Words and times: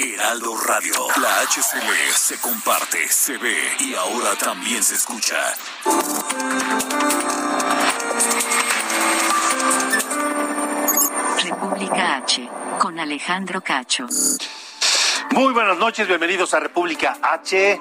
Heraldo 0.00 0.56
Radio. 0.56 0.94
La 1.20 1.40
HCL 1.40 2.12
se 2.14 2.38
comparte, 2.38 3.08
se 3.08 3.36
ve 3.36 3.56
y 3.80 3.94
ahora 3.94 4.36
también 4.36 4.82
se 4.82 4.94
escucha. 4.94 5.36
República 11.42 12.16
H, 12.16 12.48
con 12.78 13.00
Alejandro 13.00 13.60
Cacho. 13.60 14.06
Muy 15.30 15.52
buenas 15.52 15.78
noches, 15.78 16.06
bienvenidos 16.06 16.54
a 16.54 16.60
República 16.60 17.18
H, 17.20 17.80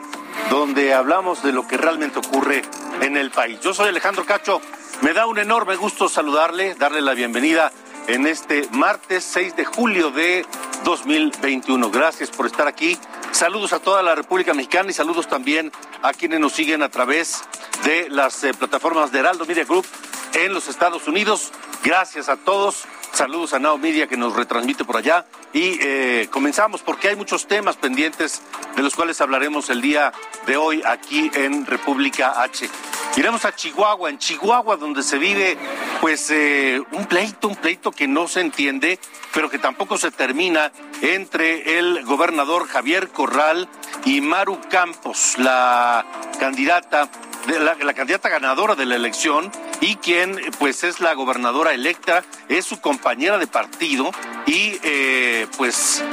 donde 0.50 0.96
hablamos 0.96 1.44
de 1.44 1.52
lo 1.52 1.68
que 1.68 1.78
realmente 1.78 2.18
ocurre 2.18 2.64
en 3.02 3.16
el 3.16 3.30
país. 3.30 3.60
Yo 3.62 3.76
soy 3.76 3.90
Alejandro 3.90 4.26
Cacho, 4.26 4.60
me 5.02 5.14
da 5.14 5.28
un 5.28 5.38
enorme 5.38 5.76
gusto 5.76 6.10
saludarle, 6.10 6.74
darle 6.74 7.02
la 7.02 7.14
bienvenida 7.14 7.72
en 8.08 8.26
este 8.26 8.68
martes 8.72 9.24
6 9.26 9.56
de 9.56 9.66
julio 9.66 10.12
de 10.12 10.46
2021. 10.84 11.92
Gracias 11.92 12.30
por 12.30 12.46
estar 12.46 12.68
aquí. 12.68 12.98
Saludos 13.32 13.74
a 13.74 13.80
toda 13.80 14.02
la 14.02 14.16
República 14.16 14.54
Mexicana 14.54 14.90
y 14.90 14.94
saludos 14.94 15.28
también 15.28 15.72
a 16.02 16.14
quienes 16.14 16.40
nos 16.40 16.54
siguen 16.54 16.82
a 16.82 16.90
través 16.90 17.44
de 17.84 18.10
las 18.10 18.44
eh, 18.44 18.54
plataformas 18.54 19.12
de 19.12 19.20
Heraldo 19.20 19.46
Media 19.46 19.66
Group 19.66 19.86
en 20.34 20.54
los 20.54 20.68
Estados 20.68 21.08
Unidos. 21.08 21.52
Gracias 21.84 22.30
a 22.30 22.38
todos. 22.38 22.86
Saludos 23.14 23.54
a 23.54 23.60
Now 23.60 23.78
Media 23.78 24.08
que 24.08 24.18
nos 24.18 24.36
retransmite 24.36 24.86
por 24.86 24.98
allá. 24.98 25.26
Y 25.54 25.80
eh, 25.82 26.28
comenzamos 26.32 26.82
porque 26.82 27.10
hay 27.10 27.16
muchos 27.16 27.48
temas 27.48 27.76
pendientes 27.76 28.42
de 28.76 28.84
los 28.84 28.96
cuales 28.96 29.20
hablaremos 29.22 29.70
el 29.70 29.82
día 29.82 30.14
de 30.46 30.58
hoy 30.58 30.84
aquí 30.86 31.32
en 31.34 31.66
República 31.66 32.42
H. 32.42 32.70
Iremos 33.16 33.46
a 33.46 33.56
Chihuahua, 33.56 34.10
en 34.10 34.20
Chihuahua 34.20 34.76
donde 34.76 35.02
se 35.02 35.18
vive 35.18 35.58
pues 36.00 36.30
eh, 36.30 36.82
un 36.92 37.06
pleito, 37.06 37.48
un 37.48 37.56
pleito 37.56 37.92
que 37.92 38.08
no 38.08 38.28
se 38.28 38.42
entiende, 38.42 39.00
pero 39.34 39.50
que 39.50 39.58
tampoco 39.58 39.98
se 39.98 40.12
termina 40.12 40.72
entre 41.02 41.80
el 41.80 42.06
gobernador 42.06 42.68
Javier 42.68 43.10
Corral 43.10 43.68
y 44.06 44.22
Maru 44.22 44.60
Campos, 44.70 45.36
la 45.40 46.06
candidata 46.40 47.10
la 47.48 47.94
candidata 47.94 48.28
ganadora 48.28 48.76
de 48.76 48.86
la 48.86 48.96
elección 48.96 49.50
y 49.82 49.96
quien 49.98 50.40
pues 50.60 50.84
es 50.84 51.00
la 51.00 51.14
gobernadora 51.14 51.74
electa, 51.74 52.24
es 52.50 52.66
su 52.66 52.80
compañera 52.82 53.38
de 53.38 53.48
partido 53.48 54.12
y 54.46 54.80
eh, 54.84 55.48
pues 55.58 56.04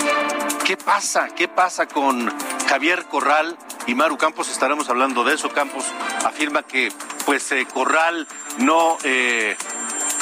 ¿qué 0.64 0.76
pasa? 0.76 1.28
¿Qué 1.28 1.48
pasa 1.48 1.86
con 1.86 2.32
Javier 2.68 3.04
Corral 3.06 3.56
y 3.86 3.94
Maru 3.94 4.16
Campos? 4.16 4.50
Estaremos 4.50 4.88
hablando 4.88 5.24
de 5.24 5.34
eso. 5.34 5.50
Campos 5.50 5.84
afirma 6.24 6.62
que 6.62 6.92
pues 7.24 7.50
eh, 7.52 7.66
Corral 7.72 8.26
no 8.58 8.98
eh, 9.04 9.56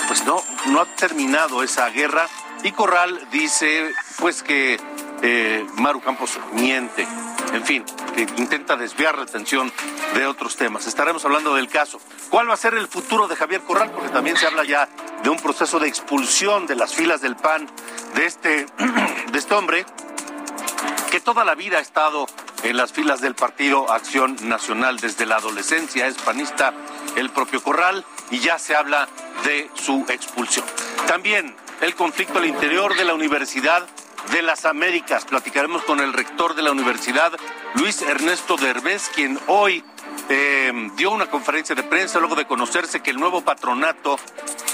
pues 0.06 0.24
no 0.24 0.42
no 0.66 0.80
ha 0.80 0.86
terminado 0.96 1.62
esa 1.62 1.88
guerra 1.88 2.28
y 2.62 2.72
Corral 2.72 3.28
dice 3.32 3.92
pues 4.18 4.42
que 4.42 4.78
eh, 5.22 5.64
Maru 5.76 6.00
Campos 6.00 6.38
miente. 6.52 7.06
En 7.52 7.64
fin, 7.64 7.84
que 8.14 8.22
intenta 8.36 8.76
desviar 8.76 9.16
la 9.16 9.24
atención 9.24 9.72
de 10.14 10.26
otros 10.26 10.56
temas. 10.56 10.86
Estaremos 10.86 11.24
hablando 11.24 11.54
del 11.54 11.68
caso. 11.68 12.00
¿Cuál 12.30 12.48
va 12.48 12.54
a 12.54 12.56
ser 12.56 12.74
el 12.74 12.88
futuro 12.88 13.28
de 13.28 13.36
Javier 13.36 13.60
Corral? 13.62 13.90
Porque 13.90 14.08
también 14.08 14.36
se 14.36 14.46
habla 14.46 14.64
ya 14.64 14.88
de 15.22 15.30
un 15.30 15.38
proceso 15.38 15.78
de 15.78 15.88
expulsión 15.88 16.66
de 16.66 16.76
las 16.76 16.94
filas 16.94 17.20
del 17.20 17.36
PAN 17.36 17.68
de 18.14 18.26
este, 18.26 18.66
de 19.32 19.38
este 19.38 19.54
hombre 19.54 19.84
que 21.10 21.20
toda 21.20 21.44
la 21.44 21.54
vida 21.54 21.76
ha 21.76 21.80
estado 21.80 22.26
en 22.62 22.76
las 22.76 22.92
filas 22.92 23.20
del 23.20 23.34
Partido 23.34 23.90
Acción 23.90 24.36
Nacional 24.48 24.98
desde 24.98 25.26
la 25.26 25.36
adolescencia, 25.36 26.06
es 26.06 26.14
panista 26.16 26.72
el 27.16 27.28
propio 27.30 27.62
Corral 27.62 28.04
y 28.30 28.38
ya 28.38 28.58
se 28.58 28.74
habla 28.74 29.08
de 29.44 29.70
su 29.74 30.06
expulsión. 30.08 30.64
También 31.06 31.54
el 31.82 31.94
conflicto 31.94 32.38
al 32.38 32.46
interior 32.46 32.96
de 32.96 33.04
la 33.04 33.12
Universidad 33.12 33.86
de 34.30 34.42
las 34.42 34.64
Américas. 34.64 35.24
Platicaremos 35.24 35.82
con 35.82 36.00
el 36.00 36.12
rector 36.12 36.54
de 36.54 36.62
la 36.62 36.70
universidad, 36.70 37.32
Luis 37.74 38.02
Ernesto 38.02 38.56
Derbez, 38.56 39.10
quien 39.14 39.38
hoy 39.48 39.84
eh, 40.28 40.72
dio 40.96 41.10
una 41.10 41.26
conferencia 41.26 41.74
de 41.74 41.82
prensa 41.82 42.18
luego 42.18 42.34
de 42.34 42.46
conocerse 42.46 43.00
que 43.00 43.10
el 43.10 43.18
nuevo 43.18 43.42
patronato 43.42 44.18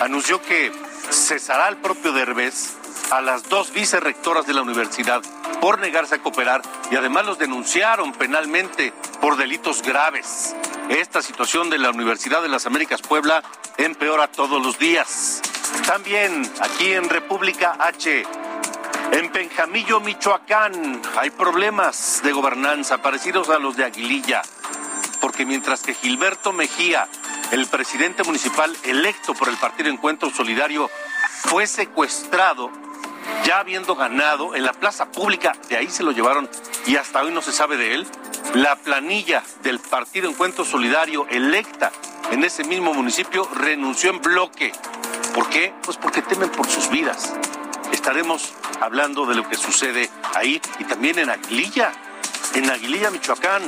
anunció 0.01 0.43
que 0.43 0.73
cesará 1.11 1.67
al 1.67 1.79
propio 1.79 2.13
Derbez 2.13 2.77
a 3.11 3.21
las 3.21 3.49
dos 3.49 3.73
vicerrectoras 3.73 4.47
de 4.47 4.55
la 4.55 4.63
universidad 4.63 5.23
por 5.61 5.79
negarse 5.79 6.17
a 6.17 6.19
cooperar 6.19 6.63
y 6.91 6.97
además 6.97 7.27
los 7.27 7.39
denunciaron 7.39 8.13
penalmente 8.13 8.93
por 9.21 9.37
delitos 9.37 9.83
graves. 9.83 10.55
Esta 10.89 11.23
situación 11.23 11.71
de 11.71 11.79
la 11.79 11.91
Universidad 11.91 12.43
de 12.43 12.49
las 12.49 12.67
Américas 12.67 13.03
Puebla 13.03 13.43
empeora 13.77 14.29
todos 14.29 14.63
los 14.63 14.79
días. 14.79 15.43
También 15.87 16.51
aquí 16.61 16.93
en 16.93 17.09
República 17.09 17.77
H, 17.79 18.25
en 19.13 19.31
Penjamillo, 19.31 20.01
Michoacán, 20.01 21.01
hay 21.17 21.31
problemas 21.31 22.21
de 22.23 22.33
gobernanza 22.33 22.99
parecidos 22.99 23.49
a 23.49 23.59
los 23.59 23.77
de 23.77 23.85
Aguililla, 23.85 24.43
porque 25.21 25.47
mientras 25.47 25.83
que 25.83 25.95
Gilberto 25.95 26.53
Mejía, 26.53 27.09
el 27.51 27.67
presidente 27.67 28.23
municipal 28.23 28.75
electo 28.85 29.35
por 29.35 29.49
el 29.49 29.57
Partido 29.57 29.89
Encuentro 29.89 30.31
Solidario, 30.31 30.91
fue 31.45 31.67
secuestrado, 31.67 32.71
ya 33.45 33.61
habiendo 33.61 33.95
ganado 33.95 34.55
en 34.55 34.65
la 34.65 34.73
plaza 34.73 35.11
pública, 35.11 35.55
de 35.69 35.77
ahí 35.77 35.89
se 35.89 36.03
lo 36.03 36.13
llevaron 36.13 36.49
y 36.87 36.97
hasta 36.97 37.23
hoy 37.23 37.33
no 37.33 37.43
se 37.43 37.53
sabe 37.53 37.77
de 37.77 37.95
él, 37.95 38.07
la 38.55 38.77
planilla 38.77 39.43
del 39.63 39.79
Partido 39.79 40.29
Encuentro 40.29 40.65
Solidario 40.65 41.27
electa 41.29 41.93
en 42.31 42.45
ese 42.45 42.65
mismo 42.65 42.93
municipio 42.93 43.49
renunció 43.55 44.11
en 44.11 44.21
bloque. 44.21 44.73
¿Por 45.35 45.49
qué? 45.49 45.73
Pues 45.83 45.97
porque 45.97 46.23
temen 46.23 46.51
por 46.51 46.67
sus 46.67 46.91
vidas. 46.91 47.35
Estaremos 47.93 48.53
hablando 48.81 49.27
de 49.27 49.35
lo 49.35 49.49
que 49.49 49.57
sucede 49.57 50.11
ahí 50.35 50.61
y 50.79 50.85
también 50.85 51.19
en 51.19 51.31
Aguililla, 51.31 51.93
en 52.55 52.71
Aguililla, 52.71 53.11
Michoacán, 53.11 53.63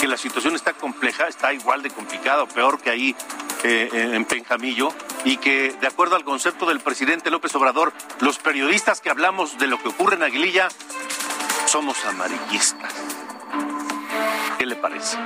que 0.00 0.08
la 0.08 0.16
situación 0.16 0.54
está 0.54 0.72
compleja, 0.72 1.28
está 1.28 1.52
igual 1.52 1.82
de 1.82 1.90
complicada 1.90 2.42
o 2.42 2.48
peor 2.48 2.80
que 2.80 2.90
ahí 2.90 3.16
eh, 3.62 3.88
en 3.92 4.24
Penjamillo 4.24 4.92
y 5.24 5.38
que 5.38 5.74
de 5.80 5.86
acuerdo 5.86 6.16
al 6.16 6.24
concepto 6.24 6.66
del 6.66 6.80
presidente 6.80 7.30
López 7.30 7.54
Obrador, 7.54 7.92
los 8.20 8.38
periodistas 8.38 9.00
que 9.00 9.10
hablamos 9.10 9.58
de 9.58 9.66
lo 9.66 9.80
que 9.80 9.88
ocurre 9.88 10.16
en 10.16 10.22
Aguililla 10.22 10.68
somos 11.66 12.04
amarillistas. 12.04 12.92
¿Qué 14.58 14.66
le 14.66 14.76
parece? 14.76 15.16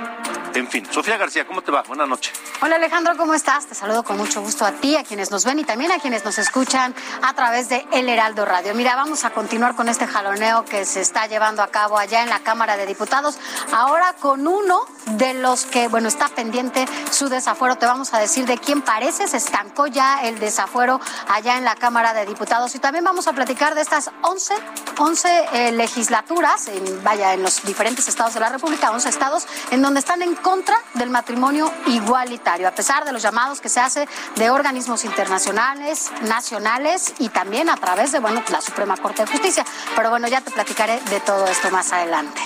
En 0.55 0.67
fin, 0.67 0.85
Sofía 0.91 1.17
García, 1.17 1.45
¿cómo 1.45 1.61
te 1.61 1.71
va? 1.71 1.83
Buenas 1.83 2.07
noches. 2.07 2.33
Hola 2.61 2.75
Alejandro, 2.77 3.15
¿cómo 3.15 3.33
estás? 3.33 3.67
Te 3.67 3.75
saludo 3.75 4.03
con 4.03 4.17
mucho 4.17 4.41
gusto 4.41 4.65
a 4.65 4.71
ti, 4.71 4.95
a 4.95 5.03
quienes 5.03 5.31
nos 5.31 5.45
ven 5.45 5.59
y 5.59 5.63
también 5.63 5.91
a 5.91 5.99
quienes 5.99 6.25
nos 6.25 6.37
escuchan 6.39 6.93
a 7.21 7.33
través 7.33 7.69
de 7.69 7.85
El 7.91 8.09
Heraldo 8.09 8.45
Radio. 8.45 8.73
Mira, 8.73 8.95
vamos 8.95 9.23
a 9.25 9.29
continuar 9.29 9.75
con 9.75 9.89
este 9.89 10.07
jaloneo 10.07 10.65
que 10.65 10.85
se 10.85 11.01
está 11.01 11.27
llevando 11.27 11.61
a 11.61 11.67
cabo 11.67 11.97
allá 11.97 12.23
en 12.23 12.29
la 12.29 12.39
Cámara 12.39 12.77
de 12.77 12.85
Diputados. 12.85 13.37
Ahora 13.71 14.13
con 14.19 14.47
uno 14.47 14.85
de 15.05 15.35
los 15.35 15.65
que, 15.65 15.87
bueno, 15.87 16.07
está 16.07 16.27
pendiente 16.29 16.85
su 17.11 17.29
desafuero. 17.29 17.77
Te 17.77 17.85
vamos 17.85 18.13
a 18.13 18.19
decir 18.19 18.45
de 18.45 18.57
quién 18.57 18.81
parece. 18.81 19.27
Se 19.27 19.37
estancó 19.37 19.87
ya 19.87 20.23
el 20.23 20.39
desafuero 20.39 20.99
allá 21.27 21.57
en 21.57 21.63
la 21.63 21.75
Cámara 21.75 22.13
de 22.13 22.25
Diputados. 22.25 22.73
Y 22.75 22.79
también 22.79 23.03
vamos 23.05 23.27
a 23.27 23.33
platicar 23.33 23.75
de 23.75 23.81
estas 23.81 24.09
11, 24.23 24.53
11 24.97 25.45
eh, 25.53 25.71
legislaturas, 25.71 26.67
en, 26.67 27.03
vaya, 27.03 27.33
en 27.33 27.43
los 27.43 27.63
diferentes 27.63 28.07
estados 28.07 28.33
de 28.33 28.39
la 28.39 28.49
República, 28.49 28.91
11 28.91 29.09
estados, 29.09 29.47
en 29.71 29.81
donde 29.81 29.99
están 29.99 30.21
en 30.21 30.35
contra 30.41 30.77
del 30.93 31.09
matrimonio 31.09 31.71
igualitario, 31.87 32.67
a 32.67 32.71
pesar 32.71 33.05
de 33.05 33.11
los 33.11 33.21
llamados 33.21 33.61
que 33.61 33.69
se 33.69 33.79
hace 33.79 34.07
de 34.35 34.49
organismos 34.49 35.05
internacionales, 35.05 36.11
nacionales 36.21 37.13
y 37.19 37.29
también 37.29 37.69
a 37.69 37.77
través 37.77 38.11
de, 38.11 38.19
bueno, 38.19 38.43
la 38.49 38.61
Suprema 38.61 38.97
Corte 38.97 39.25
de 39.25 39.31
Justicia. 39.31 39.65
Pero 39.95 40.09
bueno, 40.09 40.27
ya 40.27 40.41
te 40.41 40.51
platicaré 40.51 40.99
de 41.09 41.19
todo 41.19 41.45
esto 41.47 41.69
más 41.71 41.91
adelante. 41.91 42.41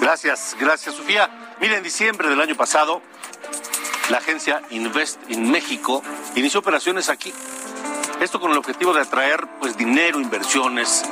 Gracias, 0.00 0.56
gracias 0.58 0.94
Sofía. 0.94 1.56
Mira, 1.60 1.76
en 1.76 1.82
diciembre 1.82 2.28
del 2.28 2.40
año 2.40 2.54
pasado, 2.54 3.02
la 4.10 4.18
agencia 4.18 4.62
Invest 4.70 5.18
in 5.30 5.50
México 5.50 6.02
inició 6.34 6.60
operaciones 6.60 7.08
aquí. 7.08 7.32
Esto 8.20 8.40
con 8.40 8.50
el 8.52 8.58
objetivo 8.58 8.92
de 8.92 9.02
atraer 9.02 9.46
pues 9.58 9.76
dinero, 9.76 10.20
inversiones 10.20 11.04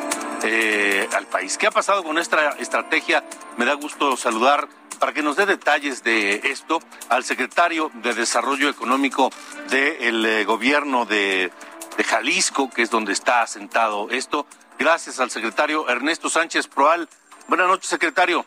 eh, 0.43 1.09
al 1.15 1.27
país. 1.27 1.59
¿Qué 1.59 1.67
ha 1.67 1.71
pasado 1.71 2.05
con 2.05 2.19
esta 2.19 2.51
estrategia? 2.59 3.25
Me 3.57 3.65
da 3.65 3.75
gusto 3.75 4.17
saludar 4.17 4.69
para 5.05 5.13
que 5.13 5.23
nos 5.23 5.37
dé 5.37 5.45
detalles 5.45 6.03
de 6.03 6.37
esto 6.45 6.79
al 7.11 7.25
secretario 7.25 7.91
de 7.93 8.15
Desarrollo 8.15 8.71
Económico 8.71 9.29
del 9.69 10.25
eh, 10.25 10.45
gobierno 10.47 11.05
de 11.05 11.53
de 11.99 12.05
Jalisco, 12.05 12.71
que 12.71 12.81
es 12.81 12.91
donde 12.91 13.13
está 13.13 13.43
asentado 13.43 14.09
esto. 14.11 14.47
Gracias 14.79 15.21
al 15.21 15.29
secretario 15.29 15.91
Ernesto 15.91 16.31
Sánchez 16.31 16.69
Proal. 16.69 17.07
Buenas 17.49 17.69
noches, 17.69 17.87
secretario. 17.87 18.47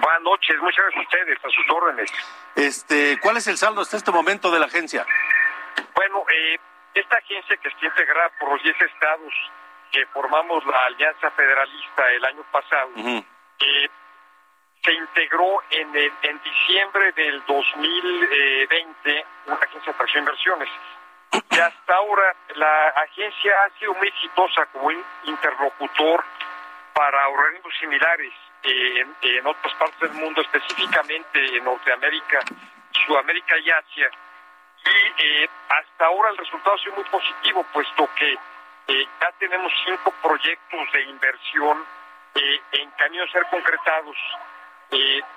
Buenas 0.00 0.22
noches, 0.22 0.56
muchas 0.60 0.84
gracias 0.84 0.96
a 0.96 1.08
ustedes, 1.08 1.38
a 1.44 1.48
sus 1.48 1.76
órdenes. 1.76 2.12
Este, 2.54 3.18
¿Cuál 3.20 3.38
es 3.38 3.48
el 3.48 3.58
saldo 3.58 3.80
hasta 3.80 3.96
este 3.96 4.12
momento 4.12 4.52
de 4.52 4.60
la 4.60 4.66
agencia? 4.66 5.04
Bueno, 5.96 6.24
eh, 6.30 6.56
esta 6.94 7.16
agencia 7.16 7.56
que 7.56 7.68
está 7.68 7.84
integrada 7.84 8.30
por 8.38 8.52
los 8.52 8.62
10 8.62 8.76
estados 8.80 9.32
que 9.90 10.06
formamos 10.12 10.64
la 10.66 10.84
Alianza 10.86 11.32
Federalista 11.32 12.12
el 12.12 12.24
año 12.26 12.44
pasado, 12.52 12.90
eh, 12.96 13.88
se 14.84 14.92
integró 14.92 15.62
en, 15.70 15.96
en 15.96 16.42
diciembre 16.42 17.12
del 17.12 17.42
2020 17.46 19.26
una 19.46 19.56
agencia 19.56 19.80
de 19.84 19.90
atracción 19.90 20.24
de 20.24 20.30
inversiones. 20.30 20.68
Y 21.50 21.58
hasta 21.58 21.94
ahora 21.94 22.34
la 22.54 22.88
agencia 22.88 23.52
ha 23.64 23.78
sido 23.78 23.94
muy 23.94 24.08
exitosa 24.08 24.66
como 24.66 24.90
interlocutor 25.24 26.24
para 26.92 27.28
organismos 27.28 27.72
similares 27.80 28.32
eh, 28.62 29.04
en, 29.22 29.46
otras 29.46 29.74
partes 29.74 30.00
del 30.00 30.12
mundo, 30.12 30.42
específicamente 30.42 31.56
en 31.56 31.64
Norteamérica, 31.64 32.40
Sudamérica 33.06 33.58
y 33.58 33.70
Asia. 33.70 34.10
Y 34.84 35.22
eh, 35.22 35.50
hasta 35.68 36.06
ahora 36.06 36.30
el 36.30 36.36
resultado 36.36 36.76
ha 36.76 36.78
sido 36.78 36.94
muy 36.94 37.04
positivo, 37.04 37.64
puesto 37.72 38.08
que 38.16 38.32
eh, 38.32 39.08
ya 39.20 39.32
tenemos 39.38 39.72
cinco 39.84 40.12
proyectos 40.22 40.92
de 40.92 41.02
inversión 41.02 41.84
en 42.72 42.90
camino 42.98 43.22
a 43.22 43.28
ser 43.28 43.46
concretados 43.48 44.16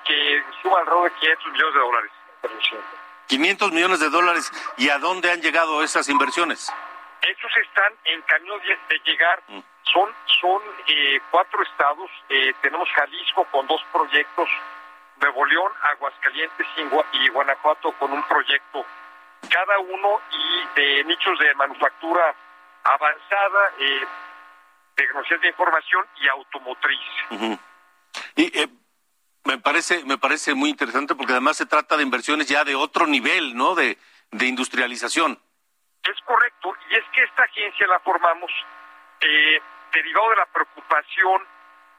que 0.06 0.44
suman 0.62 0.82
alrededor 0.82 1.12
de 1.12 1.18
500 1.20 1.52
millones 1.52 1.74
de 1.74 1.80
dólares. 1.80 2.12
500 3.28 3.72
millones 3.72 4.00
de 4.00 4.10
dólares. 4.10 4.52
¿Y 4.78 4.90
a 4.90 4.98
dónde 5.00 5.32
han 5.32 5.42
llegado 5.42 5.84
esas 5.84 6.08
inversiones? 6.10 6.72
Estos 7.22 7.58
están 7.58 7.94
en 8.06 8.22
camino 8.22 8.58
de, 8.60 9.00
llegar. 9.06 9.42
Mm. 9.48 9.60
Son, 9.84 10.10
son 10.42 10.62
eh, 10.88 11.20
cuatro 11.32 11.62
estados. 11.64 12.10
Eh, 12.30 12.54
tenemos 12.62 12.88
Jalisco 12.90 13.46
con 13.52 13.68
dos 13.68 13.82
proyectos, 13.92 14.50
Nuevo 15.22 15.46
León, 15.46 15.72
Aguascalientes 15.94 16.68
y 17.14 17.30
Guanajuato 17.30 17.92
con 17.94 18.12
un 18.12 18.24
proyecto. 18.24 18.86
Cada 19.50 19.80
uno 19.80 20.22
y 20.32 20.80
de 20.80 21.04
nichos 21.06 21.40
de 21.40 21.54
manufactura 21.56 22.36
avanzada, 22.84 23.72
eh, 23.80 24.06
tecnologías 24.96 25.42
de 25.42 25.48
información 25.50 26.06
y 26.22 26.28
automotriz. 26.28 27.60
Y 28.36 28.60
eh, 28.60 28.68
me 29.48 29.58
parece, 29.58 30.04
me 30.04 30.18
parece 30.18 30.54
muy 30.54 30.70
interesante 30.70 31.16
porque 31.16 31.32
además 31.32 31.56
se 31.56 31.66
trata 31.66 31.96
de 31.96 32.04
inversiones 32.04 32.48
ya 32.48 32.66
de 32.66 32.76
otro 32.76 33.08
nivel, 33.08 33.56
¿no? 33.56 33.76
De, 33.76 33.98
de 34.32 34.46
industrialización. 34.46 35.40
Es 36.04 36.20
correcto, 36.26 36.76
y 36.90 36.96
es 36.96 37.06
que 37.14 37.24
esta 37.24 37.44
agencia 37.44 37.88
la 37.88 38.00
formamos 38.02 38.52
eh, 39.22 39.62
derivado 39.94 40.30
de 40.32 40.36
la 40.36 40.46
preocupación 40.48 41.42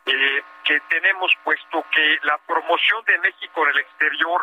eh, 0.05 0.43
que 0.63 0.79
tenemos, 0.89 1.33
puesto 1.43 1.85
que 1.91 2.19
la 2.23 2.37
promoción 2.47 3.03
de 3.07 3.19
México 3.19 3.65
en 3.65 3.71
el 3.71 3.79
exterior 3.79 4.43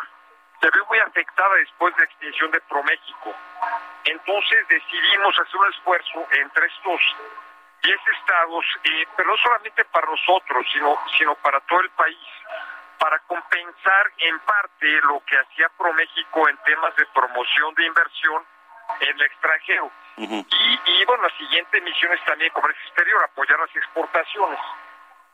se 0.60 0.66
ve 0.66 0.78
muy 0.88 0.98
afectada 0.98 1.54
después 1.56 1.94
de 1.94 2.00
la 2.00 2.06
extinción 2.06 2.50
de 2.50 2.60
ProMéxico. 2.62 3.34
Entonces 4.04 4.66
decidimos 4.68 5.38
hacer 5.38 5.56
un 5.56 5.70
esfuerzo 5.72 6.26
entre 6.32 6.66
estos 6.66 7.00
10 7.82 7.96
estados, 8.18 8.64
eh, 8.82 9.06
pero 9.16 9.30
no 9.30 9.36
solamente 9.36 9.84
para 9.86 10.06
nosotros, 10.10 10.66
sino, 10.72 10.98
sino 11.16 11.34
para 11.36 11.60
todo 11.60 11.80
el 11.80 11.90
país 11.90 12.18
para 12.98 13.18
compensar 13.20 14.12
en 14.18 14.38
parte 14.40 14.86
lo 15.02 15.22
que 15.24 15.38
hacía 15.38 15.68
ProMéxico 15.76 16.48
en 16.48 16.56
temas 16.58 16.94
de 16.96 17.06
promoción 17.06 17.74
de 17.74 17.86
inversión 17.86 18.44
en 19.00 19.16
el 19.16 19.22
extranjero. 19.22 19.90
y, 20.16 21.04
bueno, 21.04 21.24
la 21.24 21.36
siguiente 21.36 21.80
misión 21.80 22.12
es 22.12 22.24
también 22.24 22.50
comercio 22.52 22.82
exterior, 22.86 23.22
apoyar 23.24 23.58
las 23.58 23.76
exportaciones. 23.76 24.58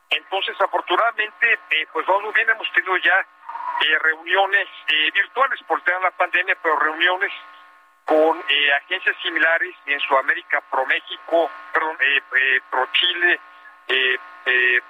Entonces, 0.09 0.59
afortunadamente, 0.61 1.59
eh, 1.71 1.87
pues 1.91 2.05
vamos 2.05 2.23
muy 2.23 2.33
bien, 2.33 2.49
hemos 2.49 2.71
tenido 2.73 2.97
ya 2.97 3.19
eh, 3.81 3.99
reuniones 3.99 4.67
eh, 4.87 5.11
virtuales 5.11 5.59
por 5.63 5.79
el 5.79 5.85
tema 5.85 5.99
de 5.99 6.03
la 6.05 6.11
pandemia, 6.11 6.57
pero 6.61 6.77
reuniones 6.77 7.31
con 8.05 8.43
agencias 8.83 9.15
similares 9.23 9.75
en 9.85 9.99
Sudamérica, 10.01 10.61
ProMéxico, 10.69 11.49
perdón, 11.71 11.97
Pro 12.69 12.87
Chile, 12.91 13.39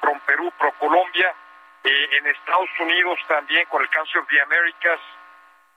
Pro 0.01 0.19
Perú, 0.25 0.51
Pro 0.57 0.71
Colombia, 0.79 1.33
eh, 1.83 2.09
en 2.17 2.27
Estados 2.27 2.69
Unidos 2.79 3.19
también 3.27 3.65
con 3.67 3.81
el 3.81 3.89
Council 3.89 4.21
of 4.21 4.27
the 4.27 4.41
Americas. 4.41 4.99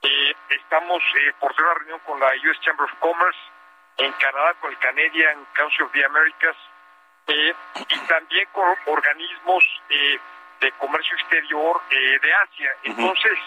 Eh, 0.01 0.35
estamos 0.49 1.01
eh, 1.15 1.33
por 1.39 1.53
tener 1.53 1.69
una 1.71 1.79
reunión 1.79 1.99
con 1.99 2.19
la 2.19 2.27
US 2.27 2.59
Chamber 2.61 2.85
of 2.85 2.99
Commerce. 2.99 3.39
En 3.97 4.11
Canadá 4.13 4.53
con 4.61 4.71
el 4.71 4.77
Canadian 4.77 5.45
Council 5.53 5.83
of 5.85 5.91
the 5.91 6.05
Americas. 6.05 6.55
y 7.27 7.97
también 8.07 8.47
con 8.53 8.63
organismos 8.85 9.63
de 9.89 10.71
comercio 10.77 11.17
exterior 11.17 11.81
de 11.89 12.33
Asia. 12.33 12.75
Entonces, 12.83 13.37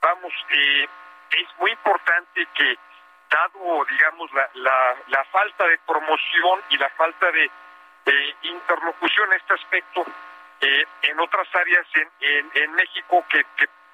vamos, 0.00 0.32
es 0.50 1.48
muy 1.58 1.70
importante 1.70 2.46
que 2.54 2.76
dado, 3.30 3.84
digamos, 3.84 4.32
la, 4.32 4.50
la, 4.54 4.96
la 5.08 5.24
falta 5.26 5.66
de 5.66 5.78
promoción 5.78 6.60
y 6.70 6.78
la 6.78 6.88
falta 6.90 7.30
de, 7.30 7.50
de 8.04 8.36
interlocución 8.42 9.28
en 9.32 9.40
este 9.40 9.54
aspecto, 9.54 10.04
eh, 10.64 10.86
en 11.02 11.20
otras 11.20 11.46
áreas 11.54 11.86
en, 11.94 12.50
en, 12.54 12.72
México 12.72 13.24
que, 13.28 13.44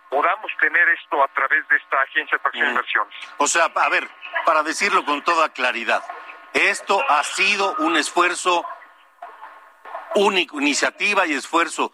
podamos 0.09 0.51
tener 0.61 0.89
esto 0.89 1.23
a 1.23 1.29
través 1.29 1.67
de 1.69 1.77
esta 1.77 2.01
agencia 2.03 2.37
de 2.37 2.43
acción 2.45 2.65
de 2.65 2.67
mm. 2.67 2.71
inversiones. 2.71 3.15
O 3.39 3.47
sea, 3.47 3.67
a 3.67 3.89
ver, 3.89 4.09
para 4.45 4.63
decirlo 4.65 5.05
con 5.05 5.23
toda 5.23 5.49
claridad, 5.51 6.03
esto 6.53 7.01
ha 7.09 7.23
sido 7.23 7.77
un 7.79 7.97
esfuerzo 7.97 8.67
único, 10.17 10.61
iniciativa 10.61 11.27
y 11.27 11.35
esfuerzo 11.35 11.93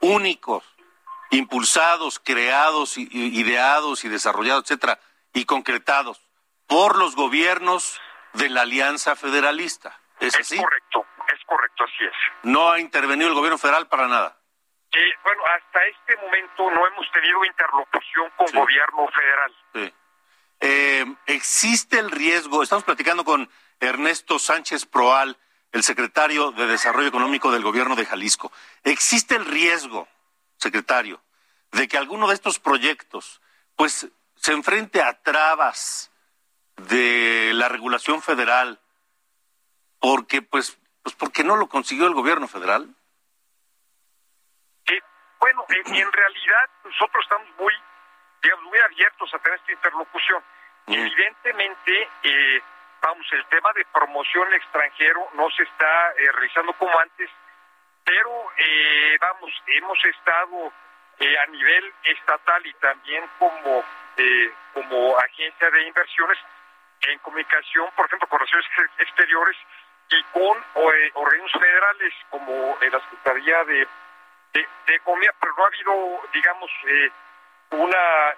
únicos, 0.00 0.64
impulsados, 1.30 2.18
creados, 2.18 2.96
ideados 2.96 4.04
y 4.04 4.08
desarrollados, 4.08 4.64
etcétera, 4.64 4.98
y 5.34 5.44
concretados 5.44 6.20
por 6.66 6.96
los 6.96 7.14
gobiernos 7.14 8.00
de 8.32 8.48
la 8.48 8.62
Alianza 8.62 9.16
Federalista. 9.16 10.00
¿Es, 10.18 10.34
es 10.34 10.58
correcto 10.58 10.89
correcto, 11.50 11.84
así 11.84 12.04
es. 12.04 12.14
¿No 12.44 12.70
ha 12.70 12.78
intervenido 12.78 13.28
el 13.28 13.34
gobierno 13.34 13.58
federal 13.58 13.88
para 13.88 14.06
nada? 14.06 14.36
Eh, 14.92 15.12
bueno, 15.24 15.42
hasta 15.46 15.84
este 15.84 16.16
momento 16.16 16.70
no 16.70 16.86
hemos 16.86 17.10
tenido 17.12 17.44
interlocución 17.44 18.30
con 18.36 18.46
gobierno 18.52 19.08
federal. 19.08 19.56
Sí. 19.74 19.94
Eh, 20.60 21.04
¿Existe 21.26 21.98
el 21.98 22.10
riesgo? 22.10 22.62
Estamos 22.62 22.84
platicando 22.84 23.24
con 23.24 23.50
Ernesto 23.80 24.38
Sánchez 24.38 24.86
Proal, 24.86 25.36
el 25.72 25.82
secretario 25.82 26.52
de 26.52 26.66
Desarrollo 26.66 27.08
Económico 27.08 27.50
del 27.50 27.62
gobierno 27.62 27.96
de 27.96 28.06
Jalisco. 28.06 28.52
¿Existe 28.84 29.34
el 29.34 29.44
riesgo, 29.44 30.06
secretario, 30.56 31.20
de 31.72 31.88
que 31.88 31.98
alguno 31.98 32.28
de 32.28 32.34
estos 32.34 32.60
proyectos 32.60 33.40
pues 33.74 34.08
se 34.36 34.52
enfrente 34.52 35.02
a 35.02 35.20
trabas 35.22 36.12
de 36.76 37.52
la 37.54 37.68
regulación 37.68 38.22
federal 38.22 38.80
porque 39.98 40.42
pues 40.42 40.78
pues 41.10 41.16
porque 41.16 41.42
no 41.42 41.56
lo 41.56 41.66
consiguió 41.66 42.06
el 42.06 42.14
gobierno 42.14 42.46
federal. 42.46 42.86
Eh, 44.86 45.00
bueno, 45.40 45.64
en, 45.68 46.12
realidad 46.12 46.70
nosotros 46.84 47.24
estamos 47.24 47.48
muy, 47.58 47.74
digamos, 48.42 48.64
muy 48.66 48.78
abiertos 48.78 49.34
a 49.34 49.38
tener 49.38 49.58
esta 49.58 49.72
interlocución. 49.72 50.42
Mm. 50.86 50.92
Evidentemente, 50.92 52.08
eh, 52.22 52.62
vamos, 53.02 53.26
el 53.32 53.44
tema 53.46 53.72
de 53.74 53.84
promoción 53.86 54.52
extranjero 54.54 55.28
no 55.34 55.50
se 55.50 55.64
está 55.64 56.12
eh, 56.12 56.30
realizando 56.32 56.72
como 56.74 56.96
antes, 56.98 57.30
pero 58.04 58.30
eh, 58.56 59.18
vamos, 59.20 59.50
hemos 59.66 60.04
estado 60.04 60.72
a 61.20 61.46
nivel 61.50 61.92
estatal 62.04 62.66
y 62.66 62.72
también 62.74 63.22
como 63.38 63.84
como 64.72 65.16
agencia 65.18 65.70
de 65.70 65.86
inversiones 65.86 66.38
en 67.08 67.18
comunicación, 67.20 67.88
por 67.96 68.06
ejemplo, 68.06 68.28
con 68.28 68.38
relaciones 68.38 68.66
exteriores, 68.98 69.56
y 70.10 70.22
con 70.32 70.58
eh, 70.58 71.10
organismos 71.14 71.52
federales 71.52 72.14
como 72.30 72.76
eh, 72.80 72.90
la 72.90 73.00
Secretaría 73.00 73.64
de, 73.64 73.86
de, 74.52 74.66
Economía, 74.94 75.32
pero 75.38 75.54
no 75.56 75.64
ha 75.64 75.66
habido, 75.68 76.20
digamos, 76.32 76.70
eh, 76.88 77.10
una 77.70 78.34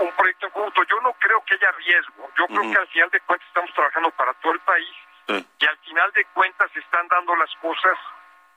un, 0.00 0.12
proyecto 0.12 0.46
en 0.46 0.52
conjunto. 0.52 0.82
Yo 0.84 1.00
no 1.02 1.12
creo 1.14 1.44
que 1.44 1.54
haya 1.54 1.70
riesgo. 1.72 2.30
Yo 2.38 2.46
creo 2.46 2.62
que 2.72 2.78
al 2.78 2.88
final 2.88 3.10
de 3.10 3.20
cuentas 3.20 3.46
estamos 3.48 3.72
trabajando 3.74 4.10
para 4.12 4.32
todo 4.34 4.52
el 4.52 4.60
país 4.60 4.88
y 5.28 5.66
al 5.66 5.76
final 5.78 6.10
de 6.12 6.24
cuentas 6.32 6.70
están 6.74 7.06
dando 7.08 7.36
las 7.36 7.54
cosas 7.56 7.98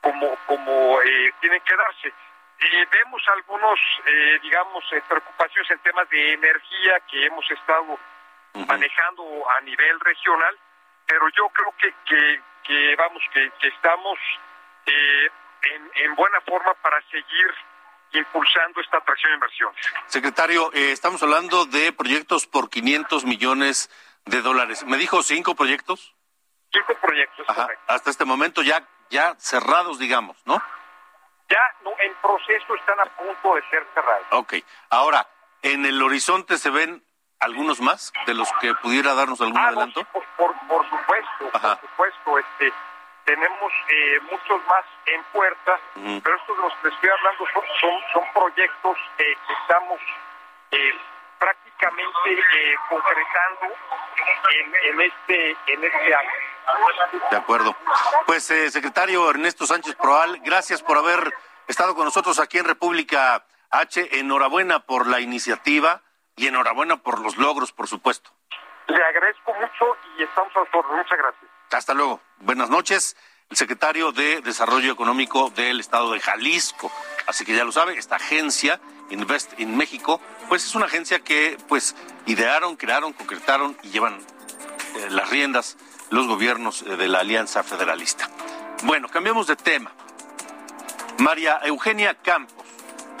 como, 0.00 0.34
como 0.46 0.98
tienen 1.40 1.60
que 1.60 1.76
darse. 1.76 2.14
vemos 2.90 3.22
algunos, 3.28 3.78
digamos, 4.40 4.82
preocupaciones 5.06 5.70
en 5.70 5.78
temas 5.80 6.08
de 6.08 6.32
energía 6.32 7.00
que 7.10 7.26
hemos 7.26 7.50
estado 7.50 7.98
manejando 8.54 9.50
a 9.50 9.60
nivel 9.60 10.00
regional 10.00 10.56
pero 11.12 11.28
yo 11.36 11.48
creo 11.50 11.74
que, 11.78 12.40
que, 12.64 12.96
vamos, 12.96 13.22
que, 13.34 13.68
estamos 13.68 14.18
eh, 14.86 15.28
en, 15.96 16.14
buena 16.14 16.40
forma 16.40 16.72
para 16.82 17.02
seguir 17.10 17.54
impulsando 18.12 18.80
esta 18.80 18.96
atracción 18.96 19.32
de 19.32 19.34
inversiones. 19.34 19.86
Secretario, 20.06 20.72
eh, 20.72 20.92
estamos 20.92 21.22
hablando 21.22 21.66
de 21.66 21.92
proyectos 21.92 22.46
por 22.46 22.70
500 22.70 23.24
millones 23.26 23.90
de 24.24 24.40
dólares. 24.40 24.84
¿Me 24.84 24.96
dijo 24.96 25.22
cinco 25.22 25.54
proyectos? 25.54 26.14
Cinco 26.72 26.94
proyectos. 26.94 27.46
Hasta 27.86 28.10
este 28.10 28.24
momento 28.24 28.62
ya, 28.62 28.82
ya 29.10 29.34
cerrados, 29.38 29.98
digamos, 29.98 30.38
¿no? 30.46 30.62
Ya 31.50 31.60
no, 31.84 31.90
en 31.98 32.14
proceso 32.22 32.74
están 32.74 32.98
a 33.00 33.04
punto 33.16 33.54
de 33.54 33.62
ser 33.68 33.86
cerrados. 33.92 34.26
Ok. 34.30 34.54
Ahora, 34.88 35.28
¿en 35.60 35.84
el 35.84 36.00
horizonte 36.02 36.56
se 36.56 36.70
ven 36.70 37.04
algunos 37.42 37.80
más 37.80 38.12
de 38.26 38.34
los 38.34 38.48
que 38.60 38.74
pudiera 38.76 39.14
darnos 39.14 39.40
algún 39.40 39.58
ah, 39.58 39.68
adelanto? 39.68 40.04
por, 40.12 40.24
por, 40.36 40.88
supuesto, 40.88 41.50
por 41.50 41.80
supuesto. 41.80 42.38
Este, 42.38 42.72
tenemos 43.24 43.72
eh, 43.88 44.20
muchos 44.30 44.60
más 44.66 44.84
en 45.06 45.22
puerta, 45.32 45.78
pero 45.94 46.36
estos 46.36 46.56
de 46.56 46.62
los 46.62 46.72
que 46.82 46.88
estoy 46.88 47.10
hablando 47.10 47.44
son, 47.52 47.62
son, 47.80 48.00
son 48.12 48.24
proyectos 48.32 48.96
que 49.16 49.36
estamos 49.60 50.00
eh, 50.70 50.94
prácticamente 51.38 52.32
eh, 52.32 52.74
concretando 52.88 53.74
en, 54.84 55.00
este, 55.00 55.56
en 55.66 55.84
este 55.84 56.14
año. 56.14 56.30
De 57.30 57.36
acuerdo. 57.36 57.76
Pues, 58.26 58.50
eh, 58.50 58.70
secretario 58.70 59.28
Ernesto 59.28 59.66
Sánchez 59.66 59.96
Proal, 59.96 60.40
gracias 60.44 60.82
por 60.82 60.98
haber 60.98 61.32
estado 61.66 61.94
con 61.94 62.04
nosotros 62.04 62.38
aquí 62.38 62.58
en 62.58 62.64
República 62.64 63.44
H. 63.70 64.18
Enhorabuena 64.18 64.80
por 64.80 65.06
la 65.06 65.20
iniciativa 65.20 66.02
y 66.36 66.46
enhorabuena 66.46 66.96
por 66.96 67.20
los 67.20 67.36
logros, 67.36 67.72
por 67.72 67.88
supuesto. 67.88 68.30
Le 68.88 69.02
agradezco 69.02 69.54
mucho 69.54 69.96
y 70.18 70.22
estamos 70.22 70.52
a 70.56 70.70
todos. 70.70 70.86
Muchas 70.90 71.18
gracias. 71.18 71.50
Hasta 71.70 71.94
luego. 71.94 72.20
Buenas 72.38 72.68
noches. 72.68 73.16
El 73.48 73.56
secretario 73.56 74.12
de 74.12 74.40
Desarrollo 74.40 74.92
Económico 74.92 75.50
del 75.50 75.80
Estado 75.80 76.12
de 76.12 76.20
Jalisco. 76.20 76.90
Así 77.26 77.44
que 77.44 77.54
ya 77.54 77.64
lo 77.64 77.72
sabe, 77.72 77.98
esta 77.98 78.16
agencia 78.16 78.80
Invest 79.10 79.60
in 79.60 79.76
México, 79.76 80.20
pues 80.48 80.64
es 80.64 80.74
una 80.74 80.86
agencia 80.86 81.20
que 81.20 81.58
pues 81.68 81.94
idearon, 82.24 82.76
crearon, 82.76 83.12
concretaron 83.12 83.76
y 83.82 83.90
llevan 83.90 84.14
eh, 84.14 85.08
las 85.10 85.28
riendas 85.28 85.76
los 86.10 86.26
gobiernos 86.26 86.82
eh, 86.82 86.96
de 86.96 87.08
la 87.08 87.20
Alianza 87.20 87.62
Federalista. 87.62 88.28
Bueno, 88.84 89.08
cambiamos 89.08 89.46
de 89.46 89.56
tema. 89.56 89.92
María 91.18 91.60
Eugenia 91.64 92.14
Campos 92.14 92.66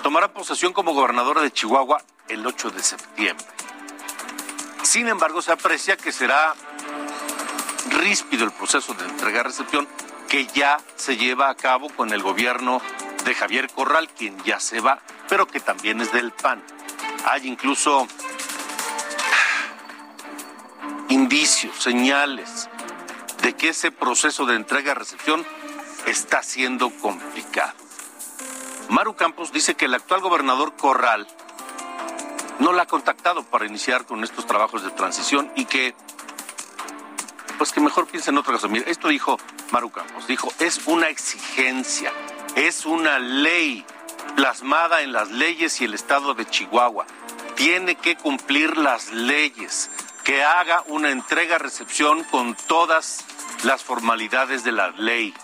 tomará 0.02 0.32
posesión 0.32 0.72
como 0.72 0.94
gobernadora 0.94 1.42
de 1.42 1.50
Chihuahua 1.50 2.02
el 2.32 2.46
8 2.46 2.70
de 2.70 2.82
septiembre. 2.82 3.46
Sin 4.82 5.08
embargo, 5.08 5.42
se 5.42 5.52
aprecia 5.52 5.96
que 5.96 6.12
será 6.12 6.54
ríspido 7.90 8.44
el 8.44 8.52
proceso 8.52 8.94
de 8.94 9.04
entrega-recepción 9.04 9.86
que 10.28 10.46
ya 10.46 10.80
se 10.96 11.16
lleva 11.16 11.50
a 11.50 11.54
cabo 11.54 11.90
con 11.90 12.12
el 12.12 12.22
gobierno 12.22 12.80
de 13.24 13.34
Javier 13.34 13.70
Corral, 13.70 14.08
quien 14.08 14.42
ya 14.44 14.60
se 14.60 14.80
va, 14.80 15.00
pero 15.28 15.46
que 15.46 15.60
también 15.60 16.00
es 16.00 16.12
del 16.12 16.32
PAN. 16.32 16.62
Hay 17.26 17.46
incluso 17.46 18.08
indicios, 21.08 21.76
señales 21.82 22.68
de 23.42 23.54
que 23.54 23.68
ese 23.68 23.90
proceso 23.90 24.46
de 24.46 24.56
entrega-recepción 24.56 25.44
está 26.06 26.42
siendo 26.42 26.90
complicado. 26.90 27.74
Maru 28.88 29.14
Campos 29.14 29.52
dice 29.52 29.74
que 29.74 29.84
el 29.84 29.94
actual 29.94 30.20
gobernador 30.20 30.74
Corral 30.76 31.26
no 32.62 32.72
la 32.72 32.84
ha 32.84 32.86
contactado 32.86 33.42
para 33.42 33.66
iniciar 33.66 34.06
con 34.06 34.22
estos 34.22 34.46
trabajos 34.46 34.84
de 34.84 34.90
transición 34.90 35.50
y 35.56 35.64
que, 35.64 35.94
pues 37.58 37.72
que 37.72 37.80
mejor 37.80 38.06
piense 38.06 38.30
en 38.30 38.38
otra 38.38 38.52
cosa. 38.52 38.68
Mira, 38.68 38.88
esto 38.88 39.08
dijo 39.08 39.36
Maru 39.72 39.90
Campos, 39.90 40.28
dijo, 40.28 40.52
es 40.60 40.86
una 40.86 41.08
exigencia, 41.08 42.12
es 42.54 42.86
una 42.86 43.18
ley 43.18 43.84
plasmada 44.36 45.02
en 45.02 45.12
las 45.12 45.30
leyes 45.32 45.80
y 45.80 45.86
el 45.86 45.94
estado 45.94 46.34
de 46.34 46.46
Chihuahua. 46.46 47.04
Tiene 47.56 47.96
que 47.96 48.16
cumplir 48.16 48.76
las 48.76 49.10
leyes, 49.12 49.90
que 50.22 50.44
haga 50.44 50.84
una 50.86 51.10
entrega-recepción 51.10 52.22
con 52.24 52.54
todas 52.54 53.24
las 53.64 53.82
formalidades 53.82 54.62
de 54.62 54.70
la 54.70 54.90
ley. 54.90 55.34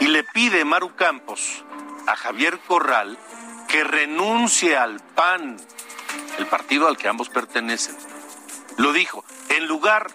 Y 0.00 0.06
le 0.06 0.24
pide 0.24 0.64
Maru 0.64 0.96
Campos 0.96 1.64
a 2.06 2.16
Javier 2.16 2.58
Corral 2.60 3.18
que 3.68 3.84
renuncie 3.84 4.76
al 4.76 5.00
PAN, 5.00 5.58
el 6.38 6.46
partido 6.46 6.88
al 6.88 6.96
que 6.96 7.08
ambos 7.08 7.28
pertenecen. 7.28 7.96
Lo 8.76 8.92
dijo, 8.92 9.24
en 9.48 9.66
lugar 9.66 10.10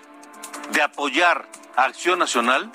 de 0.71 0.81
apoyar 0.81 1.47
a 1.75 1.83
Acción 1.83 2.19
Nacional, 2.19 2.71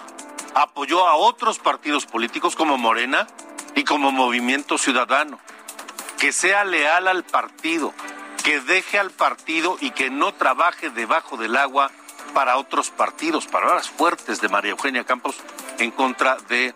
apoyó 0.55 1.07
a 1.07 1.17
otros 1.17 1.59
partidos 1.59 2.07
políticos 2.07 2.57
como 2.57 2.79
Morena 2.79 3.26
y 3.75 3.85
como 3.85 4.12
Movimiento 4.12 4.79
Ciudadano. 4.79 5.38
Que 6.19 6.33
sea 6.33 6.64
leal 6.64 7.09
al 7.09 7.25
partido, 7.25 7.93
que 8.45 8.61
deje 8.61 8.99
al 8.99 9.11
partido 9.11 9.76
y 9.81 9.91
que 9.91 10.11
no 10.11 10.33
trabaje 10.35 10.91
debajo 10.91 11.37
del 11.37 11.57
agua 11.57 11.91
para 12.33 12.57
otros 12.57 12.91
partidos. 12.91 13.47
Palabras 13.47 13.91
fuertes 13.91 14.41
de 14.41 14.49
María 14.49 14.71
Eugenia 14.71 15.05
Campos 15.05 15.37
en 15.79 15.91
contra 15.91 16.37
de 16.49 16.75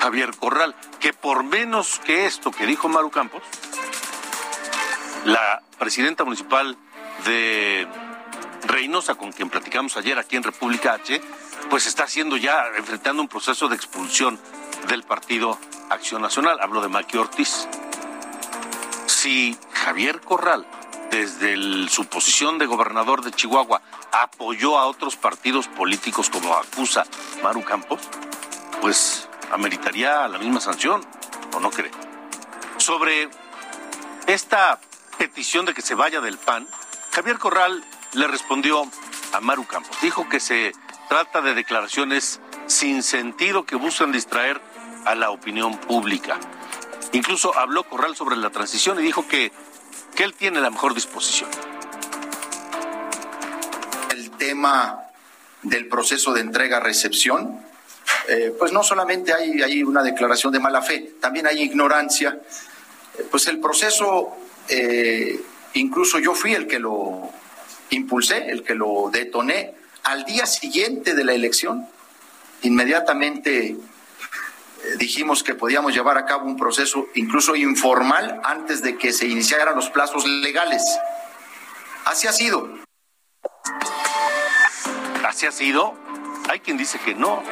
Javier 0.00 0.36
Corral, 0.36 0.74
que 1.00 1.12
por 1.12 1.42
menos 1.42 2.00
que 2.00 2.26
esto 2.26 2.50
que 2.50 2.66
dijo 2.66 2.88
Maru 2.88 3.10
Campos, 3.10 3.42
la 5.26 5.60
presidenta 5.78 6.24
municipal 6.24 6.76
de 7.24 7.86
Reynosa, 8.62 9.16
con 9.16 9.32
quien 9.32 9.50
platicamos 9.50 9.96
ayer 9.96 10.18
aquí 10.18 10.36
en 10.36 10.44
República 10.44 10.94
H, 10.94 11.20
pues 11.68 11.86
está 11.86 12.04
haciendo 12.04 12.36
ya, 12.36 12.66
enfrentando 12.76 13.22
un 13.22 13.28
proceso 13.28 13.68
de 13.68 13.74
expulsión 13.74 14.38
del 14.88 15.02
partido 15.02 15.58
Acción 15.90 16.22
Nacional. 16.22 16.58
Hablo 16.60 16.80
de 16.80 16.88
Maqui 16.88 17.18
Ortiz. 17.18 17.68
Si 19.06 19.58
Javier 19.72 20.20
Corral, 20.20 20.64
desde 21.10 21.88
su 21.88 22.06
posición 22.06 22.58
de 22.58 22.66
gobernador 22.66 23.22
de 23.22 23.32
Chihuahua, 23.32 23.82
apoyó 24.12 24.78
a 24.78 24.86
otros 24.86 25.16
partidos 25.16 25.66
políticos 25.66 26.30
como 26.30 26.54
acusa 26.54 27.04
Maru 27.42 27.64
Campos, 27.64 28.00
pues 28.80 29.28
ameritaría 29.50 30.28
la 30.28 30.38
misma 30.38 30.60
sanción, 30.60 31.04
¿o 31.52 31.60
no 31.60 31.70
cree? 31.70 31.90
Sobre 32.76 33.28
esta 34.26 34.78
petición 35.18 35.66
de 35.66 35.74
que 35.74 35.82
se 35.82 35.94
vaya 35.94 36.20
del 36.20 36.38
PAN, 36.38 36.66
Javier 37.12 37.38
Corral 37.38 37.84
le 38.12 38.26
respondió 38.26 38.90
a 39.32 39.40
Maru 39.40 39.66
Campos. 39.66 39.96
Dijo 40.02 40.28
que 40.28 40.40
se 40.40 40.72
trata 41.08 41.40
de 41.40 41.54
declaraciones 41.54 42.40
sin 42.66 43.02
sentido 43.02 43.64
que 43.64 43.76
buscan 43.76 44.12
distraer 44.12 44.60
a 45.04 45.14
la 45.14 45.30
opinión 45.30 45.78
pública. 45.78 46.38
Incluso 47.12 47.56
habló 47.56 47.84
Corral 47.84 48.16
sobre 48.16 48.36
la 48.36 48.50
transición 48.50 48.98
y 48.98 49.02
dijo 49.02 49.26
que, 49.28 49.52
que 50.14 50.24
él 50.24 50.34
tiene 50.34 50.60
la 50.60 50.70
mejor 50.70 50.94
disposición. 50.94 51.48
El 54.10 54.30
tema 54.32 55.06
del 55.62 55.88
proceso 55.88 56.32
de 56.32 56.40
entrega-recepción, 56.40 57.60
eh, 58.28 58.54
pues 58.58 58.72
no 58.72 58.82
solamente 58.82 59.32
hay, 59.32 59.62
hay, 59.62 59.82
una 59.82 60.02
declaración 60.02 60.52
de 60.52 60.60
mala 60.60 60.82
fe, 60.82 61.14
también 61.20 61.46
hay 61.46 61.62
ignorancia. 61.62 62.40
Eh, 63.18 63.26
pues 63.30 63.46
el 63.46 63.60
proceso, 63.60 64.36
eh, 64.68 65.40
incluso 65.74 66.18
yo 66.18 66.34
fui 66.34 66.54
el 66.54 66.66
que 66.66 66.78
lo 66.78 67.30
impulsé, 67.90 68.50
el 68.50 68.62
que 68.62 68.74
lo 68.74 69.10
detoné 69.12 69.74
al 70.04 70.24
día 70.24 70.46
siguiente 70.46 71.14
de 71.14 71.24
la 71.24 71.32
elección. 71.32 71.86
Inmediatamente 72.62 73.76
dijimos 74.98 75.42
que 75.42 75.54
podíamos 75.54 75.92
llevar 75.92 76.16
a 76.18 76.24
cabo 76.24 76.46
un 76.46 76.56
proceso 76.56 77.08
incluso 77.14 77.56
informal 77.56 78.40
antes 78.44 78.82
de 78.82 78.96
que 78.96 79.12
se 79.12 79.26
iniciaran 79.26 79.74
los 79.74 79.90
plazos 79.90 80.26
legales. 80.26 80.82
Así 82.04 82.26
ha 82.26 82.32
sido. 82.32 82.68
Así 85.26 85.46
ha 85.46 85.52
sido. 85.52 85.94
Hay 86.48 86.60
quien 86.60 86.76
dice 86.76 86.98
que 87.04 87.14
no, 87.14 87.42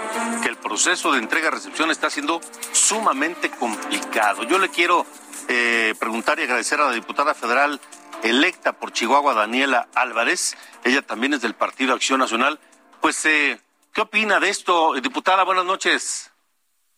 proceso 0.64 1.12
de 1.12 1.18
entrega-recepción 1.18 1.90
está 1.90 2.10
siendo 2.10 2.40
sumamente 2.72 3.50
complicado. 3.50 4.42
Yo 4.42 4.58
le 4.58 4.70
quiero 4.70 5.06
eh, 5.46 5.94
preguntar 6.00 6.40
y 6.40 6.42
agradecer 6.42 6.80
a 6.80 6.86
la 6.86 6.92
diputada 6.92 7.34
federal 7.34 7.80
electa 8.22 8.72
por 8.72 8.90
Chihuahua, 8.90 9.34
Daniela 9.34 9.88
Álvarez. 9.94 10.56
Ella 10.82 11.02
también 11.02 11.34
es 11.34 11.42
del 11.42 11.54
Partido 11.54 11.94
Acción 11.94 12.18
Nacional. 12.18 12.58
Pues, 13.00 13.24
eh, 13.26 13.60
¿qué 13.92 14.00
opina 14.00 14.40
de 14.40 14.48
esto? 14.48 14.94
Diputada, 14.94 15.44
buenas 15.44 15.66
noches. 15.66 16.30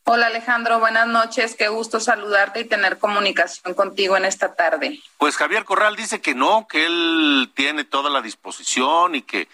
Hola 0.04 0.28
Alejandro, 0.28 0.78
buenas 0.78 1.08
noches. 1.08 1.56
Qué 1.56 1.66
gusto 1.66 1.98
saludarte 1.98 2.60
y 2.60 2.64
tener 2.64 2.98
comunicación 2.98 3.74
contigo 3.74 4.16
en 4.16 4.24
esta 4.24 4.54
tarde. 4.54 5.00
Pues 5.18 5.36
Javier 5.36 5.64
Corral 5.64 5.96
dice 5.96 6.20
que 6.20 6.36
no, 6.36 6.68
que 6.68 6.86
él 6.86 7.50
tiene 7.56 7.82
toda 7.82 8.08
la 8.08 8.22
disposición 8.22 9.16
y 9.16 9.22
que 9.22 9.48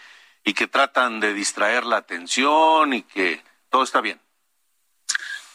y 0.44 0.54
que 0.54 0.66
tratan 0.66 1.20
de 1.20 1.32
distraer 1.34 1.84
la 1.84 1.98
atención 1.98 2.92
y 2.92 3.02
que 3.02 3.40
todo 3.72 3.82
está 3.82 4.00
bien. 4.00 4.20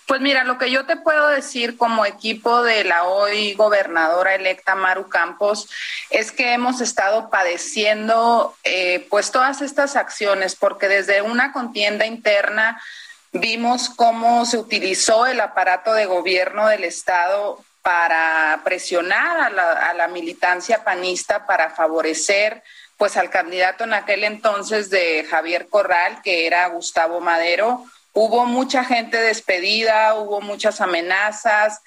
Pues 0.07 0.19
mira, 0.21 0.43
lo 0.43 0.57
que 0.57 0.71
yo 0.71 0.85
te 0.85 0.97
puedo 0.97 1.27
decir 1.27 1.77
como 1.77 2.05
equipo 2.05 2.63
de 2.63 2.83
la 2.83 3.03
hoy 3.03 3.53
gobernadora 3.53 4.35
electa 4.35 4.75
Maru 4.75 5.07
Campos 5.07 5.69
es 6.09 6.31
que 6.31 6.53
hemos 6.53 6.81
estado 6.81 7.29
padeciendo 7.29 8.55
eh, 8.63 9.05
pues 9.09 9.31
todas 9.31 9.61
estas 9.61 9.95
acciones 9.95 10.55
porque 10.55 10.87
desde 10.87 11.21
una 11.21 11.51
contienda 11.51 12.05
interna 12.05 12.81
Vimos 13.33 13.89
cómo 13.89 14.45
se 14.45 14.57
utilizó 14.57 15.25
el 15.25 15.41
aparato 15.41 15.93
de 15.93 16.05
gobierno 16.05 16.67
del 16.67 16.85
Estado 16.85 17.59
para 17.81 18.61
presionar 18.63 19.53
a 19.53 19.93
la, 19.93 20.07
militancia 20.07 20.83
panista 20.83 21.45
para 21.45 21.69
favorecer 21.69 22.63
pues 22.97 23.15
al 23.15 23.29
candidato 23.29 23.83
en 23.83 23.93
aquel 23.93 24.23
entonces 24.23 24.89
de 24.89 25.25
Javier 25.29 25.67
Corral, 25.69 26.21
que 26.23 26.47
era 26.47 26.67
Gustavo 26.67 27.19
Madero. 27.19 27.85
Hubo 28.19 28.47
mucha 28.47 28.83
gente 28.83 29.15
despedida, 29.15 30.15
hubo 30.15 30.41
muchas 30.41 30.81
amenazas, 30.81 31.83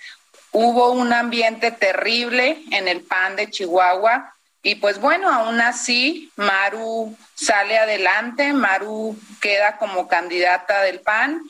hubo 0.53 0.93
un 0.93 1.13
ambiente 1.13 1.73
terrible 1.73 2.63
en 2.71 2.87
el 2.87 3.01
PAN 3.01 3.35
de 3.35 3.51
Chihuahua. 3.51 4.33
Y 4.63 4.77
pues 4.77 5.01
bueno, 5.01 5.29
aún 5.29 5.61
así, 5.61 6.31
Maru 6.37 7.17
sale 7.35 7.79
adelante, 7.79 8.53
Maru 8.53 9.19
queda 9.41 9.77
como 9.77 10.07
candidata 10.07 10.83
del 10.83 11.01
PAN 11.01 11.43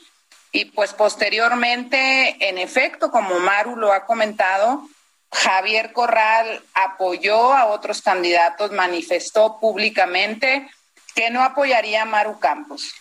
y 0.51 0.65
pues 0.65 0.93
posteriormente, 0.93 2.49
en 2.49 2.57
efecto, 2.57 3.11
como 3.11 3.39
Maru 3.39 3.75
lo 3.75 3.93
ha 3.93 4.07
comentado, 4.07 4.89
Javier 5.31 5.93
Corral 5.93 6.59
apoyó 6.73 7.53
a 7.53 7.67
otros 7.67 8.01
candidatos, 8.01 8.71
manifestó 8.71 9.59
públicamente 9.59 10.67
que 11.13 11.29
no 11.29 11.43
apoyaría 11.43 12.01
a 12.01 12.05
Maru 12.05 12.39
Campos. 12.39 12.91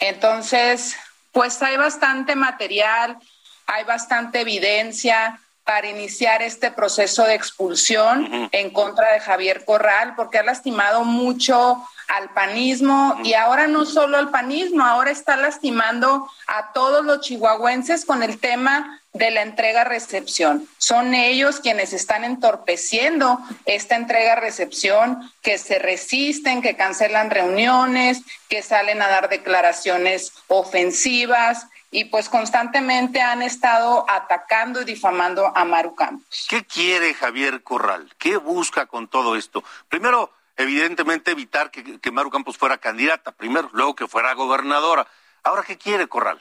Entonces, 0.00 0.96
pues 1.32 1.60
hay 1.62 1.76
bastante 1.76 2.34
material, 2.34 3.18
hay 3.66 3.84
bastante 3.84 4.40
evidencia 4.40 5.40
para 5.64 5.88
iniciar 5.88 6.40
este 6.40 6.70
proceso 6.70 7.24
de 7.24 7.34
expulsión 7.34 8.48
en 8.52 8.70
contra 8.70 9.12
de 9.12 9.20
Javier 9.20 9.66
Corral, 9.66 10.14
porque 10.16 10.38
ha 10.38 10.42
lastimado 10.42 11.04
mucho 11.04 11.82
al 12.08 12.30
panismo 12.30 13.18
y 13.22 13.34
ahora 13.34 13.66
no 13.66 13.84
solo 13.84 14.16
al 14.16 14.30
panismo, 14.30 14.82
ahora 14.84 15.10
está 15.10 15.36
lastimando 15.36 16.28
a 16.46 16.72
todos 16.72 17.04
los 17.04 17.20
chihuahuenses 17.20 18.04
con 18.04 18.22
el 18.22 18.38
tema 18.40 19.00
de 19.12 19.30
la 19.30 19.42
entrega-recepción. 19.42 20.66
Son 20.78 21.14
ellos 21.14 21.60
quienes 21.60 21.92
están 21.92 22.24
entorpeciendo 22.24 23.38
esta 23.66 23.96
entrega-recepción, 23.96 25.30
que 25.42 25.58
se 25.58 25.78
resisten, 25.78 26.62
que 26.62 26.76
cancelan 26.76 27.30
reuniones, 27.30 28.22
que 28.48 28.62
salen 28.62 29.02
a 29.02 29.08
dar 29.08 29.28
declaraciones 29.28 30.32
ofensivas 30.46 31.66
y 31.90 32.04
pues 32.06 32.28
constantemente 32.28 33.20
han 33.20 33.42
estado 33.42 34.04
atacando 34.08 34.82
y 34.82 34.84
difamando 34.84 35.50
a 35.54 35.64
Maru 35.64 35.94
Campos. 35.94 36.46
¿Qué 36.48 36.64
quiere 36.64 37.14
Javier 37.14 37.62
Corral? 37.62 38.12
¿Qué 38.18 38.36
busca 38.36 38.86
con 38.86 39.08
todo 39.08 39.36
esto? 39.36 39.64
Primero, 39.88 40.30
evidentemente 40.58 41.30
evitar 41.30 41.70
que, 41.70 42.10
Maru 42.10 42.30
Campos 42.30 42.58
fuera 42.58 42.76
candidata, 42.76 43.32
primero, 43.32 43.70
luego 43.72 43.94
que 43.94 44.06
fuera 44.06 44.34
gobernadora. 44.34 45.06
Ahora, 45.44 45.62
¿qué 45.62 45.78
quiere 45.78 46.08
Corral? 46.08 46.38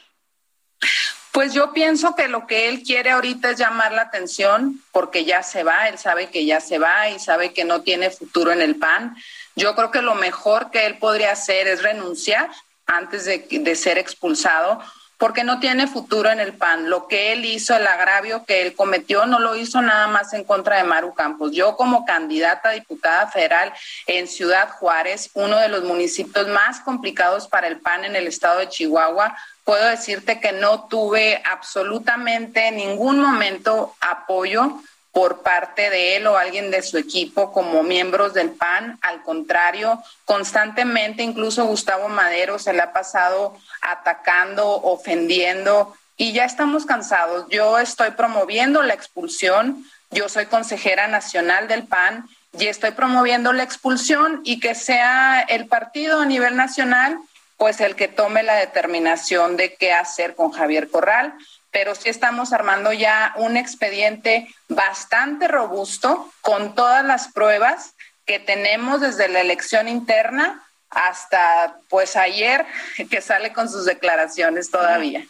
Pues 1.31 1.53
yo 1.53 1.71
pienso 1.71 2.15
que 2.15 2.27
lo 2.27 2.47
que 2.47 2.67
él 2.67 2.81
quiere 2.81 3.12
ahorita 3.12 3.51
es 3.51 3.59
llamar 3.59 3.91
la 3.91 4.01
atención 4.01 4.81
porque 4.91 5.24
ya 5.24 5.43
se 5.43 5.63
va, 5.63 5.88
él 5.88 6.00
sabe 6.00 6.31
que 6.31 6.45
ya 6.45 6.59
se 6.59 6.79
va 6.79 7.09
y 7.09 7.19
sabe 7.19 7.53
que 7.53 7.63
no 7.63 7.83
tiene 7.83 8.09
futuro 8.09 8.51
en 8.51 8.62
el 8.62 8.77
PAN. 8.77 9.15
Yo 9.55 9.75
creo 9.75 9.91
que 9.91 10.01
lo 10.01 10.15
mejor 10.15 10.71
que 10.71 10.88
él 10.88 10.97
podría 10.97 11.31
hacer 11.31 11.67
es 11.67 11.83
renunciar 11.83 12.50
antes 12.88 13.25
de, 13.25 13.45
de 13.51 13.75
ser 13.75 14.00
expulsado 14.00 14.81
porque 15.17 15.43
no 15.43 15.59
tiene 15.59 15.88
futuro 15.88 16.29
en 16.29 16.39
el 16.39 16.53
PAN. 16.53 16.89
Lo 16.89 17.07
que 17.07 17.33
él 17.33 17.45
hizo, 17.45 17.75
el 17.75 17.88
agravio 17.88 18.45
que 18.45 18.62
él 18.62 18.75
cometió, 18.75 19.25
no 19.25 19.39
lo 19.39 19.55
hizo 19.55 19.81
nada 19.81 20.07
más 20.07 20.33
en 20.33 20.43
contra 20.43 20.77
de 20.77 20.83
Maru 20.83 21.13
Campos. 21.13 21.51
Yo 21.53 21.75
como 21.75 22.05
candidata 22.05 22.69
a 22.69 22.74
diputada 22.74 23.27
federal 23.27 23.74
en 24.05 24.27
Ciudad 24.27 24.69
Juárez, 24.69 25.31
uno 25.33 25.57
de 25.57 25.69
los 25.69 25.83
municipios 25.83 26.47
más 26.47 26.79
complicados 26.81 27.47
para 27.47 27.67
el 27.67 27.79
PAN 27.79 28.05
en 28.05 28.15
el 28.15 28.27
estado 28.27 28.59
de 28.59 28.69
Chihuahua, 28.69 29.36
puedo 29.63 29.86
decirte 29.88 30.39
que 30.39 30.51
no 30.51 30.88
tuve 30.88 31.41
absolutamente 31.50 32.67
en 32.67 32.77
ningún 32.77 33.19
momento 33.19 33.95
apoyo 34.00 34.81
por 35.17 35.41
parte 35.41 35.89
de 35.89 36.15
él 36.15 36.27
o 36.27 36.38
alguien 36.38 36.69
de 36.69 36.83
su 36.83 36.95
equipo 36.95 37.51
como 37.51 37.81
miembros 37.81 38.36
del 38.36 38.51
PAN. 38.51 39.00
Al 39.01 39.24
contrario, 39.24 40.00
constantemente, 40.25 41.24
incluso 41.24 41.65
Gustavo 41.65 42.07
Madero 42.07 42.59
se 42.59 42.71
le 42.71 42.83
ha 42.83 42.93
pasado 42.93 43.57
atacando, 43.81 44.69
ofendiendo 44.69 45.95
y 46.17 46.33
ya 46.33 46.45
estamos 46.45 46.86
cansados. 46.86 47.47
Yo 47.50 47.79
estoy 47.79 48.12
promoviendo 48.12 48.83
la 48.83 48.93
expulsión, 48.93 49.83
yo 50.12 50.29
soy 50.29 50.45
consejera 50.45 51.08
nacional 51.08 51.67
del 51.67 51.88
PAN 51.88 52.30
y 52.56 52.67
estoy 52.67 52.91
promoviendo 52.91 53.53
la 53.53 53.63
expulsión 53.63 54.41
y 54.43 54.60
que 54.60 54.75
sea 54.75 55.41
el 55.41 55.65
partido 55.65 56.21
a 56.21 56.27
nivel 56.27 56.56
nacional 56.56 57.17
pues 57.58 57.82
el 57.82 57.95
que 57.95 58.08
tome 58.08 58.43
la 58.43 58.53
determinación 58.53 59.58
de 59.58 59.73
qué 59.73 59.93
hacer 59.93 60.36
con 60.36 60.51
Javier 60.51 60.91
Corral 60.91 61.34
pero 61.78 61.94
sí 61.94 62.10
estamos 62.10 62.54
armando 62.54 62.92
ya 62.92 63.34
un 63.36 63.56
expediente 63.56 64.52
bastante 64.68 65.48
robusto 65.48 66.34
con 66.42 66.74
todas 66.74 67.06
las 67.06 67.32
pruebas 67.32 67.94
que 68.26 68.40
tenemos 68.40 69.00
desde 69.00 69.28
la 69.28 69.42
elección 69.42 69.88
interna 69.88 70.68
hasta 70.90 71.78
pues 71.88 72.16
ayer 72.16 72.66
que 73.12 73.22
sale 73.22 73.54
con 73.54 73.70
sus 73.70 73.86
declaraciones 73.86 74.72
todavía. 74.72 75.24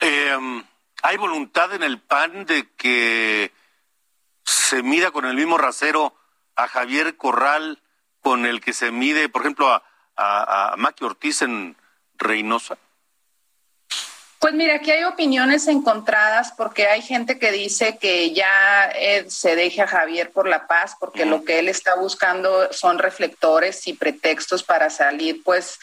Em, 0.00 0.64
¿Hay 1.02 1.18
voluntad 1.18 1.74
en 1.74 1.82
el 1.82 2.00
PAN 2.00 2.46
de 2.46 2.70
que 2.78 3.52
se 4.46 4.82
mida 4.82 5.10
con 5.10 5.26
el 5.26 5.34
mismo 5.34 5.58
rasero 5.58 6.16
a 6.56 6.68
Javier 6.68 7.18
Corral 7.18 7.82
con 8.22 8.46
el 8.46 8.62
que 8.62 8.72
se 8.72 8.92
mide, 8.92 9.28
por 9.28 9.42
ejemplo, 9.42 9.68
a, 9.68 9.82
a, 10.16 10.72
a 10.72 10.76
Maki 10.78 11.04
Ortiz 11.04 11.42
en 11.42 11.76
Reynosa? 12.14 12.78
Pues 14.42 14.54
mira, 14.54 14.74
aquí 14.74 14.90
hay 14.90 15.04
opiniones 15.04 15.68
encontradas 15.68 16.52
porque 16.56 16.88
hay 16.88 17.00
gente 17.00 17.38
que 17.38 17.52
dice 17.52 17.96
que 17.98 18.32
ya 18.32 18.90
eh, 18.92 19.24
se 19.28 19.54
deje 19.54 19.82
a 19.82 19.86
Javier 19.86 20.32
por 20.32 20.48
la 20.48 20.66
paz 20.66 20.96
porque 20.98 21.24
lo 21.24 21.44
que 21.44 21.60
él 21.60 21.68
está 21.68 21.94
buscando 21.94 22.72
son 22.72 22.98
reflectores 22.98 23.86
y 23.86 23.92
pretextos 23.92 24.64
para 24.64 24.90
salir, 24.90 25.44
pues 25.44 25.78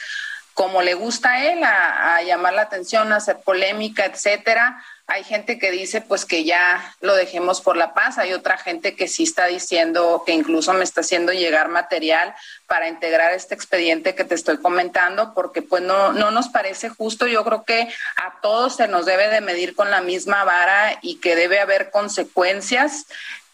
como 0.54 0.82
le 0.82 0.94
gusta 0.94 1.32
a 1.32 1.46
él, 1.54 1.64
a, 1.64 2.18
a 2.18 2.24
llamar 2.24 2.52
la 2.52 2.64
atención, 2.64 3.14
a 3.14 3.16
hacer 3.16 3.38
polémica, 3.46 4.04
etcétera. 4.04 4.84
Hay 5.12 5.24
gente 5.24 5.58
que 5.58 5.72
dice 5.72 6.02
pues 6.02 6.24
que 6.24 6.44
ya 6.44 6.96
lo 7.02 7.16
dejemos 7.16 7.62
por 7.62 7.76
la 7.76 7.96
paz, 7.96 8.20
hay 8.20 8.34
otra 8.34 8.58
gente 8.60 8.96
que 8.96 9.08
sí 9.08 9.24
está 9.24 9.48
diciendo 9.48 10.22
que 10.24 10.34
incluso 10.34 10.72
me 10.74 10.84
está 10.84 11.02
haciendo 11.02 11.34
llegar 11.34 11.68
material 11.68 12.36
para 12.68 12.88
integrar 12.88 13.34
este 13.34 13.56
expediente 13.56 14.14
que 14.14 14.24
te 14.24 14.36
estoy 14.36 14.58
comentando, 14.58 15.34
porque 15.34 15.64
pues 15.64 15.82
no, 15.82 16.14
no 16.14 16.30
nos 16.30 16.50
parece 16.50 16.90
justo. 16.90 17.26
Yo 17.26 17.44
creo 17.44 17.64
que 17.64 17.90
a 18.18 18.40
todos 18.44 18.76
se 18.76 18.88
nos 18.88 19.08
debe 19.08 19.30
de 19.30 19.42
medir 19.42 19.76
con 19.76 19.90
la 19.90 20.02
misma 20.02 20.44
vara 20.44 21.00
y 21.02 21.16
que 21.16 21.36
debe 21.36 21.60
haber 21.60 21.90
consecuencias 21.90 23.08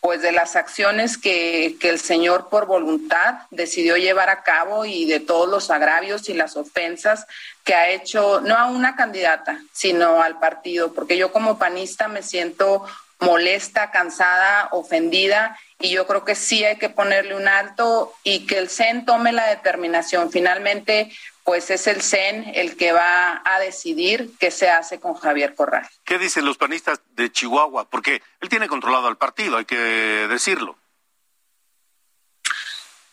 pues 0.05 0.21
de 0.21 0.31
las 0.31 0.55
acciones 0.55 1.17
que, 1.17 1.77
que, 1.79 1.89
el 1.89 1.97
señor 1.97 2.47
por 2.49 2.67
voluntad 2.67 3.39
decidió 3.49 3.97
llevar 3.97 4.29
a 4.29 4.43
cabo 4.43 4.85
y 4.85 5.05
de 5.05 5.19
todos 5.19 5.49
los 5.49 5.71
agravios 5.71 6.29
y 6.29 6.35
las 6.35 6.55
ofensas 6.57 7.25
que 7.63 7.73
ha 7.73 7.89
hecho, 7.89 8.39
no 8.41 8.55
a 8.55 8.67
una 8.67 8.95
candidata, 8.95 9.59
sino 9.71 10.21
al 10.21 10.37
partido, 10.37 10.93
porque 10.93 11.17
yo 11.17 11.31
como 11.31 11.57
panista 11.57 12.07
me 12.07 12.21
siento 12.21 12.85
molesta, 13.19 13.89
cansada, 13.89 14.69
ofendida 14.73 15.57
y 15.79 15.89
yo 15.89 16.05
creo 16.05 16.23
que 16.23 16.35
sí 16.35 16.63
hay 16.63 16.77
que 16.77 16.89
ponerle 16.89 17.35
un 17.35 17.47
alto 17.47 18.13
y 18.23 18.45
que 18.45 18.59
el 18.59 18.69
CEN 18.69 19.05
tome 19.05 19.31
la 19.31 19.47
determinación. 19.47 20.31
Finalmente, 20.31 21.11
pues 21.45 21.69
es 21.69 21.85
el 21.85 22.01
CEN 22.01 22.51
el 22.55 22.75
que 22.75 22.91
va 22.91 23.43
a 23.45 23.59
decidir 23.59 24.31
qué 24.39 24.49
se 24.49 24.67
hace 24.67 24.99
con 24.99 25.13
Javier 25.13 25.53
Corral. 25.53 25.87
¿Qué 26.03 26.17
dicen 26.17 26.43
los 26.43 26.57
panistas 26.57 26.99
de 27.11 27.31
Chihuahua? 27.31 27.87
Porque 27.87 28.23
él 28.41 28.49
tiene 28.49 28.67
controlado 28.67 29.07
al 29.07 29.17
partido, 29.17 29.57
hay 29.57 29.65
que 29.65 29.77
decirlo. 29.77 30.75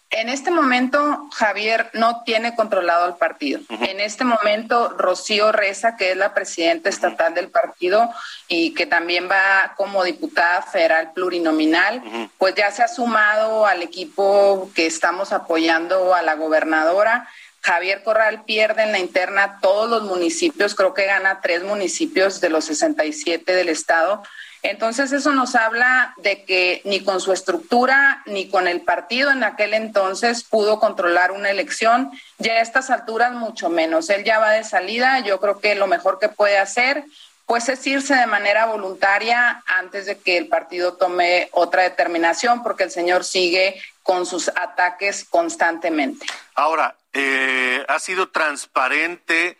En 0.08 0.28
este 0.28 0.50
momento, 0.50 1.28
Javier 1.32 1.90
no 1.94 2.22
tiene 2.22 2.54
controlado 2.54 3.04
al 3.04 3.16
partido. 3.16 3.60
Uh 3.68 3.76
-huh. 3.76 3.90
En 3.90 4.00
este 4.00 4.24
momento, 4.24 4.90
Rocío 4.90 5.52
Reza, 5.52 5.96
que 5.96 6.10
es 6.10 6.16
la 6.16 6.34
presidenta 6.34 6.90
estatal 6.90 7.28
uh 7.28 7.32
-huh. 7.32 7.34
del 7.36 7.48
partido 7.48 8.10
y 8.46 8.74
que 8.74 8.86
también 8.86 9.28
va 9.30 9.72
como 9.76 10.04
diputada 10.04 10.62
federal 10.62 11.12
plurinominal, 11.14 12.02
uh 12.04 12.12
-huh. 12.12 12.30
pues 12.36 12.54
ya 12.54 12.70
se 12.70 12.82
ha 12.82 12.88
sumado 12.88 13.66
al 13.66 13.82
equipo 13.82 14.70
que 14.74 14.86
estamos 14.86 15.32
apoyando 15.32 16.14
a 16.14 16.20
la 16.20 16.34
gobernadora 16.34 17.26
Javier 17.62 18.02
Corral 18.02 18.44
pierde 18.44 18.82
en 18.82 18.92
la 18.92 18.98
interna 18.98 19.58
todos 19.60 19.88
los 19.88 20.02
municipios, 20.02 20.74
creo 20.74 20.94
que 20.94 21.06
gana 21.06 21.40
tres 21.40 21.62
municipios 21.62 22.40
de 22.40 22.50
los 22.50 22.64
67 22.64 23.54
del 23.54 23.68
estado. 23.68 24.22
Entonces 24.62 25.10
eso 25.10 25.32
nos 25.32 25.56
habla 25.56 26.14
de 26.18 26.44
que 26.44 26.82
ni 26.84 27.02
con 27.02 27.20
su 27.20 27.32
estructura 27.32 28.22
ni 28.26 28.48
con 28.48 28.68
el 28.68 28.80
partido 28.82 29.30
en 29.30 29.42
aquel 29.42 29.74
entonces 29.74 30.44
pudo 30.44 30.78
controlar 30.78 31.32
una 31.32 31.50
elección. 31.50 32.12
Ya 32.38 32.54
a 32.54 32.60
estas 32.60 32.90
alturas 32.90 33.32
mucho 33.32 33.68
menos. 33.70 34.08
Él 34.08 34.22
ya 34.22 34.38
va 34.38 34.50
de 34.50 34.62
salida. 34.62 35.18
Yo 35.20 35.40
creo 35.40 35.58
que 35.58 35.74
lo 35.74 35.88
mejor 35.88 36.20
que 36.20 36.28
puede 36.28 36.58
hacer 36.58 37.04
pues 37.46 37.68
es 37.68 37.86
irse 37.86 38.14
de 38.14 38.26
manera 38.26 38.66
voluntaria 38.66 39.62
antes 39.66 40.06
de 40.06 40.16
que 40.16 40.38
el 40.38 40.48
partido 40.48 40.94
tome 40.94 41.48
otra 41.52 41.82
determinación, 41.82 42.62
porque 42.62 42.84
el 42.84 42.90
señor 42.90 43.24
sigue 43.24 43.82
con 44.02 44.26
sus 44.26 44.48
ataques 44.48 45.24
constantemente. 45.24 46.24
Ahora, 46.54 46.94
eh, 47.12 47.84
ha 47.88 47.98
sido 47.98 48.30
transparente 48.30 49.58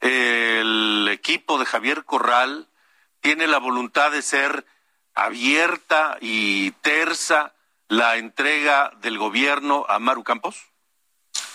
el 0.00 1.08
equipo 1.10 1.58
de 1.58 1.66
Javier 1.66 2.04
Corral, 2.04 2.68
tiene 3.20 3.46
la 3.46 3.58
voluntad 3.58 4.10
de 4.10 4.22
ser 4.22 4.66
abierta 5.14 6.18
y 6.20 6.70
tersa 6.82 7.54
la 7.88 8.16
entrega 8.16 8.92
del 9.00 9.18
gobierno 9.18 9.86
a 9.88 9.98
Maru 9.98 10.24
Campos. 10.24 10.56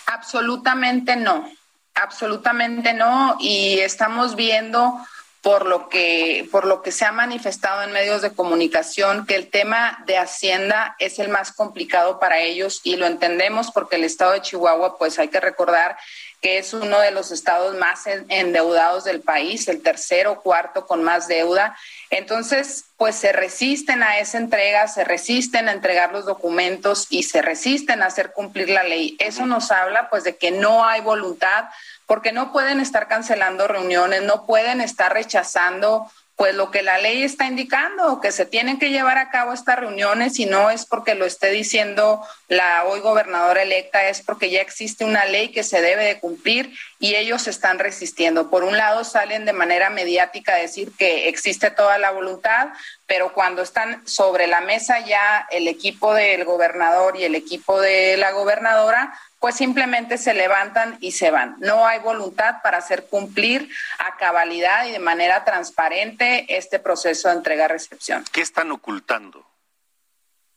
Absolutamente 0.06 1.16
no, 1.16 1.50
absolutamente 1.94 2.92
no. 2.94 3.36
Y 3.40 3.78
estamos 3.78 4.34
viendo 4.36 4.98
por 5.42 5.66
lo 5.66 5.88
que 5.88 6.48
por 6.52 6.64
lo 6.64 6.82
que 6.82 6.92
se 6.92 7.04
ha 7.04 7.12
manifestado 7.12 7.82
en 7.82 7.92
medios 7.92 8.22
de 8.22 8.32
comunicación 8.32 9.26
que 9.26 9.34
el 9.34 9.50
tema 9.50 10.02
de 10.06 10.16
Hacienda 10.16 10.94
es 11.00 11.18
el 11.18 11.28
más 11.28 11.50
complicado 11.50 12.20
para 12.20 12.38
ellos 12.38 12.80
y 12.84 12.96
lo 12.96 13.06
entendemos 13.06 13.72
porque 13.72 13.96
el 13.96 14.04
estado 14.04 14.32
de 14.32 14.40
Chihuahua 14.40 14.96
pues 14.98 15.18
hay 15.18 15.28
que 15.28 15.40
recordar 15.40 15.96
que 16.42 16.58
es 16.58 16.74
uno 16.74 16.98
de 16.98 17.12
los 17.12 17.30
estados 17.30 17.76
más 17.76 18.00
endeudados 18.06 19.04
del 19.04 19.20
país, 19.20 19.68
el 19.68 19.80
tercero 19.80 20.42
cuarto 20.42 20.88
con 20.88 21.04
más 21.04 21.28
deuda. 21.28 21.76
Entonces, 22.10 22.86
pues 22.96 23.14
se 23.14 23.30
resisten 23.30 24.02
a 24.02 24.18
esa 24.18 24.38
entrega, 24.38 24.88
se 24.88 25.04
resisten 25.04 25.68
a 25.68 25.72
entregar 25.72 26.10
los 26.10 26.26
documentos 26.26 27.06
y 27.10 27.22
se 27.22 27.42
resisten 27.42 28.02
a 28.02 28.06
hacer 28.06 28.32
cumplir 28.32 28.70
la 28.70 28.82
ley. 28.82 29.16
Eso 29.20 29.46
nos 29.46 29.70
habla 29.70 30.10
pues 30.10 30.24
de 30.24 30.36
que 30.36 30.50
no 30.50 30.84
hay 30.84 31.00
voluntad 31.00 31.66
porque 32.12 32.32
no 32.32 32.52
pueden 32.52 32.78
estar 32.78 33.08
cancelando 33.08 33.66
reuniones, 33.66 34.20
no 34.20 34.44
pueden 34.44 34.82
estar 34.82 35.14
rechazando 35.14 36.10
pues 36.36 36.54
lo 36.54 36.70
que 36.70 36.82
la 36.82 36.98
ley 36.98 37.22
está 37.22 37.46
indicando, 37.46 38.20
que 38.20 38.32
se 38.32 38.44
tienen 38.44 38.78
que 38.78 38.90
llevar 38.90 39.16
a 39.16 39.30
cabo 39.30 39.54
estas 39.54 39.78
reuniones 39.78 40.38
y 40.38 40.44
no 40.44 40.68
es 40.68 40.84
porque 40.84 41.14
lo 41.14 41.24
esté 41.24 41.50
diciendo 41.50 42.22
la 42.48 42.84
hoy 42.84 43.00
gobernadora 43.00 43.62
electa, 43.62 44.08
es 44.08 44.20
porque 44.20 44.50
ya 44.50 44.60
existe 44.60 45.06
una 45.06 45.24
ley 45.24 45.52
que 45.52 45.62
se 45.62 45.80
debe 45.80 46.04
de 46.04 46.20
cumplir 46.20 46.74
y 46.98 47.14
ellos 47.14 47.46
están 47.48 47.78
resistiendo. 47.78 48.50
Por 48.50 48.62
un 48.62 48.76
lado 48.76 49.04
salen 49.04 49.46
de 49.46 49.54
manera 49.54 49.88
mediática 49.88 50.52
a 50.52 50.58
decir 50.58 50.92
que 50.98 51.28
existe 51.30 51.70
toda 51.70 51.96
la 51.96 52.10
voluntad, 52.10 52.68
pero 53.06 53.32
cuando 53.32 53.62
están 53.62 54.06
sobre 54.06 54.46
la 54.48 54.60
mesa 54.60 55.00
ya 55.00 55.46
el 55.50 55.66
equipo 55.66 56.12
del 56.12 56.44
gobernador 56.44 57.16
y 57.16 57.24
el 57.24 57.36
equipo 57.36 57.80
de 57.80 58.18
la 58.18 58.32
gobernadora, 58.32 59.18
pues 59.42 59.56
simplemente 59.56 60.18
se 60.18 60.34
levantan 60.34 60.98
y 61.00 61.10
se 61.10 61.32
van. 61.32 61.56
No 61.58 61.84
hay 61.84 61.98
voluntad 61.98 62.62
para 62.62 62.78
hacer 62.78 63.06
cumplir 63.06 63.68
a 63.98 64.16
cabalidad 64.16 64.86
y 64.86 64.92
de 64.92 65.00
manera 65.00 65.44
transparente 65.44 66.46
este 66.56 66.78
proceso 66.78 67.28
de 67.28 67.34
entrega-recepción. 67.34 68.24
¿Qué 68.30 68.40
están 68.40 68.70
ocultando? 68.70 69.44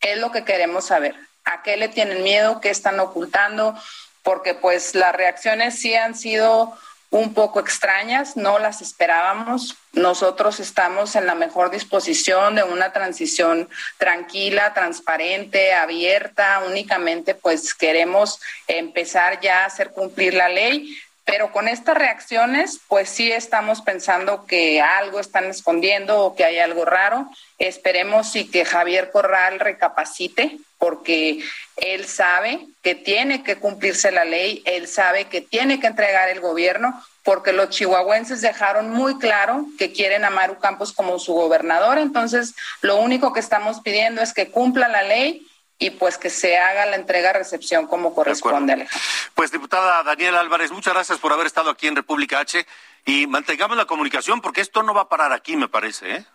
Es 0.02 0.20
lo 0.20 0.32
que 0.32 0.46
queremos 0.46 0.86
saber. 0.86 1.16
¿A 1.46 1.64
qué 1.64 1.78
le 1.78 1.88
tienen 1.88 2.22
miedo? 2.22 2.62
¿Qué 2.62 2.70
están 2.70 3.00
ocultando? 3.00 3.76
Porque 4.22 4.54
pues 4.54 4.94
las 4.94 5.16
reacciones 5.16 5.80
sí 5.80 5.96
han 5.96 6.14
sido 6.14 6.78
un 7.16 7.34
poco 7.34 7.62
extrañas, 7.62 8.36
no 8.36 8.60
las 8.60 8.82
esperábamos. 8.82 9.78
Nosotros 9.94 10.60
estamos 10.60 11.16
en 11.16 11.26
la 11.26 11.34
mejor 11.34 11.72
disposición 11.72 12.56
de 12.56 12.64
una 12.64 12.92
transición 12.92 13.70
tranquila, 13.98 14.74
transparente, 14.74 15.74
abierta. 15.74 16.62
Únicamente 16.68 17.34
pues 17.34 17.74
queremos 17.74 18.42
empezar 18.68 19.40
ya 19.40 19.64
a 19.64 19.68
hacer 19.68 19.92
cumplir 19.92 20.34
la 20.34 20.50
ley, 20.50 20.94
pero 21.26 21.52
con 21.52 21.68
estas 21.68 21.98
reacciones 21.98 22.80
pues 22.88 23.10
sí 23.10 23.32
estamos 23.32 23.82
pensando 23.82 24.46
que 24.46 24.80
algo 24.82 25.20
están 25.20 25.46
escondiendo 25.46 26.22
o 26.22 26.36
que 26.36 26.46
hay 26.46 26.60
algo 26.60 26.86
raro. 26.86 27.30
Esperemos 27.58 28.36
y 28.36 28.50
que 28.50 28.64
Javier 28.64 29.12
Corral 29.12 29.60
recapacite 29.60 30.60
porque 30.78 31.40
él 31.78 32.06
sabe 32.06 32.68
que 32.84 32.96
tiene 32.96 33.44
que 33.44 33.56
cumplirse 33.56 34.12
la 34.12 34.24
ley, 34.24 34.62
él 34.66 34.88
sabe 34.88 35.26
que 35.26 35.42
tiene 35.42 35.80
que 35.80 35.88
entregar 35.88 36.30
el 36.30 36.42
gobierno, 36.42 37.04
porque 37.24 37.54
los 37.54 37.70
chihuahuenses 37.70 38.42
dejaron 38.42 38.92
muy 38.92 39.18
claro 39.18 39.66
que 39.80 39.92
quieren 39.92 40.26
a 40.26 40.30
Maru 40.30 40.60
Campos 40.60 40.94
como 40.94 41.18
su 41.18 41.34
gobernador. 41.34 41.98
Entonces, 41.98 42.54
lo 42.82 42.98
único 42.98 43.34
que 43.34 43.40
estamos 43.40 43.82
pidiendo 43.82 44.22
es 44.22 44.32
que 44.32 44.52
cumpla 44.52 44.88
la 44.88 45.02
ley 45.02 45.48
y 45.78 45.90
pues 45.92 46.18
que 46.18 46.30
se 46.30 46.58
haga 46.58 46.86
la 46.86 46.96
entrega-recepción 46.96 47.88
como 47.88 48.14
corresponde, 48.14 48.74
Alejandro. 48.74 49.08
Pues, 49.34 49.52
diputada 49.52 50.04
Daniela 50.04 50.40
Álvarez, 50.40 50.72
muchas 50.72 50.94
gracias 50.94 51.20
por 51.20 51.34
haber 51.34 51.48
estado 51.48 51.70
aquí 51.70 51.88
en 51.88 51.96
República 51.96 52.40
H 52.40 52.66
y 53.06 53.28
mantengamos 53.28 53.76
la 53.78 53.86
comunicación 53.86 54.42
porque 54.42 54.62
esto 54.62 54.84
no 54.84 54.94
va 54.94 55.02
a 55.02 55.10
parar 55.10 55.34
aquí, 55.34 55.56
me 55.56 55.68
parece, 55.68 56.16
¿eh? 56.16 56.26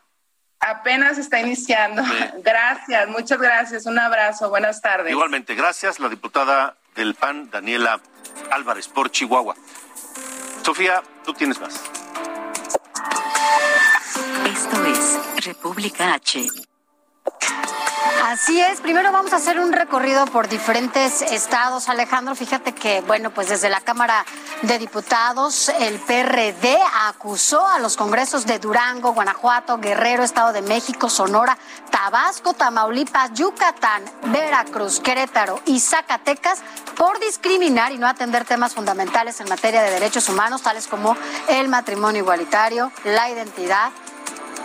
Apenas 0.60 1.16
está 1.16 1.40
iniciando. 1.40 2.02
Gracias, 2.44 3.08
muchas 3.08 3.40
gracias. 3.40 3.86
Un 3.86 3.98
abrazo, 3.98 4.50
buenas 4.50 4.82
tardes. 4.82 5.10
Igualmente, 5.10 5.54
gracias, 5.54 5.98
la 5.98 6.10
diputada 6.10 6.76
del 6.94 7.14
PAN, 7.14 7.50
Daniela 7.50 7.98
Álvarez, 8.50 8.86
por 8.86 9.10
Chihuahua. 9.10 9.56
Sofía, 10.62 11.02
tú 11.24 11.32
tienes 11.32 11.58
más. 11.58 11.80
Esto 14.44 14.84
es 14.84 15.46
República 15.46 16.12
H. 16.12 16.69
Así 18.30 18.60
es, 18.60 18.80
primero 18.80 19.10
vamos 19.10 19.32
a 19.32 19.36
hacer 19.36 19.58
un 19.58 19.72
recorrido 19.72 20.24
por 20.26 20.48
diferentes 20.48 21.20
estados, 21.20 21.88
Alejandro. 21.88 22.34
Fíjate 22.36 22.72
que, 22.72 23.00
bueno, 23.00 23.30
pues 23.30 23.48
desde 23.48 23.68
la 23.68 23.80
Cámara 23.80 24.24
de 24.62 24.78
Diputados, 24.78 25.68
el 25.80 25.98
PRD 25.98 26.78
acusó 27.08 27.66
a 27.66 27.78
los 27.80 27.96
congresos 27.96 28.46
de 28.46 28.58
Durango, 28.58 29.14
Guanajuato, 29.14 29.78
Guerrero, 29.78 30.22
Estado 30.22 30.52
de 30.52 30.62
México, 30.62 31.10
Sonora, 31.10 31.58
Tabasco, 31.90 32.54
Tamaulipas, 32.54 33.32
Yucatán, 33.32 34.04
Veracruz, 34.26 35.00
Querétaro 35.00 35.60
y 35.66 35.80
Zacatecas 35.80 36.60
por 36.96 37.18
discriminar 37.18 37.90
y 37.90 37.98
no 37.98 38.06
atender 38.06 38.44
temas 38.44 38.74
fundamentales 38.74 39.40
en 39.40 39.48
materia 39.48 39.82
de 39.82 39.90
derechos 39.90 40.28
humanos, 40.28 40.62
tales 40.62 40.86
como 40.86 41.16
el 41.48 41.68
matrimonio 41.68 42.22
igualitario, 42.22 42.92
la 43.04 43.28
identidad 43.28 43.90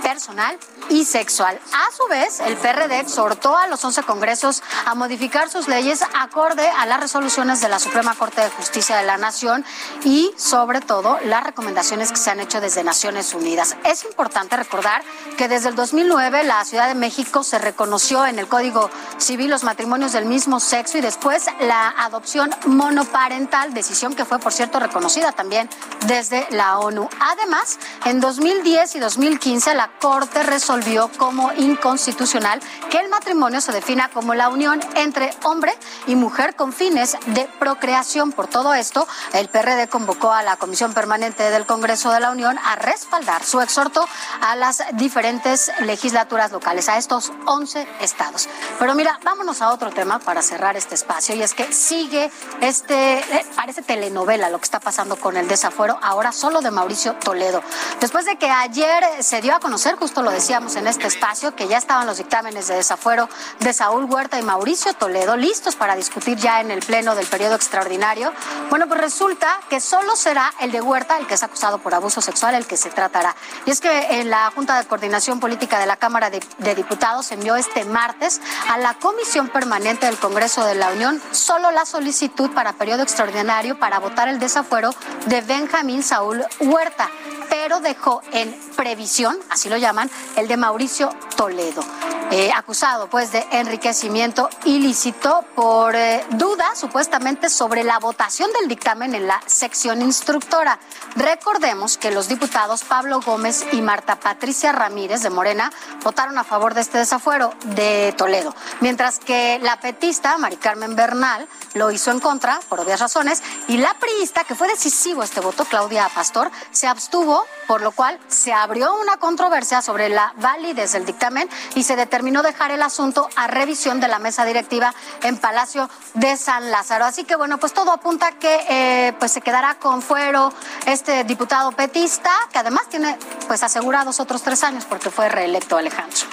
personal 0.04 0.58
y 0.90 1.06
sexual. 1.06 1.60
A 1.74 1.96
su 1.96 2.08
vez, 2.08 2.40
el 2.40 2.56
PRD 2.58 3.00
exhortó 3.00 3.58
a 3.58 3.68
los 3.68 3.84
11 3.84 4.04
congresos 4.04 4.64
a 4.86 4.96
modificar 4.96 5.50
sus 5.50 5.68
leyes 5.68 6.04
acorde 6.14 6.68
a 6.68 6.86
las 6.86 7.00
resoluciones 7.00 7.62
de 7.62 7.70
la 7.70 7.80
Suprema 7.80 8.16
Corte 8.16 8.42
de 8.42 8.50
Justicia 8.50 8.98
de 8.98 9.04
la 9.04 9.18
Nación 9.18 9.66
y, 10.04 10.32
sobre 10.38 10.82
todo, 10.82 11.20
las 11.26 11.44
recomendaciones 11.44 12.12
que 12.12 12.18
se 12.18 12.32
han 12.32 12.40
hecho 12.40 12.62
desde 12.62 12.84
Naciones 12.84 13.34
Unidas. 13.34 13.76
Es 13.84 14.04
importante 14.04 14.58
recordar 14.58 15.04
que 15.38 15.48
desde 15.48 15.70
el 15.70 15.76
2009 15.76 16.44
la 16.44 16.64
Ciudad 16.66 16.88
de 16.88 16.96
México 16.96 17.44
se 17.44 17.60
reconoció 17.60 18.26
en 18.26 18.40
el 18.40 18.48
Código 18.48 18.90
Civil 19.18 19.50
los 19.50 19.64
matrimonios 19.64 20.12
del 20.12 20.26
mismo 20.26 20.60
sexo 20.60 20.98
y 20.98 21.02
después 21.02 21.46
la 21.62 21.90
adopción 21.98 22.52
monoparental, 22.66 23.74
decisión 23.74 24.16
que 24.16 24.26
fue, 24.26 24.40
por 24.40 24.54
cierto, 24.54 24.80
reconocida 24.80 25.32
también 25.32 25.70
desde 26.08 26.48
la 26.52 26.80
ONU. 26.80 27.10
Además, 27.20 27.80
en 28.06 28.20
2010 28.20 28.96
y 28.96 29.00
2015 29.00 29.74
la 29.74 29.90
Corte 30.00 30.44
resolvió 30.44 31.10
como 31.18 31.52
inconstitucional 31.54 32.60
que 32.90 33.00
el 33.00 33.10
matrimonio 33.10 33.62
se 33.62 33.72
defina 33.72 34.10
como 34.10 34.34
la 34.34 34.50
unión 34.50 34.82
entre 34.96 35.32
hombre 35.44 35.74
y 36.08 36.16
mujer 36.16 36.56
con 36.56 36.74
fines 36.74 37.18
de 37.28 37.50
procreación. 37.60 38.32
Por 38.32 38.48
todo 38.48 38.74
esto, 38.74 39.08
el 39.34 39.48
PRD 39.48 39.88
convocó 39.88 40.32
a 40.32 40.44
la 40.44 40.58
Comisión 40.58 40.94
Permanente 40.94 41.44
del 41.50 41.66
Congreso 41.66 42.12
de 42.12 42.20
la 42.20 42.32
Unión 42.32 42.58
a 42.64 42.76
respaldar 42.76 43.44
su 43.44 43.62
exhorto 43.62 44.08
a 44.42 44.56
las 44.56 44.84
diferentes 44.94 45.72
legislaturas 45.82 46.52
locales, 46.52 46.90
a 46.90 46.98
estos 46.98 47.32
11 47.46 47.88
estados. 48.02 48.50
Pero 48.80 48.96
mira, 48.96 49.20
vámonos 49.24 49.62
a 49.62 49.72
otro 49.72 49.92
tema 49.92 50.20
para 50.20 50.42
cerrar 50.42 50.76
este 50.76 50.96
espacio 50.96 51.36
y 51.36 51.44
es 51.44 51.54
que 51.54 51.72
sigue 51.72 52.32
este, 52.62 53.20
eh, 53.20 53.46
parece 53.56 53.82
telenovela 53.82 54.50
lo 54.50 54.60
que 54.60 54.66
está 54.66 54.80
pasando 54.80 55.16
con 55.16 55.38
el 55.38 55.48
desafuero, 55.48 55.98
ahora 56.02 56.32
solo 56.32 56.62
de 56.62 56.72
Mauricio 56.72 57.14
Toledo. 57.16 57.62
Después 58.00 58.26
de 58.26 58.38
que 58.38 58.50
ayer 58.50 59.04
se 59.22 59.42
dio 59.42 59.56
a 59.56 59.60
conocer 59.60 59.75
justo 60.00 60.22
lo 60.22 60.32
decíamos 60.32 60.76
en 60.76 60.88
este 60.88 61.08
espacio, 61.08 61.56
que 61.56 61.68
ya 61.68 61.78
estaban 61.78 62.08
los 62.08 62.18
dictámenes 62.18 62.68
de 62.68 62.76
desafuero 62.76 63.28
de 63.60 63.74
Saúl 63.74 64.06
Huerta 64.06 64.40
y 64.40 64.44
Mauricio 64.44 64.94
Toledo 64.94 65.36
listos 65.36 65.76
para 65.76 65.96
discutir 65.96 66.38
ya 66.38 66.62
en 66.62 66.72
el 66.72 66.80
pleno 66.80 67.14
del 67.14 67.28
periodo 67.28 67.56
extraordinario. 67.56 68.32
Bueno, 68.70 68.88
pues 68.88 69.02
resulta 69.02 69.60
que 69.70 69.80
solo 69.80 70.16
será 70.16 70.54
el 70.62 70.72
de 70.72 70.82
Huerta, 70.82 71.18
el 71.18 71.28
que 71.28 71.34
es 71.34 71.44
acusado 71.44 71.80
por 71.80 71.94
abuso 71.94 72.22
sexual, 72.22 72.56
el 72.56 72.66
que 72.66 72.78
se 72.78 72.90
tratará. 72.90 73.36
Y 73.66 73.72
es 73.72 73.82
que 73.82 74.20
en 74.22 74.30
la 74.30 74.50
Junta 74.52 74.78
de 74.80 74.88
Coordinación 74.88 75.40
Política 75.40 75.80
de 75.80 75.86
la 75.86 75.98
Cámara 75.98 76.30
de, 76.30 76.42
de 76.60 76.76
Diputados 76.76 77.32
envió 77.32 77.56
este 77.56 77.84
martes 77.86 78.40
a 78.70 78.78
la 78.78 78.94
Comisión 78.96 79.50
Permanente 79.50 80.06
del 80.06 80.18
Congreso 80.18 80.64
de 80.64 80.76
la 80.76 80.90
Unión 80.90 81.22
solo 81.32 81.72
la 81.72 81.86
solicitud 81.86 82.50
para 82.52 82.74
periodo 82.74 83.04
extraordinario 83.04 83.78
para 83.78 84.00
votar 84.00 84.30
el 84.30 84.40
desafuero 84.40 84.92
de 85.26 85.42
Benjamín 85.42 86.04
Saúl 86.04 86.46
Huerta, 86.60 87.10
pero 87.50 87.80
dejó 87.80 88.22
en 88.32 88.54
previsión, 88.76 89.38
así 89.50 89.65
lo 89.70 89.78
llaman, 89.78 90.10
el 90.36 90.48
de 90.48 90.58
Mauricio 90.58 91.10
Toledo, 91.36 91.84
eh, 92.32 92.52
acusado 92.56 93.08
pues 93.08 93.32
de 93.32 93.46
enriquecimiento 93.52 94.50
ilícito 94.66 95.44
por 95.56 95.96
eh, 95.96 96.26
duda 96.32 96.76
supuestamente 96.76 97.50
sobre 97.50 97.84
la 97.84 98.00
votación 98.00 98.52
del 98.54 98.68
dictamen 98.68 99.16
en 99.16 99.28
la 99.28 99.42
sección 99.46 100.02
instructora. 100.02 100.80
Recordemos 101.16 101.98
que 101.98 102.12
los 102.12 102.28
diputados 102.28 102.84
Pablo 102.84 103.22
Gómez 103.22 103.66
y 103.72 103.82
Marta 103.82 104.20
Patricia 104.20 104.72
Ramírez 104.72 105.22
de 105.22 105.30
Morena 105.30 105.72
votaron 106.04 106.38
a 106.38 106.44
favor 106.44 106.74
de 106.74 106.82
este 106.82 106.98
desafuero 106.98 107.54
de 107.64 108.14
Toledo, 108.18 108.56
mientras 108.82 109.20
que 109.20 109.60
la 109.62 109.80
petista 109.80 110.38
Mari 110.38 110.58
Carmen 110.58 110.96
Bernal 110.96 111.48
lo 111.74 111.92
hizo 111.92 112.12
en 112.12 112.20
contra 112.20 112.60
por 112.70 112.80
obvias 112.80 113.00
razones 113.00 113.44
y 113.68 113.78
la 113.78 113.94
priista, 113.96 114.44
que 114.44 114.56
fue 114.56 114.68
decisivo 114.68 115.24
este 115.24 115.42
voto, 115.42 115.66
Claudia 115.66 116.10
Pastor, 116.14 116.52
se 116.72 116.88
abstuvo, 116.88 117.46
por 117.68 117.82
lo 117.82 117.92
cual 117.92 118.20
se 118.28 118.54
abrió 118.54 118.96
una 119.00 119.18
controversia 119.18 119.55
controversia 119.56 119.82
sobre 119.82 120.10
la 120.10 120.34
validez 120.36 120.92
del 120.92 121.06
dictamen 121.06 121.48
y 121.76 121.84
se 121.84 121.96
determinó 121.96 122.44
dejar 122.44 122.72
el 122.72 122.82
asunto 122.82 123.30
a 123.38 123.48
revisión 123.48 124.02
de 124.02 124.10
la 124.10 124.20
mesa 124.20 124.44
directiva 124.44 124.94
en 125.24 125.38
Palacio 125.38 125.90
de 126.14 126.36
San 126.36 126.72
Lázaro. 126.72 127.06
Así 127.06 127.24
que 127.24 127.38
bueno, 127.38 127.58
pues 127.58 127.72
todo 127.72 127.92
apunta 127.92 128.34
que 128.34 128.66
eh, 128.68 129.14
pues 129.18 129.32
se 129.32 129.40
quedará 129.40 129.76
con 129.76 130.02
fuero 130.02 130.52
este 130.86 131.24
diputado 131.24 131.72
petista, 131.72 132.32
que 132.52 132.60
además 132.60 132.90
tiene 132.90 133.18
pues 133.48 133.64
asegurados 133.64 134.20
otros 134.20 134.44
tres 134.44 134.62
años 134.62 134.84
porque 134.84 135.10
fue 135.10 135.30
reelecto 135.30 135.78
Alejandro. 135.78 136.26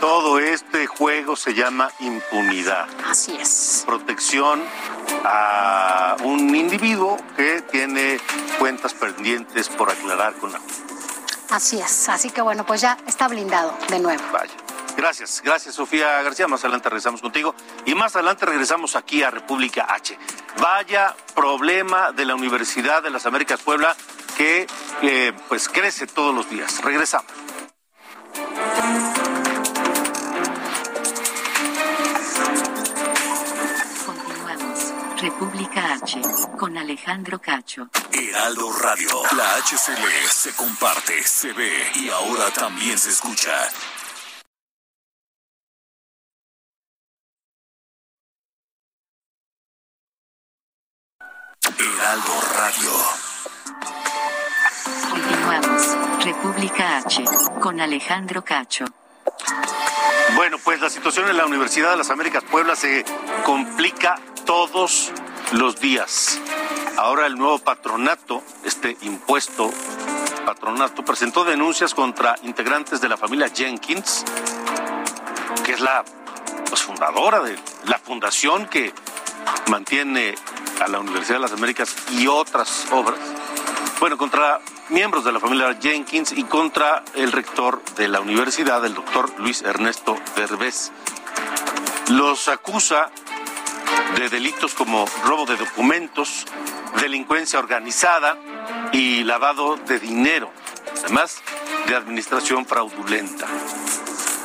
Todo 0.00 0.38
este 0.38 0.86
juego 0.86 1.36
se 1.36 1.52
llama 1.52 1.90
impunidad. 1.98 2.86
Así 3.06 3.36
es. 3.38 3.82
Protección 3.84 4.62
a 5.22 6.16
un 6.24 6.54
individuo 6.54 7.18
que 7.36 7.60
tiene 7.60 8.18
cuentas 8.58 8.94
pendientes 8.94 9.68
por 9.68 9.90
aclarar 9.90 10.32
con 10.36 10.52
la 10.52 10.60
Así 11.50 11.80
es. 11.80 12.08
Así 12.08 12.30
que 12.30 12.40
bueno, 12.42 12.64
pues 12.64 12.80
ya 12.80 12.96
está 13.06 13.28
blindado 13.28 13.76
de 13.88 13.98
nuevo. 13.98 14.22
Vaya. 14.32 14.54
Gracias, 14.96 15.40
gracias 15.42 15.74
Sofía 15.74 16.20
García. 16.22 16.46
Más 16.46 16.60
adelante 16.64 16.88
regresamos 16.88 17.20
contigo 17.20 17.54
y 17.86 17.94
más 17.94 18.14
adelante 18.16 18.46
regresamos 18.46 18.96
aquí 18.96 19.22
a 19.22 19.30
República 19.30 19.86
H. 19.88 20.18
Vaya 20.60 21.14
problema 21.34 22.12
de 22.12 22.24
la 22.24 22.34
Universidad 22.34 23.02
de 23.02 23.10
las 23.10 23.24
Américas 23.26 23.60
Puebla 23.62 23.96
que 24.36 24.66
eh, 25.02 25.32
pues 25.48 25.68
crece 25.68 26.06
todos 26.06 26.34
los 26.34 26.50
días. 26.50 26.82
Regresamos. 26.82 27.30
República 35.20 35.92
H, 35.92 36.18
con 36.58 36.78
Alejandro 36.78 37.38
Cacho. 37.38 37.90
Heraldo 38.10 38.72
Radio, 38.72 39.10
la 39.36 39.56
HCL 39.56 40.28
se 40.30 40.54
comparte, 40.56 41.22
se 41.22 41.52
ve 41.52 41.70
y 41.96 42.08
ahora 42.08 42.50
también 42.50 42.98
se 42.98 43.10
escucha. 43.10 43.52
Heraldo 51.78 52.32
Radio. 52.56 52.90
Continuamos. 55.10 56.24
República 56.24 56.96
H, 56.98 57.24
con 57.60 57.78
Alejandro 57.78 58.42
Cacho. 58.42 58.86
Bueno, 60.34 60.56
pues 60.64 60.80
la 60.80 60.88
situación 60.88 61.28
en 61.28 61.36
la 61.36 61.44
Universidad 61.44 61.90
de 61.90 61.96
las 61.98 62.08
Américas 62.08 62.42
Puebla 62.44 62.74
se 62.74 63.04
complica 63.44 64.18
todos 64.50 65.12
los 65.52 65.80
días. 65.80 66.40
Ahora 66.96 67.26
el 67.26 67.38
nuevo 67.38 67.60
patronato, 67.60 68.42
este 68.64 68.96
impuesto 69.02 69.70
patronato, 70.44 71.04
presentó 71.04 71.44
denuncias 71.44 71.94
contra 71.94 72.34
integrantes 72.42 73.00
de 73.00 73.08
la 73.08 73.16
familia 73.16 73.48
Jenkins, 73.48 74.24
que 75.64 75.70
es 75.70 75.78
la 75.78 76.04
pues, 76.68 76.82
fundadora 76.82 77.38
de 77.38 77.56
la 77.84 78.00
fundación 78.00 78.66
que 78.66 78.92
mantiene 79.68 80.34
a 80.80 80.88
la 80.88 80.98
Universidad 80.98 81.36
de 81.36 81.42
las 81.42 81.52
Américas 81.52 81.94
y 82.10 82.26
otras 82.26 82.88
obras. 82.90 83.20
Bueno, 84.00 84.18
contra 84.18 84.58
miembros 84.88 85.22
de 85.22 85.30
la 85.30 85.38
familia 85.38 85.78
Jenkins 85.80 86.32
y 86.32 86.42
contra 86.42 87.04
el 87.14 87.30
rector 87.30 87.80
de 87.94 88.08
la 88.08 88.18
universidad, 88.18 88.84
el 88.84 88.94
doctor 88.94 89.30
Luis 89.38 89.62
Ernesto 89.62 90.16
Derbez. 90.34 90.90
Los 92.08 92.48
acusa 92.48 93.12
de 94.16 94.28
delitos 94.28 94.74
como 94.74 95.06
robo 95.24 95.46
de 95.46 95.56
documentos, 95.56 96.46
delincuencia 97.00 97.58
organizada 97.58 98.36
y 98.92 99.24
lavado 99.24 99.76
de 99.76 99.98
dinero, 99.98 100.50
además 101.04 101.42
de 101.86 101.96
administración 101.96 102.66
fraudulenta. 102.66 103.46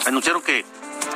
Anunciaron 0.05 0.41
que 0.41 0.65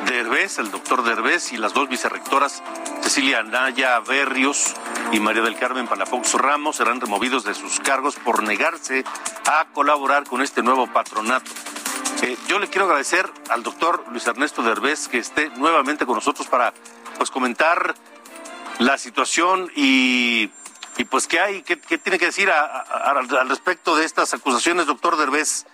Derbez, 0.05 0.59
el 0.59 0.71
doctor 0.71 1.03
Derbez 1.03 1.51
y 1.51 1.57
las 1.57 1.73
dos 1.73 1.89
vicerrectoras 1.89 2.63
Cecilia 3.01 3.39
Anaya 3.39 3.99
Berrios 3.99 4.75
y 5.11 5.19
María 5.19 5.41
del 5.41 5.57
Carmen 5.57 5.87
Palafox 5.87 6.33
Ramos 6.33 6.77
serán 6.77 7.01
removidos 7.01 7.43
de 7.43 7.53
sus 7.53 7.79
cargos 7.79 8.15
por 8.15 8.43
negarse 8.43 9.03
a 9.45 9.65
colaborar 9.73 10.25
con 10.25 10.41
este 10.41 10.61
nuevo 10.61 10.87
patronato. 10.87 11.51
Eh, 12.21 12.37
yo 12.47 12.59
le 12.59 12.67
quiero 12.67 12.85
agradecer 12.85 13.29
al 13.49 13.63
doctor 13.63 14.05
Luis 14.11 14.27
Ernesto 14.27 14.61
Derbez 14.61 15.07
que 15.07 15.17
esté 15.17 15.49
nuevamente 15.51 16.05
con 16.05 16.15
nosotros 16.15 16.47
para 16.47 16.73
pues 17.17 17.31
comentar 17.31 17.95
la 18.79 18.97
situación 18.97 19.71
y, 19.75 20.49
y 20.97 21.03
pues 21.05 21.27
qué 21.27 21.39
hay, 21.39 21.61
qué, 21.61 21.79
qué 21.79 21.97
tiene 21.97 22.17
que 22.17 22.25
decir 22.25 22.49
a, 22.49 22.59
a, 22.59 23.11
al 23.11 23.49
respecto 23.49 23.95
de 23.95 24.05
estas 24.05 24.33
acusaciones, 24.33 24.87
doctor 24.87 25.15
Derbez. 25.15 25.65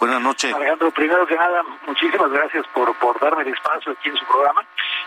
Buenas 0.00 0.20
noches. 0.22 0.54
Alejandro, 0.54 0.92
primero 0.92 1.26
que 1.26 1.34
nada, 1.34 1.62
muchísimas 1.84 2.30
gracias 2.30 2.64
por, 2.72 2.94
por 2.98 3.18
darme 3.18 3.42
el 3.42 3.48
espacio 3.48 3.92
aquí 3.92 4.08
en 4.08 4.16
su 4.16 4.24
programa. 4.26 4.64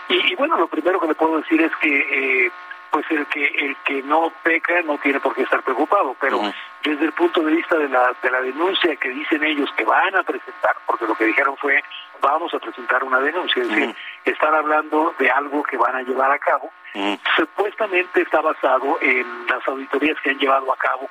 Y, 0.08 0.32
y 0.32 0.34
bueno, 0.34 0.58
lo 0.58 0.68
primero 0.68 1.00
que 1.00 1.06
le 1.06 1.14
puedo 1.14 1.38
decir 1.38 1.62
es 1.62 1.72
que 1.80 2.46
eh, 2.46 2.52
pues 2.92 3.10
el 3.10 3.26
que 3.26 3.44
el 3.44 3.74
que 3.84 4.02
no 4.02 4.30
peca 4.42 4.82
no 4.82 4.98
tiene 4.98 5.18
por 5.18 5.34
qué 5.34 5.42
estar 5.42 5.62
preocupado, 5.62 6.14
pero 6.20 6.38
uh 6.38 6.44
-huh. 6.44 6.54
desde 6.84 7.06
el 7.06 7.12
punto 7.12 7.40
de 7.42 7.52
vista 7.52 7.76
de 7.78 7.88
la 7.88 8.14
de 8.22 8.30
la 8.30 8.40
denuncia 8.42 8.94
que 8.96 9.08
dicen 9.08 9.42
ellos 9.42 9.72
que 9.76 9.84
van 9.84 10.14
a 10.14 10.22
presentar, 10.22 10.76
porque 10.86 11.06
lo 11.06 11.14
que 11.14 11.24
dijeron 11.24 11.56
fue 11.56 11.82
vamos 12.20 12.52
a 12.54 12.58
presentar 12.58 13.02
una 13.02 13.18
denuncia, 13.18 13.62
es 13.62 13.68
decir, 13.70 13.88
uh 13.88 13.92
-huh. 13.92 14.32
están 14.32 14.54
hablando 14.54 15.14
de 15.18 15.30
algo 15.30 15.62
que 15.62 15.78
van 15.78 15.96
a 15.96 16.02
llevar 16.02 16.30
a 16.30 16.38
cabo, 16.38 16.70
uh 16.94 16.98
-huh. 16.98 17.18
supuestamente 17.34 18.20
está 18.20 18.40
basado 18.42 18.98
en 19.00 19.26
las 19.48 19.66
auditorías 19.66 20.20
que 20.20 20.30
han 20.30 20.38
llevado 20.38 20.70
a 20.72 20.76
cabo 20.76 21.08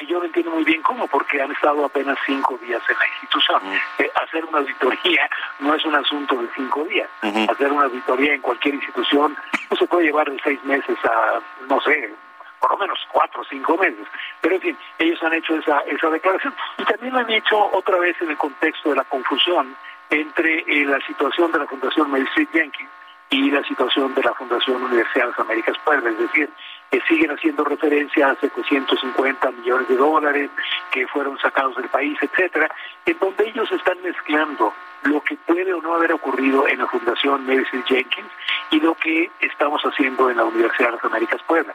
que 0.00 0.06
yo 0.06 0.18
no 0.18 0.24
entiendo 0.24 0.50
muy 0.52 0.64
bien 0.64 0.80
cómo, 0.80 1.06
porque 1.08 1.42
han 1.42 1.52
estado 1.52 1.84
apenas 1.84 2.16
cinco 2.24 2.58
días 2.62 2.82
en 2.88 2.98
la 2.98 3.06
institución. 3.06 3.60
Uh 3.62 3.68
-huh. 3.70 4.04
eh, 4.04 4.10
hacer 4.14 4.44
una 4.46 4.58
auditoría 4.58 5.28
no 5.60 5.74
es 5.74 5.84
un 5.84 5.94
asunto 5.94 6.36
de 6.36 6.48
cinco 6.56 6.84
días. 6.84 7.08
Uh 7.22 7.26
-huh. 7.26 7.50
Hacer 7.52 7.70
una 7.70 7.84
auditoría 7.84 8.34
en 8.34 8.40
cualquier 8.40 8.74
institución 8.76 9.36
no 9.70 9.76
se 9.76 9.86
puede 9.86 10.06
llevar 10.06 10.30
de 10.30 10.40
seis 10.42 10.62
meses 10.64 10.96
a, 11.04 11.40
no 11.68 11.80
sé, 11.82 12.14
por 12.60 12.70
lo 12.72 12.78
menos 12.78 12.98
cuatro 13.12 13.42
o 13.42 13.44
cinco 13.44 13.76
meses. 13.76 14.06
Pero 14.40 14.54
en 14.54 14.60
fin, 14.62 14.76
ellos 14.98 15.22
han 15.22 15.34
hecho 15.34 15.54
esa, 15.54 15.80
esa 15.80 16.08
declaración. 16.08 16.54
Y 16.78 16.84
también 16.84 17.12
lo 17.12 17.18
han 17.20 17.30
hecho 17.30 17.56
otra 17.72 17.98
vez 17.98 18.16
en 18.22 18.30
el 18.30 18.38
contexto 18.38 18.90
de 18.90 18.96
la 18.96 19.04
confusión 19.04 19.76
entre 20.08 20.64
eh, 20.66 20.84
la 20.86 21.00
situación 21.06 21.52
de 21.52 21.58
la 21.58 21.66
Fundación 21.66 22.10
Mary 22.10 22.24
Street 22.24 22.48
Jenkins 22.52 22.90
y 23.30 23.50
la 23.50 23.62
situación 23.62 24.12
de 24.14 24.22
la 24.22 24.34
Fundación 24.34 24.82
Universidad 24.82 25.26
de 25.26 25.30
las 25.30 25.38
Américas 25.38 25.76
Puebla, 25.84 26.10
es 26.10 26.18
decir, 26.18 26.50
que 26.90 27.00
siguen 27.02 27.30
haciendo 27.30 27.64
referencia 27.64 28.30
a 28.30 28.34
750 28.36 29.50
millones 29.52 29.88
de 29.88 29.96
dólares 29.96 30.50
que 30.90 31.06
fueron 31.06 31.38
sacados 31.38 31.76
del 31.76 31.88
país, 31.88 32.18
etcétera, 32.20 32.68
en 33.06 33.18
donde 33.18 33.48
ellos 33.48 33.70
están 33.70 34.02
mezclando 34.02 34.72
lo 35.04 35.22
que 35.22 35.36
puede 35.46 35.72
o 35.72 35.80
no 35.80 35.94
haber 35.94 36.12
ocurrido 36.12 36.66
en 36.68 36.78
la 36.78 36.86
Fundación 36.86 37.46
Medicine 37.46 37.84
Jenkins 37.86 38.30
y 38.70 38.80
lo 38.80 38.94
que 38.94 39.30
estamos 39.40 39.80
haciendo 39.82 40.30
en 40.30 40.36
la 40.36 40.44
Universidad 40.44 40.88
de 40.88 40.96
las 40.96 41.04
Américas 41.04 41.40
Puebla. 41.46 41.74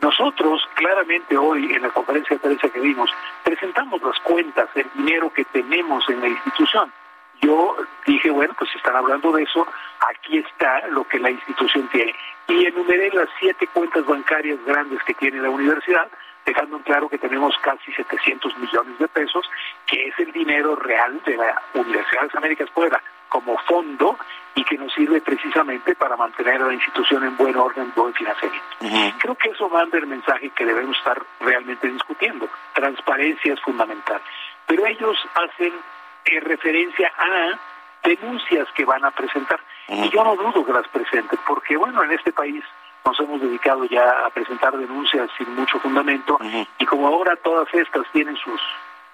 Nosotros, 0.00 0.68
claramente 0.74 1.38
hoy, 1.38 1.72
en 1.72 1.82
la 1.82 1.88
conferencia 1.88 2.36
de 2.36 2.42
prensa 2.42 2.68
que 2.68 2.80
dimos, 2.80 3.10
presentamos 3.42 4.02
las 4.02 4.18
cuentas, 4.20 4.68
el 4.74 4.86
dinero 4.94 5.32
que 5.32 5.44
tenemos 5.46 6.06
en 6.10 6.20
la 6.20 6.28
institución. 6.28 6.92
Yo 7.40 7.76
dije, 8.06 8.30
bueno, 8.30 8.54
pues 8.58 8.70
si 8.70 8.78
están 8.78 8.96
hablando 8.96 9.32
de 9.32 9.42
eso, 9.42 9.66
aquí 10.08 10.38
está 10.38 10.86
lo 10.88 11.04
que 11.04 11.18
la 11.18 11.30
institución 11.30 11.88
tiene. 11.88 12.14
Y 12.48 12.66
enumeré 12.66 13.10
las 13.10 13.28
siete 13.38 13.66
cuentas 13.68 14.06
bancarias 14.06 14.58
grandes 14.64 15.02
que 15.04 15.14
tiene 15.14 15.40
la 15.40 15.50
universidad, 15.50 16.08
dejando 16.44 16.76
en 16.76 16.82
claro 16.84 17.08
que 17.08 17.18
tenemos 17.18 17.54
casi 17.58 17.92
700 17.92 18.56
millones 18.58 18.98
de 18.98 19.08
pesos, 19.08 19.50
que 19.86 20.08
es 20.08 20.18
el 20.18 20.32
dinero 20.32 20.76
real 20.76 21.20
de 21.24 21.36
la 21.36 21.60
Universidad 21.74 22.20
de 22.20 22.26
las 22.28 22.36
Américas 22.36 22.70
Puebla 22.70 23.02
como 23.28 23.58
fondo 23.58 24.16
y 24.54 24.64
que 24.64 24.78
nos 24.78 24.92
sirve 24.94 25.20
precisamente 25.20 25.94
para 25.94 26.16
mantener 26.16 26.62
a 26.62 26.66
la 26.66 26.72
institución 26.72 27.24
en 27.24 27.36
buen 27.36 27.56
orden, 27.56 27.92
buen 27.94 28.14
financiamiento. 28.14 28.66
Uh 28.80 28.86
-huh. 28.86 29.14
Creo 29.18 29.34
que 29.34 29.50
eso 29.50 29.68
manda 29.68 29.98
el 29.98 30.06
mensaje 30.06 30.50
que 30.50 30.64
debemos 30.64 30.96
estar 30.96 31.20
realmente 31.40 31.88
discutiendo. 31.88 32.48
Transparencia 32.72 33.52
es 33.52 33.60
fundamental. 33.60 34.20
Pero 34.66 34.86
ellos 34.86 35.16
hacen 35.34 35.72
eh, 36.26 36.40
referencia 36.40 37.12
a 37.18 37.58
denuncias 38.02 38.68
que 38.74 38.84
van 38.84 39.04
a 39.04 39.10
presentar. 39.10 39.60
Y 39.88 40.08
yo 40.10 40.24
no 40.24 40.34
dudo 40.36 40.64
que 40.64 40.72
las 40.72 40.88
presenten, 40.88 41.38
porque 41.46 41.76
bueno, 41.76 42.02
en 42.02 42.12
este 42.12 42.32
país 42.32 42.64
nos 43.04 43.18
hemos 43.20 43.40
dedicado 43.40 43.84
ya 43.84 44.26
a 44.26 44.30
presentar 44.30 44.76
denuncias 44.76 45.30
sin 45.38 45.54
mucho 45.54 45.78
fundamento, 45.78 46.34
uh 46.40 46.44
-huh. 46.44 46.66
y 46.78 46.84
como 46.86 47.06
ahora 47.06 47.36
todas 47.36 47.72
estas 47.72 48.04
tienen 48.12 48.36
sus 48.36 48.60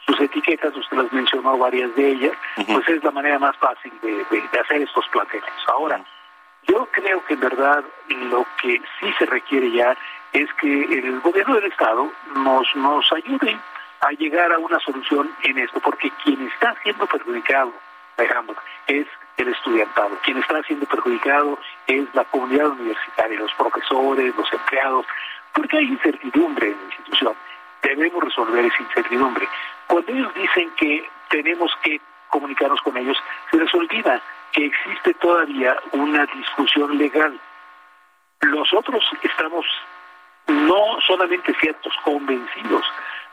sus 0.07 0.19
etiquetas, 0.21 0.75
usted 0.75 0.97
las 0.97 1.13
mencionó 1.13 1.57
varias 1.59 1.95
de 1.95 2.11
ellas, 2.13 2.33
uh 2.57 2.63
-huh. 2.63 2.75
pues 2.75 2.89
es 2.89 3.05
la 3.05 3.13
manera 3.13 3.39
más 3.39 3.57
fácil 3.59 3.93
de, 4.03 4.13
de, 4.31 4.49
de 4.53 4.61
hacer 4.61 4.83
estos 4.83 5.07
planteamientos. 5.09 5.69
Ahora, 5.69 5.97
uh 5.99 6.01
-huh. 6.01 6.73
yo 6.73 6.89
creo 6.91 7.25
que 7.25 7.35
en 7.35 7.41
verdad 7.41 7.85
lo 8.09 8.45
que 8.61 8.81
sí 8.99 9.15
se 9.19 9.27
requiere 9.27 9.71
ya 9.71 9.97
es 10.33 10.53
que 10.55 10.73
el 10.85 11.21
gobierno 11.21 11.55
del 11.57 11.67
Estado 11.71 12.11
nos, 12.35 12.67
nos 12.75 13.13
ayude 13.13 13.59
a 14.03 14.11
llegar 14.11 14.53
a 14.53 14.59
una 14.59 14.79
solución 14.81 15.31
en 15.43 15.59
esto, 15.59 15.81
porque 15.81 16.11
quien 16.25 16.49
está 16.49 16.75
siendo 16.83 17.07
perjudicado, 17.07 17.73
Alejandro, 18.19 18.57
es 18.89 19.07
el 19.37 19.49
estudiantado. 19.49 20.11
Quien 20.25 20.39
está 20.39 20.61
siendo 20.65 20.87
perjudicado 20.87 21.59
es 21.87 22.13
la 22.13 22.25
comunidad 22.25 22.69
universitaria, 22.69 23.39
los 23.39 23.55
profesores, 23.55 24.35
los 24.37 24.53
empleados, 24.53 25.07
porque 25.53 25.79
hay 25.79 25.85
incertidumbre 25.85 26.69
en 26.69 26.77
la 26.77 26.85
institución. 26.85 27.35
Debemos 27.83 28.25
resolver 28.25 28.65
esa 28.65 28.83
incertidumbre. 28.83 29.49
Cuando 29.87 30.13
ellos 30.13 30.35
dicen 30.35 30.71
que 30.77 31.09
tenemos 31.29 31.73
que 31.83 32.01
comunicarnos 32.29 32.83
con 32.83 32.97
ellos, 32.97 33.17
se 33.51 33.57
les 33.59 33.73
olvida 33.73 34.21
que 34.53 34.67
existe 34.67 35.15
todavía 35.15 35.77
una 35.93 36.27
discusión 36.27 36.99
legal. 36.99 37.39
Nosotros 38.43 39.05
estamos 39.23 39.65
no 40.49 41.01
solamente 41.07 41.55
ciertos, 41.55 41.95
convencidos 42.05 42.85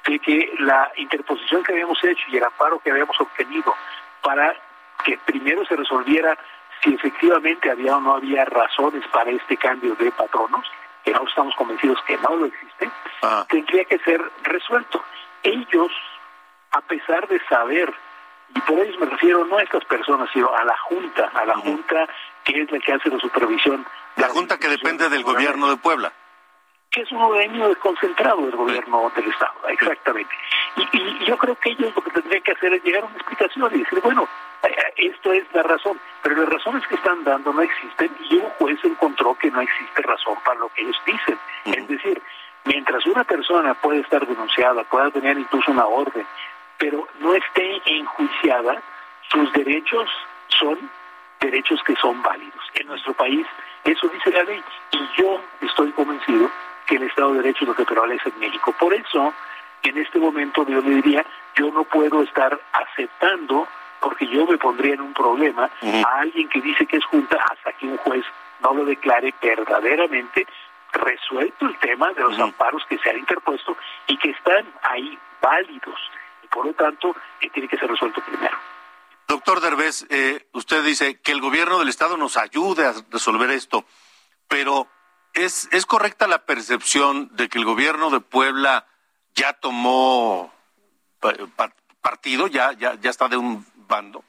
de 0.10 0.20
que 0.20 0.52
la 0.60 0.92
interposición 0.96 1.64
que 1.64 1.74
habíamos 1.74 2.04
hecho 2.04 2.24
y 2.30 2.38
el 2.38 2.44
amparo 2.44 2.80
que 2.80 2.90
habíamos 2.90 3.20
obtenido 3.22 3.74
para 4.24 4.56
que 5.06 5.18
primero 5.20 5.64
se 5.66 5.76
resolviera 5.76 6.36
si 6.84 6.96
efectivamente 6.96 7.70
había 7.70 7.98
o 7.98 8.02
no 8.02 8.16
había 8.16 8.44
razones 8.46 9.06
para 9.12 9.30
este 9.30 9.56
cambio 9.58 9.96
de 9.96 10.12
patronos, 10.12 10.66
que 11.04 11.12
no 11.12 11.28
estamos 11.28 11.54
convencidos 11.56 12.00
que 12.08 12.18
no 12.18 12.36
lo 12.38 12.46
existe, 12.46 12.90
Ah. 13.22 13.46
tendría 13.50 13.86
que 13.86 14.00
ser 14.00 14.22
resuelto. 14.44 15.04
Ellos, 15.44 15.92
a 16.72 16.82
pesar 16.82 17.28
de 17.28 17.40
saber, 17.48 17.94
y 18.56 18.60
por 18.62 18.80
ellos 18.80 18.98
me 19.00 19.06
refiero 19.08 19.46
no 19.46 19.58
a 19.58 19.64
estas 19.64 19.86
personas, 19.86 20.30
sino 20.34 20.50
a 20.56 20.64
la 20.64 20.78
Junta, 20.78 21.30
a 21.36 21.46
la 21.46 21.56
Junta 21.56 22.08
que 22.44 22.62
es 22.62 22.72
la 22.72 22.80
que 22.80 22.94
hace 22.94 23.10
la 23.10 23.20
supervisión. 23.20 23.86
La 24.16 24.30
Junta 24.30 24.58
que 24.58 24.70
depende 24.70 25.08
del 25.10 25.24
gobierno 25.24 25.70
de 25.70 25.78
Puebla. 25.78 26.12
Que 26.92 27.02
es 27.02 27.12
un 27.12 27.22
organismo 27.22 27.68
desconcentrado 27.70 28.42
del 28.46 28.56
gobierno 28.56 29.12
del 29.16 29.28
Estado, 29.30 29.54
exactamente. 29.68 30.34
Y, 30.76 30.98
y- 30.98 31.26
yo 31.26 31.38
creo 31.38 31.56
que 31.56 31.70
ellos 31.72 31.94
lo 31.96 32.02
que 32.02 32.10
tendrían 32.12 32.42
que 32.42 32.52
hacer 32.54 32.74
es 32.74 32.84
llegar 32.84 33.04
a 33.04 33.06
una 33.06 33.16
explicación 33.16 33.70
y 33.76 33.80
decir, 33.80 34.00
bueno, 34.02 34.28
eh, 34.64 34.76
esto 34.98 35.32
es 35.32 35.44
la 35.54 35.62
razón, 35.64 36.00
pero 36.24 36.36
las 36.38 36.50
razones 36.50 36.86
que 36.88 36.96
están 36.96 37.24
dando 37.24 37.54
no 37.54 37.62
existen 37.62 38.10
y 38.30 38.38
un 38.38 38.50
juez 38.58 38.80
encontró 38.84 39.36
que 39.36 39.52
no 39.52 39.62
existe 39.62 40.02
razón 40.02 40.36
para 40.44 40.60
lo 40.60 40.70
que 40.70 40.82
ellos 40.82 41.00
dicen. 41.06 41.38
Es 41.66 41.88
decir, 41.88 42.22
mientras 42.66 43.06
una 43.06 43.24
persona 43.24 43.74
puede 43.76 44.00
estar 44.00 44.26
denunciada, 44.26 44.84
pueda 44.86 45.12
tener 45.12 45.38
incluso 45.38 45.72
una 45.72 45.86
orden, 45.86 46.26
pero 46.80 47.08
no 47.20 47.36
esté 47.36 47.82
enjuiciada, 47.86 48.82
sus 49.30 49.52
derechos 49.54 50.10
son 50.48 50.90
derechos 51.40 51.82
que 51.84 51.96
son 51.98 52.22
válidos. 52.24 52.64
En 52.74 52.88
nuestro 52.88 53.14
país 53.14 53.46
eso 53.84 54.08
dice 54.08 54.32
la 54.32 54.44
ley 54.44 54.64
y 54.92 55.22
yo 55.22 55.40
estoy 55.62 55.92
convencido 55.92 56.50
que 56.90 56.96
el 56.96 57.04
Estado 57.04 57.34
de 57.34 57.44
Derecho 57.44 57.66
es 57.66 57.68
lo 57.68 57.76
que 57.76 57.86
prevalece 57.86 58.30
en 58.30 58.40
México. 58.40 58.74
Por 58.80 58.94
eso, 58.96 59.32
en 59.84 59.98
este 60.00 60.18
momento 60.18 60.66
yo 60.68 60.82
le 60.82 60.96
diría, 60.96 61.24
yo 61.56 61.72
no 61.72 61.84
puedo 61.84 62.24
estar 62.24 62.60
aceptando, 62.74 63.68
porque 64.02 64.28
yo 64.28 64.48
me 64.48 64.58
pondría 64.58 64.96
en 64.96 65.02
un 65.02 65.14
problema, 65.14 65.70
a 65.84 66.20
alguien 66.20 66.50
que 66.50 66.60
dice 66.60 66.88
que 66.88 66.98
es 66.98 67.06
junta 67.06 67.38
hasta 67.52 67.74
que 67.74 67.86
un 67.86 67.98
juez 67.98 68.26
no 68.62 68.74
lo 68.74 68.86
declare 68.86 69.34
verdaderamente 69.40 70.48
resuelto 70.92 71.68
el 71.68 71.78
tema 71.78 72.12
de 72.14 72.22
los 72.22 72.40
amparos 72.40 72.84
que 72.90 72.98
se 72.98 73.12
han 73.12 73.20
interpuesto 73.20 73.78
y 74.08 74.18
que 74.18 74.32
están 74.32 74.66
ahí 74.82 75.16
válidos. 75.40 76.00
Y 76.44 76.48
por 76.48 76.66
lo 76.66 76.74
tanto, 76.74 77.16
que 77.40 77.52
tiene 77.52 77.68
que 77.68 77.78
ser 77.78 77.88
resuelto 77.88 78.20
primero. 78.26 78.58
Doctor 79.28 79.62
Derbez, 79.62 80.08
eh, 80.10 80.48
usted 80.54 80.84
dice 80.84 81.22
que 81.22 81.34
el 81.34 81.40
gobierno 81.40 81.78
del 81.78 81.90
Estado 81.90 82.18
nos 82.18 82.36
ayude 82.36 82.88
a 82.88 82.94
resolver 83.12 83.52
esto, 83.52 83.86
pero 84.48 84.88
¿es, 85.34 85.70
¿es 85.72 85.86
correcta 85.86 86.28
la 86.28 86.40
percepción 86.40 87.30
de 87.36 87.50
que 87.50 87.58
el 87.58 87.66
gobierno 87.66 88.10
de 88.10 88.20
Puebla 88.20 88.86
ya 89.36 89.54
tomó 89.54 90.54
pa- 91.20 91.34
pa- 91.56 91.72
partido, 92.02 92.48
ya, 92.48 92.72
ya, 92.74 92.96
ya 92.96 93.10
está 93.10 93.28
de 93.28 93.38
un 93.38 93.66
bando? 93.88 94.24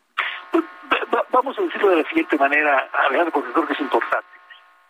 Va- 1.14 1.24
Vamos 1.30 1.58
a 1.58 1.62
decirlo 1.62 1.90
de 1.90 2.02
la 2.02 2.08
siguiente 2.08 2.36
manera, 2.36 2.88
Alejandro, 3.08 3.32
porque 3.32 3.52
creo 3.52 3.66
que 3.66 3.72
es 3.72 3.80
importante. 3.80 4.26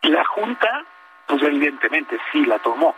La 0.03 0.25
Junta, 0.25 0.85
pues 1.27 1.43
evidentemente 1.43 2.19
sí 2.33 2.45
la 2.47 2.59
tomó. 2.59 2.95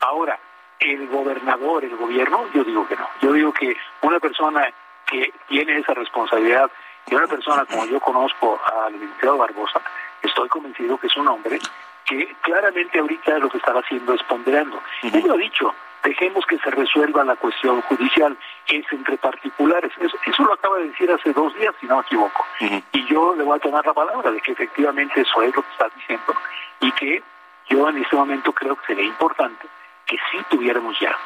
Ahora, 0.00 0.38
el 0.78 1.08
gobernador, 1.08 1.84
el 1.84 1.96
gobierno, 1.96 2.46
yo 2.52 2.62
digo 2.64 2.86
que 2.86 2.96
no. 2.96 3.08
Yo 3.22 3.32
digo 3.32 3.52
que 3.52 3.76
una 4.02 4.20
persona 4.20 4.72
que 5.06 5.32
tiene 5.48 5.78
esa 5.78 5.94
responsabilidad 5.94 6.70
y 7.06 7.14
una 7.14 7.26
persona 7.26 7.64
como 7.66 7.84
yo 7.86 8.00
conozco 8.00 8.60
al 8.84 8.92
licenciado 8.92 9.38
Barbosa, 9.38 9.80
estoy 10.22 10.48
convencido 10.48 10.98
que 10.98 11.06
es 11.08 11.16
un 11.16 11.28
hombre 11.28 11.58
que 12.04 12.34
claramente 12.42 12.98
ahorita 12.98 13.38
lo 13.38 13.48
que 13.48 13.58
está 13.58 13.72
haciendo 13.72 14.14
es 14.14 14.22
ponderando. 14.24 14.80
Él 15.02 15.24
lo 15.26 15.34
ha 15.34 15.38
dicho, 15.38 15.74
dejemos 16.02 16.44
que 16.46 16.58
se 16.58 16.70
resuelva 16.70 17.24
la 17.24 17.36
cuestión 17.36 17.80
judicial, 17.82 18.36
es 18.68 18.84
entre 18.92 19.16
particulares. 19.16 19.92
Eso, 19.98 20.16
eso 20.26 20.44
lo 20.44 20.52
acaba 20.52 20.78
de 20.78 20.88
decir 20.88 21.10
hace 21.10 21.32
dos 21.32 21.54
días, 21.54 21.74
si 21.80 21.86
no 21.86 21.96
me 21.96 22.02
equivoco. 22.02 22.44
Y 22.92 23.06
yo 23.06 23.34
le 23.34 23.42
voy 23.42 23.56
a 23.56 23.60
tomar 23.60 23.84
la 23.86 23.94
palabra 23.94 24.30
de 24.30 24.40
que 24.40 24.52
efectivamente 24.52 25.20
eso 25.20 25.42
es 25.42 25.54
lo 25.54 25.62
que 25.62 25.70
está 25.70 25.88
diciendo 25.96 26.34
y 26.80 26.92
que 26.92 27.22
yo 27.68 27.88
en 27.88 27.98
este 27.98 28.16
momento 28.16 28.52
creo 28.52 28.76
que 28.76 28.86
sería 28.86 29.04
importante 29.04 29.66
que 30.06 30.18
sí 30.30 30.38
tuviéramos 30.50 30.98
ya 31.00 31.16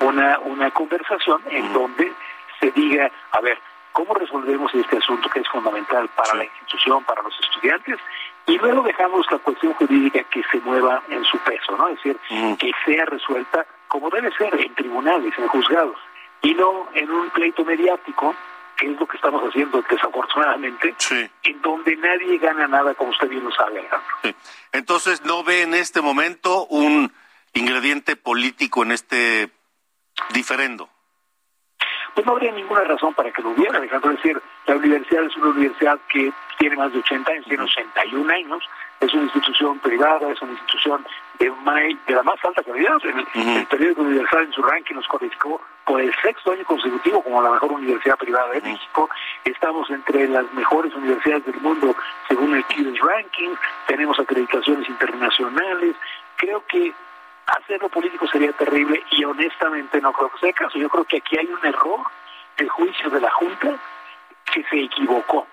una, 0.00 0.38
una 0.40 0.70
conversación 0.72 1.40
en 1.48 1.72
donde 1.72 2.12
se 2.58 2.70
diga, 2.72 3.10
a 3.30 3.40
ver, 3.40 3.58
¿cómo 3.92 4.14
resolvemos 4.14 4.74
este 4.74 4.98
asunto 4.98 5.28
que 5.30 5.40
es 5.40 5.48
fundamental 5.48 6.08
para 6.16 6.34
la 6.34 6.44
institución, 6.44 7.04
para 7.04 7.22
los 7.22 7.38
estudiantes? 7.40 7.98
Y 8.46 8.58
luego 8.58 8.82
dejamos 8.82 9.26
la 9.30 9.38
cuestión 9.38 9.72
jurídica 9.74 10.22
que 10.24 10.42
se 10.50 10.58
mueva 10.60 11.02
en 11.08 11.24
su 11.24 11.38
peso, 11.38 11.76
¿no? 11.76 11.88
Es 11.88 11.96
decir, 11.96 12.18
que 12.58 12.70
sea 12.84 13.04
resuelta 13.06 13.66
como 13.88 14.10
debe 14.10 14.30
ser 14.36 14.54
en 14.60 14.74
tribunales, 14.74 15.32
en 15.38 15.48
juzgados, 15.48 15.96
y 16.42 16.52
no 16.54 16.88
en 16.94 17.10
un 17.10 17.30
pleito 17.30 17.64
mediático, 17.64 18.34
que 18.76 18.90
es 18.90 18.98
lo 18.98 19.06
que 19.06 19.16
estamos 19.16 19.42
haciendo 19.48 19.82
desafortunadamente, 19.88 20.94
en 21.44 21.62
donde 21.62 21.96
nadie 21.96 22.38
gana 22.38 22.66
nada, 22.66 22.94
como 22.94 23.10
usted 23.10 23.28
bien 23.28 23.44
lo 23.44 23.52
sabe, 23.52 23.78
Alejandro. 23.78 24.16
Sí. 24.22 24.34
Entonces, 24.72 25.24
¿no 25.24 25.44
ve 25.44 25.62
en 25.62 25.74
este 25.74 26.00
momento 26.00 26.66
un 26.66 27.12
ingrediente 27.54 28.16
político 28.16 28.82
en 28.82 28.92
este 28.92 29.50
diferendo? 30.32 30.88
Pues 32.14 32.26
no 32.26 32.32
habría 32.32 32.52
ninguna 32.52 32.84
razón 32.84 33.12
para 33.14 33.30
que 33.32 33.42
lo 33.42 33.50
hubiera, 33.50 33.78
Alejandro. 33.78 34.12
Es 34.12 34.16
decir, 34.18 34.40
la 34.66 34.76
universidad 34.76 35.24
es 35.24 35.36
una 35.36 35.48
universidad 35.48 35.98
que 36.08 36.32
tiene 36.58 36.76
más 36.76 36.92
de 36.92 36.98
80 37.00 37.32
años, 37.32 37.44
tiene 37.46 37.64
81 37.64 38.32
años, 38.32 38.64
es 39.00 39.12
una 39.12 39.24
institución 39.24 39.78
privada, 39.80 40.30
es 40.30 40.40
una 40.40 40.52
institución 40.52 41.04
de, 41.38 41.52
la 42.08 42.22
más 42.22 42.44
alta 42.44 42.62
calidad. 42.62 42.96
El, 43.02 43.48
el 43.56 43.66
periódico 43.66 44.02
Universal 44.02 44.44
en 44.44 44.52
su 44.52 44.62
ranking 44.62 44.94
nos 44.94 45.08
calificó 45.08 45.60
por 45.84 46.00
el 46.00 46.14
sexto 46.22 46.52
año 46.52 46.64
consecutivo 46.64 47.22
como 47.22 47.42
la 47.42 47.50
mejor 47.50 47.72
universidad 47.72 48.16
privada 48.16 48.50
de 48.52 48.60
México. 48.62 49.10
Estamos 49.44 49.90
entre 49.90 50.28
las 50.28 50.50
mejores 50.54 50.94
universidades 50.94 51.44
del 51.46 51.60
mundo 51.60 51.94
según 52.28 52.54
el 52.54 52.64
QS 52.64 52.98
Ranking, 53.00 53.50
tenemos 53.86 54.18
acreditaciones 54.18 54.88
internacionales. 54.88 55.94
Creo 56.36 56.64
que 56.66 56.92
hacerlo 57.46 57.88
político 57.88 58.26
sería 58.28 58.52
terrible 58.52 59.02
y 59.10 59.24
honestamente 59.24 60.00
no 60.00 60.12
creo 60.12 60.30
que 60.30 60.38
sea 60.38 60.48
el 60.50 60.54
caso. 60.54 60.78
Yo 60.78 60.88
creo 60.88 61.04
que 61.04 61.18
aquí 61.18 61.38
hay 61.38 61.46
un 61.46 61.64
error 61.66 62.00
del 62.56 62.68
juicio 62.68 63.10
de 63.10 63.20
la 63.20 63.30
Junta 63.30 63.76
que 64.52 64.64
se 64.64 64.80
equivocó. 64.80 65.46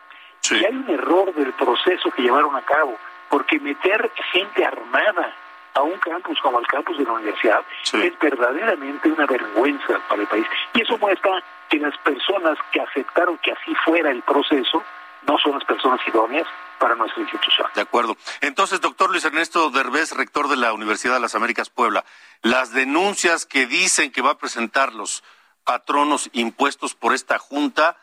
Y 0.50 0.66
hay 0.66 0.76
un 0.76 0.90
error 0.90 1.34
del 1.34 1.54
proceso 1.54 2.12
que 2.12 2.24
llevaron 2.24 2.56
a 2.56 2.62
cabo, 2.62 2.98
porque 3.30 3.60
meter 3.60 4.12
gente 4.32 4.66
armada 4.66 5.34
a 5.74 5.82
un 5.82 5.98
campus 6.00 6.40
como 6.42 6.60
el 6.60 6.68
campus 6.68 6.98
de 6.98 7.06
la 7.06 7.14
universidad 7.14 7.62
es 7.94 8.20
verdaderamente 8.20 9.10
una 9.10 9.26
vergüenza 9.26 10.00
para 10.10 10.22
el 10.22 10.28
país. 10.28 10.46
Y 10.74 10.82
eso 10.82 10.98
muestra 10.98 11.42
que 11.70 11.78
las 11.78 11.98
personas 12.00 12.58
que 12.72 12.82
aceptaron 12.82 13.38
que 13.38 13.52
así 13.52 13.74
fuera 13.86 14.12
el 14.12 14.22
proceso 14.24 14.84
no 15.28 15.38
son 15.38 15.54
las 15.54 15.64
personas 15.64 16.00
idóneas 16.08 16.48
para 16.82 16.96
nuestra 16.96 17.22
institución. 17.22 17.68
De 17.76 17.82
acuerdo. 17.82 18.18
Entonces, 18.42 18.82
doctor 18.82 19.12
Luis 19.12 19.24
Ernesto 19.24 19.70
Derbez, 19.70 20.12
rector 20.14 20.48
de 20.48 20.58
la 20.58 20.74
Universidad 20.74 21.14
de 21.14 21.20
las 21.20 21.36
Américas 21.36 21.70
Puebla, 21.70 22.04
las 22.42 22.74
denuncias 22.74 23.46
que 23.46 23.68
dicen 23.68 24.12
que 24.12 24.22
va 24.24 24.32
a 24.32 24.38
presentar 24.40 24.94
los 24.94 25.24
patronos 25.64 26.30
impuestos 26.34 26.96
por 26.96 27.14
esta 27.14 27.38
junta, 27.38 27.98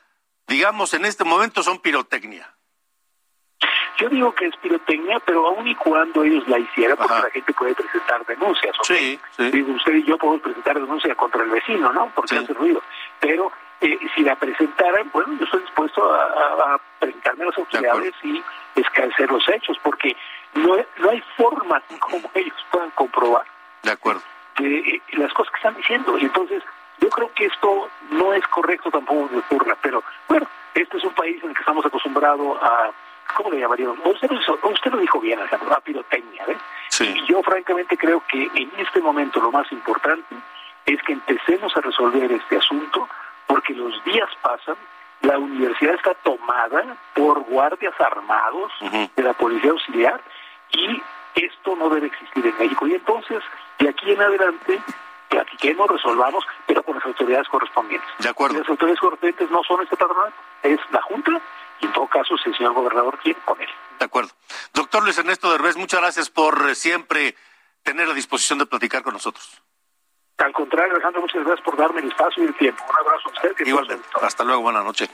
digamos, 0.46 0.94
en 0.94 1.04
este 1.06 1.24
momento 1.24 1.64
son 1.64 1.80
pirotecnia. 1.80 2.54
Yo 3.98 4.08
digo 4.08 4.32
que 4.32 4.46
es 4.46 4.56
pirotecnia, 4.58 5.18
pero 5.26 5.44
aun 5.48 5.66
y 5.66 5.74
cuando 5.74 6.22
ellos 6.22 6.46
la 6.46 6.60
hicieran, 6.60 6.96
porque 6.96 7.14
la 7.20 7.30
gente 7.30 7.52
puede 7.52 7.74
presentar 7.74 8.24
denuncias. 8.26 8.76
¿ok? 8.78 9.50
Digo, 9.52 9.72
usted 9.72 9.94
y 9.96 10.04
yo 10.04 10.16
podemos 10.16 10.40
presentar 10.42 10.78
denuncia 10.80 11.16
contra 11.16 11.42
el 11.42 11.50
vecino, 11.50 11.92
¿no? 11.92 12.12
Porque 12.14 12.36
hace 12.36 12.54
ruido. 12.54 12.80
Pero 13.18 13.50
eh, 13.80 13.98
si 14.14 14.22
la 14.22 14.36
presentaran, 14.36 15.10
bueno, 15.12 15.36
yo 15.36 15.44
estoy 15.44 15.62
dispuesto 15.62 16.14
a, 16.14 16.22
a- 16.22 16.74
a 16.74 16.80
presentarme 17.00 17.42
a 17.42 17.46
las 17.48 17.58
autoridades 17.58 18.14
y 18.22 18.40
esclarecer 18.80 19.30
los 19.30 19.48
hechos, 19.48 19.76
porque 19.82 20.16
no, 20.54 20.76
no 20.98 21.10
hay 21.10 21.22
forma 21.36 21.82
como 22.00 22.30
ellos 22.34 22.54
puedan 22.70 22.90
comprobar 22.92 23.44
De 23.82 23.90
acuerdo. 23.92 24.22
de, 24.59 24.78
eh, 24.78 25.03
las 25.12 25.32
cosas 25.32 25.50
que 25.53 25.57
están 25.59 25.74
diciendo. 25.76 26.16
Entonces, 26.18 26.62
yo 26.98 27.09
creo 27.11 27.32
que 27.34 27.46
esto 27.46 27.88
no 28.11 28.32
es 28.32 28.46
correcto 28.48 28.90
tampoco 28.90 29.28
que 29.28 29.38
ocurra, 29.38 29.76
pero 29.80 30.03
bueno, 30.28 30.46
este 30.74 30.96
es 30.96 31.05
un 31.05 31.14
país 31.14 31.42
en 31.42 31.50
el 31.50 31.55
que 31.55 31.61
estamos 31.62 31.84
acostumbrados 31.86 32.59
a, 32.62 32.90
¿cómo 33.36 33.50
le 33.50 33.61
llamaríamos? 33.61 33.98
Usted 34.05 34.30
lo, 34.30 34.40
hizo- 34.40 34.59
usted 34.62 34.90
lo 34.90 34.98
dijo 34.98 35.20
bien, 35.20 35.38
Alejandro, 35.38 35.72
a 35.74 35.80
pirotecnia, 35.80 36.44
¿ves? 36.46 36.59
Y 37.00 37.24
yo 37.26 37.40
francamente 37.42 37.96
creo 37.96 38.22
que 38.26 38.50
en 38.55 38.72
este 38.78 39.00
momento 39.00 39.40
lo 39.40 39.53
más 39.53 39.70
importante 39.70 40.34
es 40.86 41.00
que 41.03 41.12
empecemos 41.12 41.76
a 41.76 41.80
resolver 41.80 42.32
este 42.32 42.57
asunto, 42.57 43.09
porque 43.46 43.74
los 43.74 44.03
días 44.05 44.28
pasan, 44.42 44.74
la 45.20 45.38
universidad 45.38 45.94
está 45.94 46.14
tomada 46.14 46.96
por 47.14 47.40
guardias 47.40 47.94
armados 48.00 48.72
de 49.14 49.22
la 49.22 49.34
policía 49.34 49.70
auxiliar 49.70 50.20
y 50.72 51.00
esto 51.36 51.76
no 51.76 51.88
debe 51.90 52.09
existir 52.09 52.44
en 52.46 52.59
México. 52.59 52.86
Y 52.88 52.94
entonces, 52.94 53.42
de 53.78 53.88
aquí 53.90 54.11
en 54.12 54.20
adelante, 54.22 54.80
platiquemos, 55.28 55.88
resolvamos, 55.88 56.44
pero 56.66 56.82
con 56.82 56.94
las 56.96 57.05
autoridades 57.05 57.48
correspondientes. 57.48 58.09
De 58.18 58.28
acuerdo. 58.28 58.57
Y 58.57 58.61
las 58.61 58.68
autoridades 58.68 59.00
correspondientes 59.00 59.50
no 59.50 59.62
son 59.64 59.82
este 59.82 59.96
patronato. 59.96 60.32
es 60.62 60.80
la 60.90 61.03
Junta 61.03 61.32
y 61.80 61.86
en 61.86 61.92
todo 61.92 62.07
caso 62.09 62.36
si 62.38 62.48
el 62.50 62.57
señor 62.57 62.72
gobernador 62.72 63.18
quiere 63.18 63.38
con 63.44 63.61
él. 63.61 63.68
De 63.98 64.05
acuerdo. 64.05 64.30
Doctor 64.74 65.03
Luis 65.03 65.18
Ernesto 65.18 65.50
Derbez, 65.50 65.76
muchas 65.76 66.00
gracias 66.00 66.30
por 66.30 66.68
eh, 66.70 66.74
siempre 66.74 67.34
tener 67.82 68.09
la 68.09 68.14
disposición 68.14 68.59
de 68.59 68.66
platicar 68.66 69.03
con 69.03 69.12
nosotros. 69.12 69.62
Al 70.38 70.53
contrario, 70.53 70.92
Alejandro, 70.92 71.20
muchas 71.22 71.42
gracias 71.44 71.64
por 71.64 71.76
darme 71.76 72.00
el 72.00 72.09
espacio 72.09 72.44
y 72.44 72.46
el 72.46 72.55
tiempo. 72.55 72.84
Un 72.88 72.96
abrazo 72.96 73.28
a 73.28 73.32
usted. 73.32 73.55
que 73.57 73.68
Igualmente. 73.68 74.07
Hasta 74.79 74.85
luego, 74.85 75.07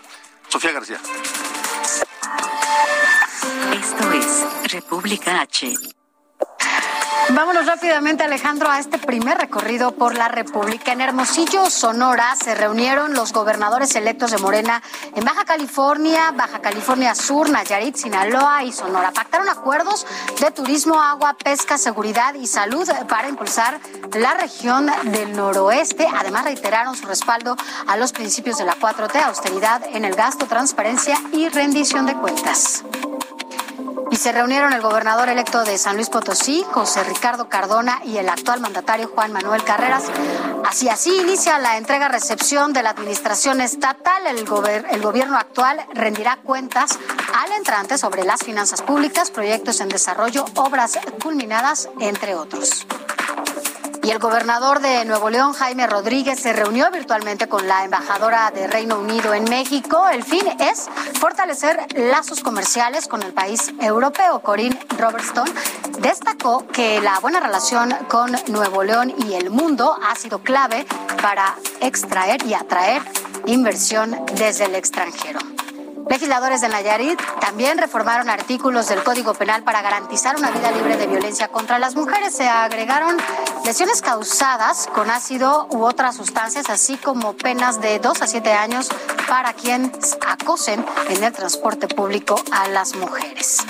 recorrido 9.32 9.92
por 9.92 10.14
la 10.14 10.28
República. 10.28 10.92
En 10.92 11.00
Hermosillo, 11.00 11.70
Sonora, 11.70 12.36
se 12.36 12.54
reunieron 12.54 13.14
los 13.14 13.32
gobernadores 13.32 13.94
electos 13.94 14.32
de 14.32 14.38
Morena 14.38 14.82
en 15.14 15.24
Baja 15.24 15.44
California, 15.44 16.32
Baja 16.32 16.60
California 16.60 17.14
Sur, 17.14 17.48
Nayarit, 17.48 17.96
Sinaloa 17.96 18.64
y 18.64 18.72
Sonora. 18.72 19.12
Pactaron 19.12 19.48
acuerdos 19.48 20.06
de 20.40 20.50
turismo, 20.50 21.00
agua, 21.00 21.34
pesca, 21.42 21.78
seguridad 21.78 22.34
y 22.34 22.46
salud 22.46 22.86
para 23.08 23.28
impulsar 23.28 23.80
la 24.12 24.34
región 24.34 24.90
del 25.04 25.34
noroeste. 25.34 26.06
Además, 26.14 26.44
reiteraron 26.44 26.94
su 26.94 27.06
respaldo 27.06 27.56
a 27.86 27.96
los 27.96 28.12
principios 28.12 28.58
de 28.58 28.66
la 28.66 28.76
4T, 28.76 29.22
austeridad 29.22 29.82
en 29.92 30.04
el 30.04 30.14
gasto, 30.14 30.46
transparencia 30.46 31.16
y 31.32 31.48
rendición 31.48 32.04
de 32.04 32.14
cuentas. 32.14 32.84
Y 34.14 34.16
se 34.16 34.30
reunieron 34.30 34.72
el 34.72 34.80
gobernador 34.80 35.28
electo 35.28 35.64
de 35.64 35.76
San 35.76 35.96
Luis 35.96 36.08
Potosí, 36.08 36.64
José 36.70 37.02
Ricardo 37.02 37.48
Cardona, 37.48 38.00
y 38.04 38.16
el 38.18 38.28
actual 38.28 38.60
mandatario 38.60 39.08
Juan 39.12 39.32
Manuel 39.32 39.64
Carreras. 39.64 40.04
Así 40.64 40.88
así 40.88 41.16
inicia 41.20 41.58
la 41.58 41.78
entrega-recepción 41.78 42.72
de 42.72 42.84
la 42.84 42.90
administración 42.90 43.60
estatal. 43.60 44.24
El, 44.28 44.46
gober- 44.46 44.86
el 44.92 45.02
gobierno 45.02 45.36
actual 45.36 45.84
rendirá 45.94 46.36
cuentas 46.36 46.96
al 47.34 47.50
entrante 47.54 47.98
sobre 47.98 48.22
las 48.22 48.44
finanzas 48.44 48.82
públicas, 48.82 49.32
proyectos 49.32 49.80
en 49.80 49.88
desarrollo, 49.88 50.44
obras 50.54 50.96
culminadas, 51.20 51.88
entre 51.98 52.36
otros. 52.36 52.86
Y 54.04 54.10
el 54.10 54.18
gobernador 54.18 54.80
de 54.80 55.06
Nuevo 55.06 55.30
León, 55.30 55.54
Jaime 55.54 55.86
Rodríguez, 55.86 56.38
se 56.38 56.52
reunió 56.52 56.90
virtualmente 56.90 57.48
con 57.48 57.66
la 57.66 57.84
embajadora 57.84 58.50
de 58.50 58.66
Reino 58.66 58.98
Unido 58.98 59.32
en 59.32 59.44
México. 59.44 60.06
El 60.10 60.22
fin 60.22 60.44
es 60.60 60.90
fortalecer 61.18 61.86
lazos 61.94 62.40
comerciales 62.40 63.08
con 63.08 63.22
el 63.22 63.32
país 63.32 63.72
europeo. 63.80 64.40
Corinne 64.40 64.78
Robertson 64.98 65.48
destacó 66.00 66.66
que 66.66 67.00
la 67.00 67.18
buena 67.20 67.40
relación 67.40 67.94
con 68.08 68.36
Nuevo 68.48 68.82
León 68.82 69.14
y 69.26 69.32
el 69.34 69.48
mundo 69.48 69.96
ha 70.06 70.14
sido 70.16 70.40
clave 70.40 70.84
para 71.22 71.54
extraer 71.80 72.44
y 72.44 72.52
atraer 72.52 73.00
inversión 73.46 74.14
desde 74.34 74.66
el 74.66 74.74
extranjero. 74.74 75.40
Legisladores 76.08 76.60
de 76.60 76.68
Nayarit 76.68 77.18
también 77.40 77.78
reformaron 77.78 78.28
artículos 78.28 78.88
del 78.88 79.02
Código 79.02 79.34
Penal 79.34 79.62
para 79.62 79.80
garantizar 79.80 80.36
una 80.36 80.50
vida 80.50 80.70
libre 80.70 80.96
de 80.96 81.06
violencia 81.06 81.48
contra 81.48 81.78
las 81.78 81.94
mujeres. 81.94 82.34
Se 82.36 82.46
agregaron 82.46 83.16
lesiones 83.64 84.02
causadas 84.02 84.86
con 84.94 85.10
ácido 85.10 85.66
u 85.70 85.82
otras 85.84 86.16
sustancias, 86.16 86.68
así 86.68 86.96
como 86.98 87.32
penas 87.32 87.80
de 87.80 87.98
2 87.98 88.22
a 88.22 88.26
7 88.26 88.52
años 88.52 88.90
para 89.28 89.54
quienes 89.54 90.18
acosen 90.26 90.84
en 91.08 91.24
el 91.24 91.32
transporte 91.32 91.88
público 91.88 92.36
a 92.52 92.68
las 92.68 92.94
mujeres. 92.94 93.64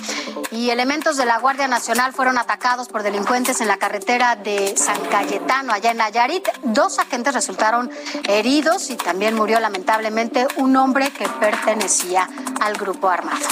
Y 0.50 0.70
elementos 0.70 1.16
de 1.16 1.26
la 1.26 1.38
Guardia 1.38 1.68
Nacional 1.68 2.12
fueron 2.12 2.38
atacados 2.38 2.88
por 2.88 3.02
delincuentes 3.02 3.60
en 3.60 3.68
la 3.68 3.76
carretera 3.76 4.36
de 4.36 4.76
San 4.76 5.00
Cayetano, 5.06 5.72
allá 5.72 5.92
en 5.92 5.98
Nayarit. 5.98 6.48
Dos 6.62 6.98
agentes 6.98 7.34
resultaron 7.34 7.90
heridos 8.28 8.90
y 8.90 8.96
también 8.96 9.34
murió 9.34 9.60
lamentablemente 9.60 10.46
un 10.56 10.76
hombre 10.76 11.10
que 11.10 11.28
pertenecía 11.28 12.23
al 12.60 12.74
grupo 12.74 13.08
armado. 13.08 13.46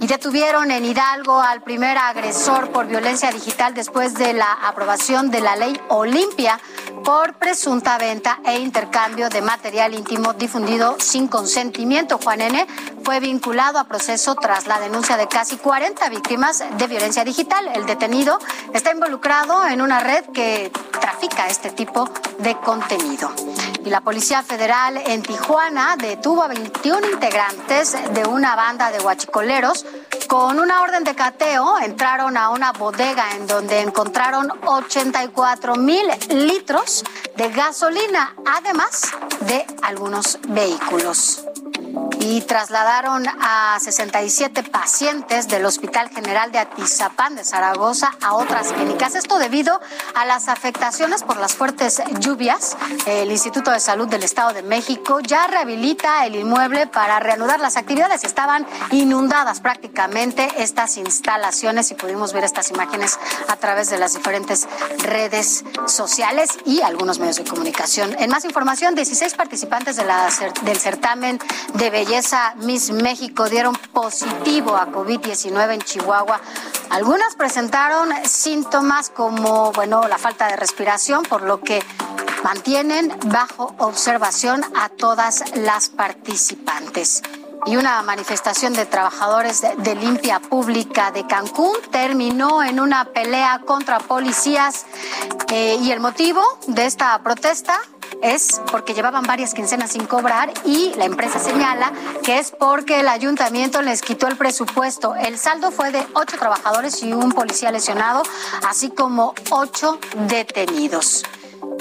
Y 0.00 0.06
detuvieron 0.06 0.70
en 0.70 0.84
Hidalgo 0.84 1.40
al 1.40 1.62
primer 1.62 1.96
agresor 1.96 2.70
por 2.72 2.86
violencia 2.86 3.30
digital 3.32 3.72
después 3.72 4.12
de 4.12 4.34
la 4.34 4.52
aprobación 4.52 5.30
de 5.30 5.40
la 5.40 5.56
ley 5.56 5.80
Olimpia 5.88 6.60
por 7.04 7.34
presunta 7.34 7.96
venta 7.96 8.38
e 8.44 8.58
intercambio 8.58 9.30
de 9.30 9.40
material 9.40 9.94
íntimo 9.94 10.34
difundido 10.34 10.96
sin 10.98 11.28
consentimiento. 11.28 12.18
Juan 12.22 12.42
N. 12.42 12.66
fue 13.02 13.20
vinculado 13.20 13.78
a 13.78 13.84
proceso 13.84 14.34
tras 14.34 14.66
la 14.66 14.78
denuncia 14.78 15.16
de 15.16 15.26
casi 15.26 15.56
40 15.56 16.06
víctimas 16.10 16.62
de 16.76 16.86
violencia 16.86 17.24
digital. 17.24 17.70
El 17.74 17.86
detenido 17.86 18.38
está 18.74 18.92
involucrado 18.92 19.66
en 19.66 19.80
una 19.80 20.00
red 20.00 20.24
que 20.34 20.70
trafica 21.00 21.46
este 21.46 21.70
tipo 21.70 22.10
de 22.40 22.56
contenido. 22.56 23.30
Y 23.84 23.90
la 23.90 24.00
Policía 24.00 24.42
Federal 24.42 24.96
en 24.96 25.22
Tijuana 25.22 25.96
detuvo 25.96 26.42
a 26.42 26.48
21 26.48 27.10
integrantes 27.12 27.94
de 28.14 28.24
una 28.24 28.56
banda 28.56 28.90
de 28.90 28.98
huachicoleros. 29.00 29.84
Con 30.26 30.58
una 30.58 30.80
orden 30.80 31.04
de 31.04 31.14
cateo 31.14 31.78
entraron 31.78 32.38
a 32.38 32.48
una 32.48 32.72
bodega 32.72 33.36
en 33.36 33.46
donde 33.46 33.80
encontraron 33.80 34.50
84 34.64 35.76
mil 35.76 36.06
litros 36.30 37.04
de 37.36 37.50
gasolina, 37.50 38.34
además 38.46 39.12
de 39.40 39.66
algunos 39.82 40.38
vehículos 40.48 41.44
y 42.24 42.40
trasladaron 42.40 43.26
a 43.28 43.78
67 43.78 44.62
pacientes 44.62 45.46
del 45.46 45.66
Hospital 45.66 46.08
General 46.08 46.50
de 46.50 46.58
Atizapán 46.58 47.36
de 47.36 47.44
Zaragoza 47.44 48.16
a 48.22 48.32
otras 48.34 48.72
clínicas. 48.72 49.14
Esto 49.14 49.38
debido 49.38 49.78
a 50.14 50.24
las 50.24 50.48
afectaciones 50.48 51.22
por 51.22 51.36
las 51.36 51.54
fuertes 51.54 52.02
lluvias. 52.20 52.78
El 53.04 53.30
Instituto 53.30 53.70
de 53.70 53.78
Salud 53.78 54.08
del 54.08 54.22
Estado 54.22 54.54
de 54.54 54.62
México 54.62 55.20
ya 55.20 55.46
rehabilita 55.48 56.24
el 56.24 56.36
inmueble 56.36 56.86
para 56.86 57.20
reanudar 57.20 57.60
las 57.60 57.76
actividades. 57.76 58.24
Estaban 58.24 58.66
inundadas 58.90 59.60
prácticamente 59.60 60.48
estas 60.56 60.96
instalaciones 60.96 61.90
y 61.90 61.94
pudimos 61.94 62.32
ver 62.32 62.44
estas 62.44 62.70
imágenes 62.70 63.18
a 63.48 63.56
través 63.56 63.90
de 63.90 63.98
las 63.98 64.14
diferentes 64.14 64.66
redes 65.02 65.62
sociales 65.86 66.52
y 66.64 66.80
algunos 66.80 67.18
medios 67.18 67.36
de 67.36 67.44
comunicación. 67.44 68.16
En 68.18 68.30
más 68.30 68.46
información, 68.46 68.94
16 68.94 69.34
participantes 69.34 69.96
de 69.96 70.04
del 70.62 70.78
certamen 70.78 71.38
de 71.74 71.90
belleza 71.90 72.13
Miss 72.58 72.92
México 72.92 73.48
dieron 73.48 73.74
positivo 73.92 74.76
a 74.76 74.86
COVID-19 74.86 75.74
en 75.74 75.80
Chihuahua. 75.80 76.40
Algunas 76.90 77.34
presentaron 77.34 78.08
síntomas 78.24 79.10
como, 79.10 79.72
bueno, 79.72 80.06
la 80.06 80.16
falta 80.16 80.46
de 80.46 80.54
respiración, 80.54 81.24
por 81.24 81.42
lo 81.42 81.60
que 81.60 81.82
mantienen 82.44 83.12
bajo 83.24 83.74
observación 83.78 84.62
a 84.76 84.90
todas 84.90 85.56
las 85.56 85.88
participantes. 85.88 87.20
Y 87.66 87.78
una 87.78 88.00
manifestación 88.02 88.74
de 88.74 88.86
trabajadores 88.86 89.62
de, 89.62 89.74
de 89.74 89.96
limpia 89.96 90.38
pública 90.38 91.10
de 91.10 91.26
Cancún 91.26 91.76
terminó 91.90 92.62
en 92.62 92.78
una 92.78 93.06
pelea 93.06 93.62
contra 93.66 93.98
policías. 93.98 94.86
Eh, 95.48 95.78
y 95.82 95.90
el 95.90 95.98
motivo 95.98 96.42
de 96.68 96.86
esta 96.86 97.18
protesta 97.24 97.80
es 98.24 98.60
porque 98.72 98.94
llevaban 98.94 99.24
varias 99.24 99.52
quincenas 99.52 99.92
sin 99.92 100.06
cobrar 100.06 100.52
y 100.64 100.94
la 100.96 101.04
empresa 101.04 101.38
señala 101.38 101.92
que 102.22 102.38
es 102.38 102.50
porque 102.50 103.00
el 103.00 103.08
ayuntamiento 103.08 103.82
les 103.82 104.00
quitó 104.00 104.26
el 104.28 104.36
presupuesto. 104.36 105.14
El 105.14 105.38
saldo 105.38 105.70
fue 105.70 105.92
de 105.92 106.04
ocho 106.14 106.38
trabajadores 106.38 107.02
y 107.02 107.12
un 107.12 107.32
policía 107.32 107.70
lesionado, 107.70 108.22
así 108.66 108.90
como 108.90 109.34
ocho 109.50 109.98
detenidos. 110.26 111.24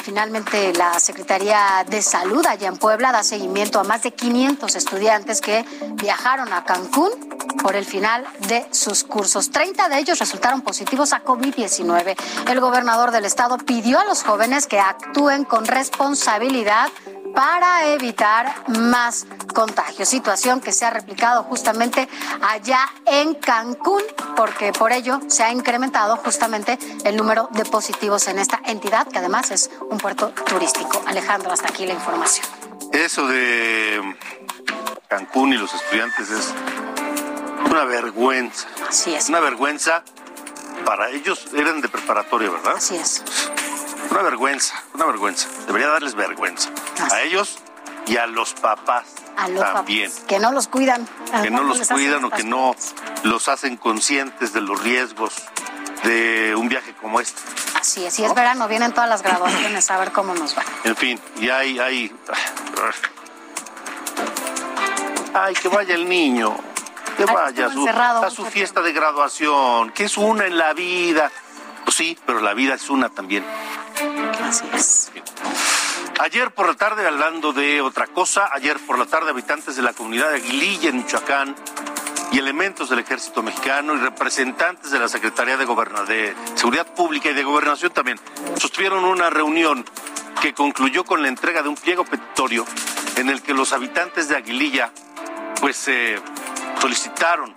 Finalmente, 0.04 0.74
la 0.74 1.00
Secretaría 1.00 1.86
de 1.90 2.02
Salud 2.02 2.46
allá 2.46 2.68
en 2.68 2.76
Puebla 2.76 3.14
da 3.14 3.24
seguimiento 3.24 3.80
a 3.80 3.86
más 3.86 4.04
de 4.04 4.12
500 4.12 4.76
estudiantes 4.76 5.40
que 5.40 5.64
viajaron 5.96 6.52
a 6.52 6.66
Cancún 6.66 7.12
por 7.62 7.78
el 7.78 7.86
final 7.86 8.28
de 8.50 8.68
sus 8.72 9.06
cursos. 9.06 9.50
30 9.52 9.88
de 9.88 10.00
ellos 10.00 10.20
resultaron 10.20 10.60
positivos 10.60 11.14
a 11.14 11.24
COVID-19. 11.24 12.18
El 12.52 12.60
gobernador 12.60 13.12
del 13.12 13.24
estado 13.24 13.58
pidió 13.58 13.98
a 13.98 14.04
los 14.04 14.24
jóvenes 14.24 14.68
que 14.68 14.78
actúen 14.78 15.46
con 15.46 15.66
responsabilidad 15.66 16.90
para 17.34 17.88
evitar 17.88 18.54
más 18.80 19.26
contagios, 19.54 20.10
situación 20.10 20.62
que 20.62 20.72
se 20.72 20.86
ha 20.86 20.90
replicado 20.90 21.44
justamente 21.44 22.08
allá 22.42 22.90
en 23.06 23.36
Cancún, 23.36 24.02
porque 24.36 24.72
por 24.72 24.92
ello 24.92 25.20
se 25.28 25.44
ha 25.44 25.52
incrementado 25.52 26.18
justamente 26.18 26.78
el 27.06 27.16
número 27.16 27.50
de 27.52 27.66
positivos 27.66 28.28
en 28.28 28.40
esta 28.40 28.62
entidad, 28.66 29.08
que 29.08 29.20
además 29.20 29.52
es 29.52 29.70
un 29.90 29.98
puerto 29.98 30.30
turístico. 30.30 31.02
Alejandro, 31.06 31.52
hasta 31.52 31.70
aquí 31.70 31.86
la 31.86 31.94
información. 31.94 32.46
Eso 32.92 33.28
de 33.28 34.16
Cancún 35.08 35.54
y 35.54 35.58
los 35.58 35.74
estudiantes 35.74 36.30
es 36.30 36.54
una 37.70 37.86
vergüenza. 37.86 38.68
Así 38.88 39.14
es. 39.14 39.30
Una 39.30 39.40
vergüenza 39.40 40.04
para 40.86 41.10
ellos, 41.10 41.48
eran 41.56 41.82
de 41.82 41.90
preparatoria, 41.90 42.50
¿verdad? 42.50 42.74
Así 42.76 42.96
es. 42.96 43.24
Una 44.14 44.22
vergüenza, 44.22 44.76
una 44.94 45.06
vergüenza. 45.08 45.48
Debería 45.66 45.88
darles 45.88 46.14
vergüenza. 46.14 46.70
A 47.12 47.22
ellos 47.22 47.58
y 48.06 48.18
a 48.18 48.28
los 48.28 48.54
papás 48.54 49.06
A 49.38 49.48
los 49.48 49.60
también. 49.60 50.12
papás, 50.12 50.26
que 50.28 50.38
no 50.38 50.52
los 50.52 50.68
cuidan. 50.68 51.08
Que 51.42 51.50
no 51.50 51.64
los 51.64 51.88
cuidan 51.88 52.24
o 52.24 52.30
que 52.30 52.44
no 52.44 52.76
los 53.24 53.48
hacen 53.48 53.76
conscientes 53.76 54.54
de 54.54 54.62
los 54.62 54.80
riesgos 54.84 55.34
de 56.04 56.54
un 56.56 56.70
viaje 56.70 56.94
como 57.02 57.20
este. 57.22 57.42
Así 57.74 58.06
es, 58.06 58.14
si 58.14 58.24
es 58.24 58.36
verano, 58.36 58.68
vienen 58.68 58.94
todas 58.94 59.10
las 59.10 59.24
graduaciones 59.24 59.90
a 59.90 59.98
ver 59.98 60.12
cómo 60.12 60.36
nos 60.36 60.56
va. 60.56 60.62
En 60.84 60.96
fin, 60.96 61.20
y 61.38 61.50
hay, 61.50 61.80
hay 61.80 62.16
Ay, 65.34 65.56
que 65.56 65.70
vaya 65.70 65.96
el 65.96 66.08
niño, 66.08 66.56
que 67.18 67.24
Ay, 67.28 67.34
vaya 67.34 67.66
a 67.66 68.30
su, 68.30 68.46
a 68.46 68.50
fiesta 68.52 68.84
de 68.84 68.94
graduación, 68.94 69.90
que 69.90 70.04
es 70.04 70.18
una 70.18 70.46
en 70.46 70.56
la 70.56 70.74
vida. 70.74 71.32
Pues 71.84 71.96
sí, 71.96 72.18
pero 72.26 72.40
la 72.42 72.54
vida 72.54 72.74
es 72.76 72.90
una 72.90 73.10
también. 73.10 73.44
Así 74.44 74.66
es. 74.74 75.12
Ayer 76.20 76.52
por 76.52 76.68
la 76.68 76.76
tarde, 76.76 77.06
hablando 77.08 77.54
de 77.54 77.82
otra 77.82 78.08
cosa, 78.08 78.50
ayer 78.54 78.78
por 78.86 78.98
la 78.98 79.06
tarde 79.06 79.32
habitantes 79.32 79.76
de 79.76 79.82
la 79.82 79.94
comunidad 79.94 80.30
de 80.30 80.38
Aguililla 80.38 80.90
en 80.90 80.98
Michoacán 80.98 81.56
y 82.32 82.40
elementos 82.40 82.90
del 82.90 83.00
ejército 83.00 83.44
mexicano 83.44 83.96
y 83.96 83.98
representantes 83.98 84.92
de 84.92 85.00
la 85.00 85.08
Secretaría 85.08 85.58
de, 85.58 85.66
Goberna- 85.66 86.04
de 86.04 86.36
Seguridad 86.56 86.88
Pública 86.88 87.30
y 87.30 87.34
de 87.34 87.44
Gobernación 87.44 87.92
también 87.92 88.20
sostuvieron 88.58 89.04
una 89.06 89.30
reunión 89.30 89.86
que 90.42 90.54
concluyó 90.54 91.04
con 91.04 91.22
la 91.22 91.28
entrega 91.28 91.62
de 91.62 91.70
un 91.70 91.76
pliego 91.76 92.06
petitorio 92.06 92.66
en 93.18 93.30
el 93.30 93.42
que 93.42 93.54
los 93.54 93.74
habitantes 93.74 94.28
de 94.28 94.36
Aguililla 94.36 94.92
pues 95.62 95.88
eh, 95.88 96.20
solicitaron 96.80 97.54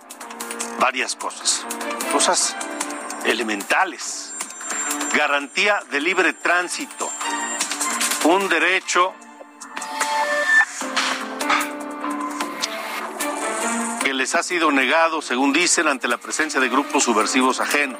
varias 0.79 1.15
cosas, 1.15 1.65
cosas 2.11 2.55
elementales, 3.27 4.33
garantía 5.13 5.83
de 5.91 5.99
libre 5.99 6.33
tránsito, 6.33 7.11
un 8.23 8.47
derecho 8.49 9.13
que 14.03 14.13
les 14.13 14.33
ha 14.35 14.43
sido 14.43 14.71
negado, 14.71 15.21
según 15.21 15.51
dicen, 15.51 15.87
ante 15.87 16.07
la 16.07 16.17
presencia 16.17 16.59
de 16.59 16.69
grupos 16.69 17.03
subversivos 17.03 17.59
ajenos. 17.59 17.99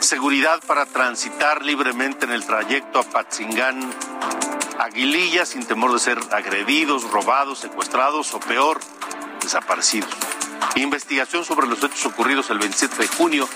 Seguridad 0.00 0.62
para 0.66 0.86
transitar 0.86 1.64
libremente 1.64 2.26
en 2.26 2.32
el 2.32 2.44
trayecto 2.44 2.98
a 2.98 3.02
Patzingán, 3.02 3.80
Aguililla, 4.78 5.44
sin 5.44 5.66
temor 5.66 5.92
de 5.92 5.98
ser 5.98 6.18
agredidos, 6.30 7.10
robados, 7.10 7.58
secuestrados 7.58 8.32
o 8.34 8.40
peor, 8.40 8.80
desaparecidos. 9.40 10.10
Investigación 10.78 11.44
sobre 11.44 11.66
los 11.66 11.82
hechos 11.82 12.06
ocurridos 12.06 12.50
el 12.50 12.58
27 12.60 12.96
de 12.98 13.08
junio 13.08 13.48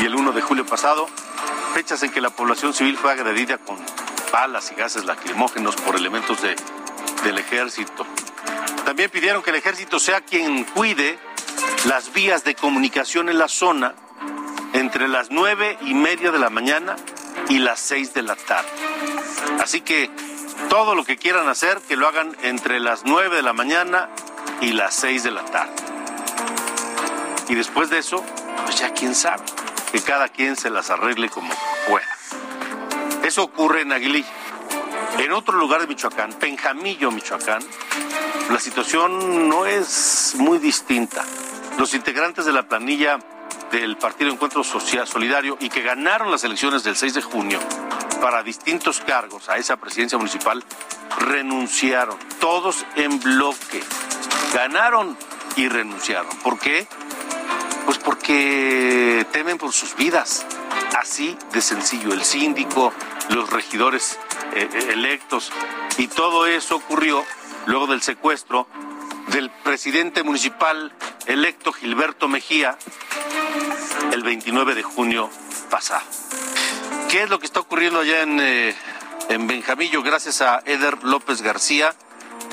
y 0.00 0.06
el 0.06 0.14
1 0.16 0.32
de 0.32 0.42
julio 0.42 0.66
pasado, 0.66 1.08
fechas 1.72 2.02
en 2.02 2.10
que 2.10 2.20
la 2.20 2.30
población 2.30 2.74
civil 2.74 2.98
fue 2.98 3.12
agredida 3.12 3.58
con 3.58 3.78
balas 4.32 4.72
y 4.72 4.74
gases 4.74 5.04
lacrimógenos 5.04 5.76
por 5.76 5.94
elementos 5.94 6.42
de, 6.42 6.56
del 7.22 7.38
ejército. 7.38 8.04
También 8.84 9.08
pidieron 9.08 9.40
que 9.40 9.50
el 9.50 9.56
ejército 9.56 10.00
sea 10.00 10.20
quien 10.22 10.64
cuide 10.64 11.16
las 11.86 12.12
vías 12.12 12.42
de 12.42 12.56
comunicación 12.56 13.28
en 13.28 13.38
la 13.38 13.46
zona 13.46 13.94
entre 14.72 15.06
las 15.06 15.30
nueve 15.30 15.78
y 15.82 15.94
media 15.94 16.32
de 16.32 16.40
la 16.40 16.50
mañana 16.50 16.96
y 17.48 17.58
las 17.58 17.78
seis 17.78 18.14
de 18.14 18.22
la 18.22 18.34
tarde. 18.34 18.68
Así 19.62 19.80
que 19.80 20.10
todo 20.68 20.96
lo 20.96 21.04
que 21.04 21.18
quieran 21.18 21.48
hacer, 21.48 21.80
que 21.86 21.94
lo 21.94 22.08
hagan 22.08 22.36
entre 22.42 22.80
las 22.80 23.04
nueve 23.04 23.36
de 23.36 23.42
la 23.42 23.52
mañana 23.52 24.10
y 24.60 24.72
las 24.72 24.96
seis 24.96 25.22
de 25.22 25.30
la 25.30 25.44
tarde. 25.44 25.83
Y 27.48 27.54
después 27.54 27.90
de 27.90 27.98
eso, 27.98 28.24
pues 28.64 28.78
ya 28.78 28.92
quién 28.92 29.14
sabe, 29.14 29.44
que 29.92 30.00
cada 30.00 30.28
quien 30.28 30.56
se 30.56 30.70
las 30.70 30.90
arregle 30.90 31.28
como 31.28 31.52
pueda. 31.88 32.06
Eso 33.22 33.42
ocurre 33.42 33.82
en 33.82 33.92
Aguililla. 33.92 34.32
En 35.18 35.32
otro 35.32 35.56
lugar 35.56 35.80
de 35.80 35.86
Michoacán, 35.86 36.32
Penjamillo, 36.32 37.10
Michoacán, 37.10 37.62
la 38.50 38.58
situación 38.58 39.48
no 39.48 39.64
es 39.66 40.34
muy 40.36 40.58
distinta. 40.58 41.24
Los 41.78 41.94
integrantes 41.94 42.44
de 42.44 42.52
la 42.52 42.64
planilla 42.64 43.18
del 43.70 43.96
Partido 43.96 44.30
Encuentro 44.30 44.62
Social 44.62 45.06
Solidario 45.06 45.56
y 45.60 45.68
que 45.68 45.82
ganaron 45.82 46.30
las 46.30 46.44
elecciones 46.44 46.84
del 46.84 46.96
6 46.96 47.14
de 47.14 47.22
junio 47.22 47.60
para 48.20 48.42
distintos 48.42 49.00
cargos 49.00 49.48
a 49.48 49.56
esa 49.56 49.76
presidencia 49.76 50.18
municipal 50.18 50.64
renunciaron, 51.18 52.18
todos 52.40 52.84
en 52.96 53.20
bloque. 53.20 53.82
Ganaron 54.52 55.16
y 55.56 55.68
renunciaron. 55.68 56.36
¿Por 56.42 56.58
qué? 56.58 56.86
Pues 57.84 57.98
porque 57.98 59.26
temen 59.32 59.58
por 59.58 59.72
sus 59.72 59.94
vidas. 59.96 60.46
Así 60.98 61.36
de 61.52 61.60
sencillo. 61.60 62.12
El 62.12 62.24
síndico, 62.24 62.92
los 63.30 63.50
regidores 63.50 64.18
eh, 64.54 64.68
eh, 64.72 64.92
electos 64.92 65.50
y 65.98 66.08
todo 66.08 66.46
eso 66.46 66.76
ocurrió 66.76 67.24
luego 67.66 67.86
del 67.86 68.02
secuestro 68.02 68.66
del 69.28 69.50
presidente 69.50 70.22
municipal 70.22 70.92
electo 71.26 71.72
Gilberto 71.72 72.28
Mejía 72.28 72.76
el 74.12 74.22
29 74.22 74.74
de 74.74 74.82
junio 74.82 75.30
pasado. 75.70 76.04
¿Qué 77.10 77.22
es 77.22 77.30
lo 77.30 77.38
que 77.38 77.46
está 77.46 77.60
ocurriendo 77.60 78.00
allá 78.00 78.22
en, 78.22 78.40
eh, 78.40 78.74
en 79.28 79.46
Benjamillo 79.46 80.02
gracias 80.02 80.40
a 80.40 80.62
Eder 80.66 81.02
López 81.04 81.42
García, 81.42 81.94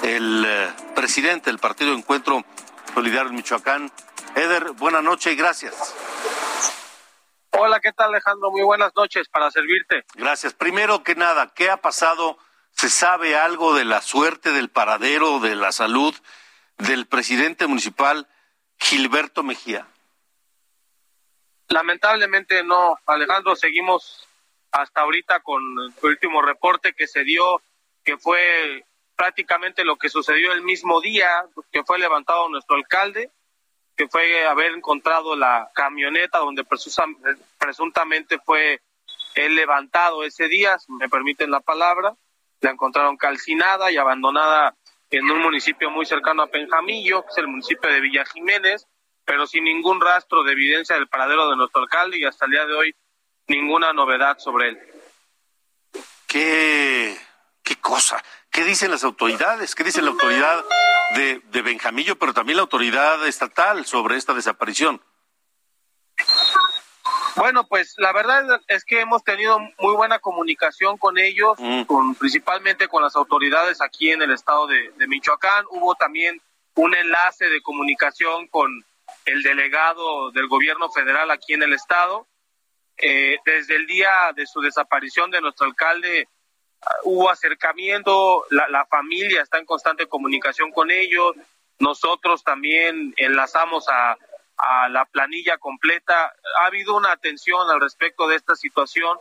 el 0.04 0.46
eh, 0.48 0.70
presidente 0.96 1.50
del 1.50 1.60
Partido 1.60 1.94
Encuentro 1.94 2.44
Solidario 2.94 3.30
en 3.30 3.36
Michoacán? 3.36 3.92
Eder, 4.36 4.72
buena 4.74 5.02
noche 5.02 5.34
y 5.34 5.36
gracias. 5.36 5.96
Hola, 7.52 7.80
¿qué 7.80 7.92
tal 7.92 8.10
Alejandro? 8.10 8.50
Muy 8.52 8.64
buenas 8.64 8.94
noches 8.96 9.28
para 9.28 9.52
servirte. 9.52 10.06
Gracias. 10.16 10.54
Primero 10.54 11.04
que 11.04 11.16
nada, 11.16 11.54
¿qué 11.54 11.70
ha 11.70 11.78
pasado? 11.78 12.38
¿Se 12.72 12.90
sabe 12.90 13.36
algo 13.36 13.76
de 13.76 13.84
la 13.84 14.02
suerte, 14.02 14.52
del 14.52 14.70
paradero, 14.70 15.40
de 15.40 15.56
la 15.56 15.72
salud 15.72 16.16
del 16.78 17.06
presidente 17.08 17.68
municipal 17.68 18.28
Gilberto 18.80 19.44
Mejía? 19.44 19.88
Lamentablemente 21.68 22.64
no, 22.64 22.98
Alejandro, 23.06 23.56
seguimos 23.56 24.28
hasta 24.72 25.02
ahorita 25.02 25.42
con 25.42 25.62
el 25.80 25.94
último 26.10 26.42
reporte 26.42 26.94
que 26.94 27.08
se 27.08 27.24
dio, 27.24 27.62
que 28.04 28.18
fue 28.18 28.86
prácticamente 29.16 29.84
lo 29.84 29.98
que 29.98 30.10
sucedió 30.10 30.54
el 30.54 30.62
mismo 30.62 31.02
día, 31.02 31.30
que 31.72 31.84
fue 31.84 32.00
levantado 32.00 32.50
nuestro 32.50 32.78
alcalde, 32.78 33.30
que 34.02 34.08
fue 34.08 34.48
haber 34.48 34.72
encontrado 34.72 35.36
la 35.36 35.70
camioneta 35.76 36.40
donde 36.40 36.64
presuntamente 37.60 38.40
fue 38.40 38.82
levantado 39.36 40.24
ese 40.24 40.48
día, 40.48 40.80
si 40.80 40.92
me 40.94 41.08
permiten 41.08 41.52
la 41.52 41.60
palabra, 41.60 42.16
la 42.62 42.72
encontraron 42.72 43.16
calcinada 43.16 43.92
y 43.92 43.98
abandonada 43.98 44.76
en 45.12 45.30
un 45.30 45.44
municipio 45.44 45.92
muy 45.92 46.08
cercano 46.08 46.42
a 46.42 46.48
Penjamillo, 46.48 47.22
que 47.22 47.28
es 47.30 47.38
el 47.38 47.48
municipio 47.48 47.92
de 47.92 48.02
Villa 48.02 48.26
Jiménez, 48.26 48.88
pero 49.24 49.46
sin 49.46 49.66
ningún 49.66 50.02
rastro 50.02 50.44
de 50.44 50.54
evidencia 50.54 50.96
del 50.96 51.08
paradero 51.08 51.48
de 51.52 51.58
nuestro 51.58 51.84
alcalde 51.84 52.18
y 52.18 52.26
hasta 52.26 52.46
el 52.46 52.54
día 52.54 52.66
de 52.66 52.74
hoy 52.74 52.96
ninguna 53.46 53.94
novedad 53.94 54.40
sobre 54.40 54.70
él. 54.70 54.80
¿Qué, 56.26 57.16
qué 57.62 57.76
cosa? 57.76 58.20
¿Qué 58.52 58.66
dicen 58.66 58.92
las 58.92 59.04
autoridades? 59.04 59.76
¿Qué 59.76 59.84
dice 59.84 60.02
la 60.02 60.12
autoridad 60.12 60.66
de, 61.16 61.42
de 61.52 61.62
Benjamillo, 61.62 62.18
pero 62.18 62.34
también 62.34 62.58
la 62.58 62.64
autoridad 62.64 63.26
estatal 63.26 63.86
sobre 63.86 64.18
esta 64.18 64.34
desaparición? 64.34 65.02
Bueno, 67.38 67.66
pues 67.66 67.96
la 67.98 68.12
verdad 68.12 68.62
es 68.68 68.84
que 68.84 69.00
hemos 69.00 69.24
tenido 69.24 69.58
muy 69.80 69.96
buena 69.96 70.20
comunicación 70.20 70.98
con 70.98 71.18
ellos, 71.18 71.58
con, 71.88 72.14
principalmente 72.16 72.90
con 72.90 73.02
las 73.02 73.16
autoridades 73.16 73.82
aquí 73.82 74.12
en 74.12 74.22
el 74.22 74.32
estado 74.32 74.68
de, 74.68 74.92
de 74.98 75.08
Michoacán. 75.08 75.66
Hubo 75.70 75.96
también 75.96 76.42
un 76.76 76.94
enlace 76.94 77.50
de 77.50 77.62
comunicación 77.62 78.48
con 78.48 78.86
el 79.26 79.44
delegado 79.44 80.32
del 80.32 80.48
gobierno 80.48 80.92
federal 80.92 81.32
aquí 81.32 81.54
en 81.54 81.64
el 81.64 81.72
estado. 81.74 82.28
Eh, 82.98 83.40
desde 83.46 83.78
el 83.78 83.88
día 83.88 84.32
de 84.36 84.46
su 84.46 84.60
desaparición 84.60 85.32
de 85.32 85.42
nuestro 85.42 85.68
alcalde 85.68 86.28
hubo 87.04 87.30
acercamiento, 87.30 88.46
la, 88.50 88.86
familia 88.86 89.42
está 89.42 89.58
en 89.60 89.66
constante 89.66 90.08
comunicación 90.08 90.72
con 90.72 90.92
ellos, 90.92 91.36
nosotros 91.80 92.44
también 92.44 93.14
enlazamos 93.18 93.88
a, 93.90 94.18
a 94.58 94.90
la 94.90 95.06
planilla 95.06 95.58
completa. 95.58 96.34
Ha 96.60 96.66
habido 96.66 96.96
una 96.96 97.12
atención 97.12 97.70
al 97.70 97.82
respecto 97.82 98.28
de 98.28 98.36
esta 98.36 98.56
situación, 98.56 99.18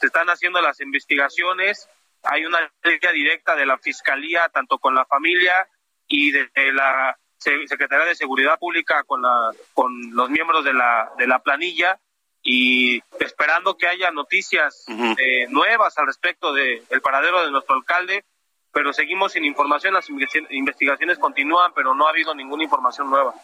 se 0.00 0.06
están 0.06 0.28
haciendo 0.30 0.60
las 0.60 0.80
investigaciones, 0.80 1.88
hay 2.22 2.44
una 2.44 2.58
línea 2.84 3.12
directa 3.12 3.56
de 3.56 3.66
la 3.66 3.78
fiscalía, 3.78 4.48
tanto 4.48 4.78
con 4.78 4.94
la 4.94 5.04
familia 5.06 5.68
y 6.06 6.30
de, 6.32 6.48
de 6.54 6.72
la 6.72 7.16
Se- 7.38 7.66
Secretaría 7.66 8.04
de 8.06 8.14
Seguridad 8.14 8.58
Pública 8.58 9.02
con, 9.04 9.22
la, 9.22 9.50
con 9.72 9.92
los 10.12 10.28
miembros 10.28 10.64
de 10.64 10.74
la, 10.74 11.10
de 11.16 11.26
la 11.26 11.38
planilla 11.38 11.98
y 12.42 13.02
esperando 13.18 13.76
que 13.76 13.86
haya 13.86 14.10
noticias 14.10 14.84
eh, 14.88 15.46
nuevas 15.48 15.96
al 15.98 16.06
respecto 16.06 16.52
del 16.52 17.00
paradero 17.02 17.44
de 17.44 17.50
nuestro 17.50 17.74
alcalde, 17.76 18.24
pero 18.72 18.92
seguimos 18.92 19.32
sin 19.32 19.44
información, 19.44 19.94
las 19.94 20.08
investi- 20.08 20.46
investigaciones 20.50 21.18
continúan, 21.18 21.72
pero 21.74 21.94
no 21.94 22.06
ha 22.06 22.10
habido 22.10 22.34
ninguna 22.34 22.64
información 22.64 23.10
nueva. 23.10 23.34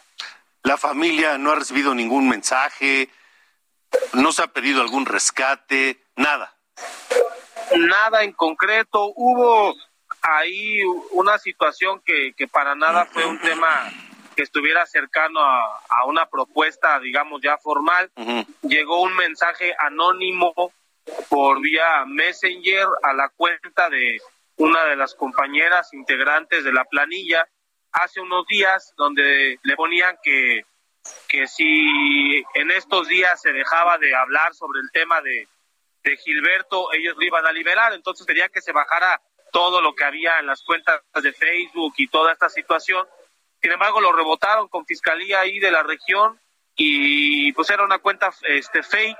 La 0.63 0.77
familia 0.77 1.37
no 1.37 1.51
ha 1.51 1.55
recibido 1.55 1.93
ningún 1.93 2.27
mensaje, 2.27 3.09
no 4.13 4.31
se 4.31 4.43
ha 4.43 4.47
pedido 4.47 4.81
algún 4.81 5.05
rescate, 5.05 5.99
nada. 6.15 6.53
Nada 7.75 8.23
en 8.23 8.31
concreto, 8.31 9.11
hubo 9.15 9.75
ahí 10.21 10.81
una 11.11 11.37
situación 11.37 12.01
que, 12.05 12.33
que 12.35 12.47
para 12.47 12.75
nada 12.75 13.05
fue 13.05 13.25
un 13.25 13.39
tema 13.41 13.91
que 14.37 14.43
estuviera 14.43 14.85
cercano 14.85 15.39
a, 15.41 15.81
a 15.89 16.05
una 16.05 16.27
propuesta, 16.27 16.99
digamos, 16.99 17.41
ya 17.41 17.57
formal. 17.57 18.11
Llegó 18.61 19.01
un 19.01 19.15
mensaje 19.15 19.73
anónimo 19.79 20.53
por 21.27 21.59
vía 21.59 22.05
Messenger 22.05 22.85
a 23.01 23.13
la 23.13 23.29
cuenta 23.29 23.89
de 23.89 24.21
una 24.57 24.85
de 24.85 24.95
las 24.95 25.15
compañeras 25.15 25.91
integrantes 25.91 26.63
de 26.63 26.71
la 26.71 26.85
planilla 26.85 27.47
hace 27.91 28.21
unos 28.21 28.45
días 28.45 28.93
donde 28.95 29.57
le 29.63 29.75
ponían 29.75 30.19
que, 30.21 30.61
que 31.27 31.47
si 31.47 32.43
en 32.53 32.69
estos 32.69 33.07
días 33.07 33.41
se 33.41 33.51
dejaba 33.51 33.97
de 33.97 34.15
hablar 34.15 34.53
sobre 34.53 34.81
el 34.81 34.91
tema 34.91 35.19
de, 35.21 35.47
de 36.03 36.17
Gilberto, 36.17 36.93
ellos 36.93 37.15
lo 37.17 37.25
iban 37.25 37.47
a 37.47 37.51
liberar, 37.51 37.93
entonces 37.93 38.27
quería 38.27 38.49
que 38.49 38.61
se 38.61 38.71
bajara 38.71 39.19
todo 39.51 39.81
lo 39.81 39.95
que 39.95 40.03
había 40.03 40.37
en 40.37 40.45
las 40.45 40.61
cuentas 40.61 41.01
de 41.23 41.33
Facebook 41.33 41.95
y 41.97 42.07
toda 42.07 42.33
esta 42.33 42.49
situación. 42.49 43.07
Sin 43.67 43.73
embargo, 43.73 43.99
lo 43.99 44.13
rebotaron 44.13 44.69
con 44.69 44.85
fiscalía 44.85 45.41
ahí 45.41 45.59
de 45.59 45.71
la 45.71 45.83
región 45.83 46.39
y 46.73 47.51
pues 47.51 47.69
era 47.69 47.83
una 47.83 47.99
cuenta 47.99 48.31
este 48.43 48.81
fake, 48.81 49.19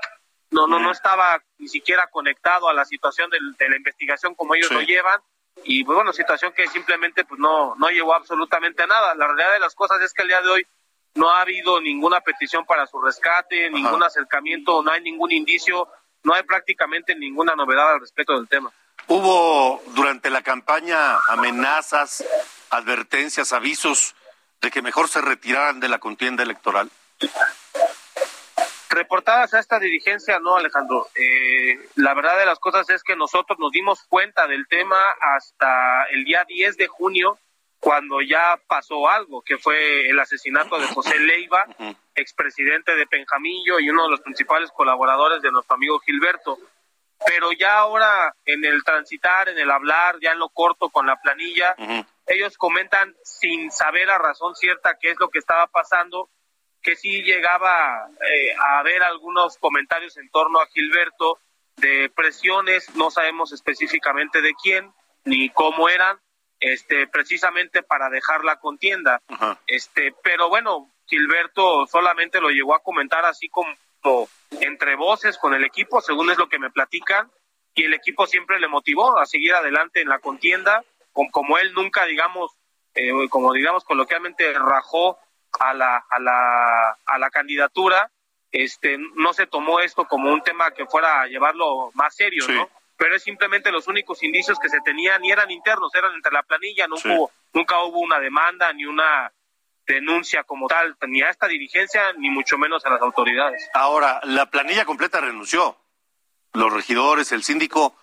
no 0.52 0.66
no 0.66 0.78
no 0.78 0.90
estaba 0.90 1.38
ni 1.58 1.68
siquiera 1.68 2.06
conectado 2.06 2.66
a 2.66 2.72
la 2.72 2.86
situación 2.86 3.28
de 3.28 3.68
la 3.68 3.76
investigación 3.76 4.34
como 4.34 4.54
ellos 4.54 4.70
lo 4.70 4.80
llevan. 4.80 5.20
Y 5.64 5.84
pues 5.84 5.96
bueno, 5.96 6.14
situación 6.14 6.54
que 6.54 6.66
simplemente 6.66 7.26
pues 7.26 7.38
no 7.38 7.74
no 7.74 7.90
llevó 7.90 8.14
absolutamente 8.14 8.84
a 8.84 8.86
nada. 8.86 9.14
La 9.16 9.26
realidad 9.26 9.52
de 9.52 9.60
las 9.60 9.74
cosas 9.74 10.00
es 10.00 10.14
que 10.14 10.22
el 10.22 10.28
día 10.28 10.40
de 10.40 10.48
hoy 10.48 10.66
no 11.14 11.28
ha 11.28 11.42
habido 11.42 11.78
ninguna 11.82 12.22
petición 12.22 12.64
para 12.64 12.86
su 12.86 12.98
rescate, 13.02 13.68
ningún 13.68 14.02
acercamiento, 14.02 14.82
no 14.82 14.92
hay 14.92 15.02
ningún 15.02 15.30
indicio, 15.30 15.88
no 16.22 16.32
hay 16.32 16.42
prácticamente 16.44 17.14
ninguna 17.14 17.54
novedad 17.54 17.92
al 17.92 18.00
respecto 18.00 18.32
del 18.32 18.48
tema. 18.48 18.72
¿Hubo 19.08 19.82
durante 19.88 20.30
la 20.30 20.40
campaña 20.40 21.18
amenazas, 21.28 22.24
advertencias, 22.70 23.52
avisos 23.52 24.14
de 24.60 24.70
que 24.70 24.82
mejor 24.82 25.08
se 25.08 25.20
retiraran 25.20 25.80
de 25.80 25.88
la 25.88 25.98
contienda 25.98 26.42
electoral? 26.42 26.90
Reportadas 28.90 29.54
a 29.54 29.60
esta 29.60 29.78
dirigencia, 29.78 30.40
no, 30.40 30.56
Alejandro. 30.56 31.08
Eh, 31.14 31.78
la 31.96 32.14
verdad 32.14 32.38
de 32.38 32.46
las 32.46 32.58
cosas 32.58 32.88
es 32.90 33.02
que 33.02 33.16
nosotros 33.16 33.58
nos 33.58 33.70
dimos 33.70 34.04
cuenta 34.08 34.46
del 34.46 34.66
tema 34.66 34.96
hasta 35.20 36.04
el 36.10 36.24
día 36.24 36.44
10 36.48 36.76
de 36.76 36.86
junio, 36.88 37.38
cuando 37.80 38.20
ya 38.20 38.58
pasó 38.66 39.08
algo, 39.08 39.42
que 39.42 39.58
fue 39.58 40.08
el 40.08 40.18
asesinato 40.18 40.80
de 40.80 40.88
José 40.88 41.18
Leiva, 41.20 41.64
expresidente 42.14 42.96
de 42.96 43.06
Penjamillo 43.06 43.78
y 43.78 43.88
uno 43.90 44.04
de 44.04 44.10
los 44.10 44.20
principales 44.20 44.70
colaboradores 44.72 45.42
de 45.42 45.52
nuestro 45.52 45.76
amigo 45.76 46.00
Gilberto 46.00 46.58
pero 47.26 47.52
ya 47.52 47.78
ahora 47.78 48.34
en 48.44 48.64
el 48.64 48.82
transitar, 48.84 49.48
en 49.48 49.58
el 49.58 49.70
hablar, 49.70 50.16
ya 50.20 50.32
en 50.32 50.38
lo 50.38 50.48
corto 50.48 50.88
con 50.88 51.06
la 51.06 51.16
planilla, 51.20 51.74
ellos 52.28 52.56
comentan 52.56 53.16
sin 53.22 53.70
saber 53.70 54.10
a 54.10 54.18
razón 54.18 54.54
cierta 54.54 54.98
qué 55.00 55.10
es 55.10 55.16
lo 55.18 55.28
que 55.28 55.38
estaba 55.38 55.66
pasando, 55.66 56.30
que 56.82 56.94
sí 56.94 57.22
llegaba 57.22 58.08
eh, 58.30 58.54
a 58.56 58.78
haber 58.78 59.02
algunos 59.02 59.58
comentarios 59.58 60.16
en 60.16 60.30
torno 60.30 60.60
a 60.60 60.66
Gilberto 60.68 61.38
de 61.76 62.10
presiones, 62.14 62.94
no 62.96 63.10
sabemos 63.10 63.52
específicamente 63.52 64.42
de 64.42 64.54
quién 64.54 64.92
ni 65.24 65.50
cómo 65.50 65.88
eran, 65.88 66.18
este 66.60 67.06
precisamente 67.06 67.82
para 67.82 68.10
dejar 68.10 68.44
la 68.44 68.58
contienda. 68.58 69.22
Este, 69.66 70.14
pero 70.22 70.48
bueno, 70.48 70.90
Gilberto 71.06 71.86
solamente 71.86 72.40
lo 72.40 72.50
llegó 72.50 72.74
a 72.74 72.82
comentar 72.82 73.24
así 73.24 73.48
como 73.48 73.74
entre 74.60 74.96
voces 74.96 75.38
con 75.38 75.54
el 75.54 75.64
equipo, 75.64 76.00
según 76.00 76.30
es 76.30 76.38
lo 76.38 76.48
que 76.48 76.58
me 76.58 76.70
platican, 76.70 77.30
y 77.74 77.84
el 77.84 77.94
equipo 77.94 78.26
siempre 78.26 78.58
le 78.58 78.68
motivó 78.68 79.18
a 79.18 79.26
seguir 79.26 79.54
adelante 79.54 80.00
en 80.00 80.08
la 80.08 80.18
contienda, 80.18 80.84
como, 81.12 81.58
él 81.58 81.72
nunca, 81.74 82.04
digamos, 82.04 82.52
eh, 82.94 83.10
como 83.30 83.52
digamos 83.52 83.84
coloquialmente, 83.84 84.52
rajó 84.52 85.18
a 85.60 85.74
la, 85.74 86.04
a 86.10 86.18
la, 86.18 86.90
a 87.06 87.18
la 87.18 87.30
candidatura, 87.30 88.10
este, 88.50 88.98
no 89.14 89.32
se 89.32 89.46
tomó 89.46 89.80
esto 89.80 90.06
como 90.06 90.32
un 90.32 90.42
tema 90.42 90.70
que 90.70 90.86
fuera 90.86 91.22
a 91.22 91.26
llevarlo 91.26 91.90
más 91.94 92.14
serio, 92.14 92.46
¿no? 92.48 92.68
Pero 92.96 93.14
es 93.14 93.22
simplemente 93.22 93.70
los 93.70 93.86
únicos 93.86 94.22
indicios 94.22 94.58
que 94.58 94.68
se 94.68 94.80
tenían 94.80 95.24
y 95.24 95.30
eran 95.30 95.50
internos, 95.50 95.94
eran 95.94 96.14
entre 96.14 96.32
la 96.32 96.42
planilla, 96.42 96.88
no 96.88 96.96
hubo, 96.96 97.30
nunca 97.52 97.80
hubo 97.82 98.00
una 98.00 98.18
demanda 98.18 98.72
ni 98.72 98.86
una 98.86 99.32
denuncia 99.86 100.44
como 100.44 100.66
tal, 100.66 100.96
ni 101.06 101.22
a 101.22 101.30
esta 101.30 101.46
dirigencia, 101.46 102.12
ni 102.18 102.30
mucho 102.30 102.58
menos 102.58 102.84
a 102.84 102.90
las 102.90 103.00
autoridades. 103.00 103.68
Ahora, 103.72 104.20
la 104.24 104.46
planilla 104.46 104.84
completa 104.84 105.20
renunció. 105.20 105.76
Los 106.52 106.72
regidores, 106.72 107.32
el 107.32 107.42
síndico, 107.42 107.94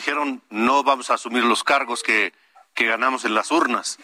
dijeron 0.00 0.42
no 0.48 0.82
vamos 0.82 1.10
a 1.10 1.14
asumir 1.14 1.44
los 1.44 1.62
cargos 1.62 2.02
que, 2.02 2.32
que 2.74 2.86
ganamos 2.86 3.24
en 3.26 3.34
las 3.34 3.50
urnas. 3.50 3.98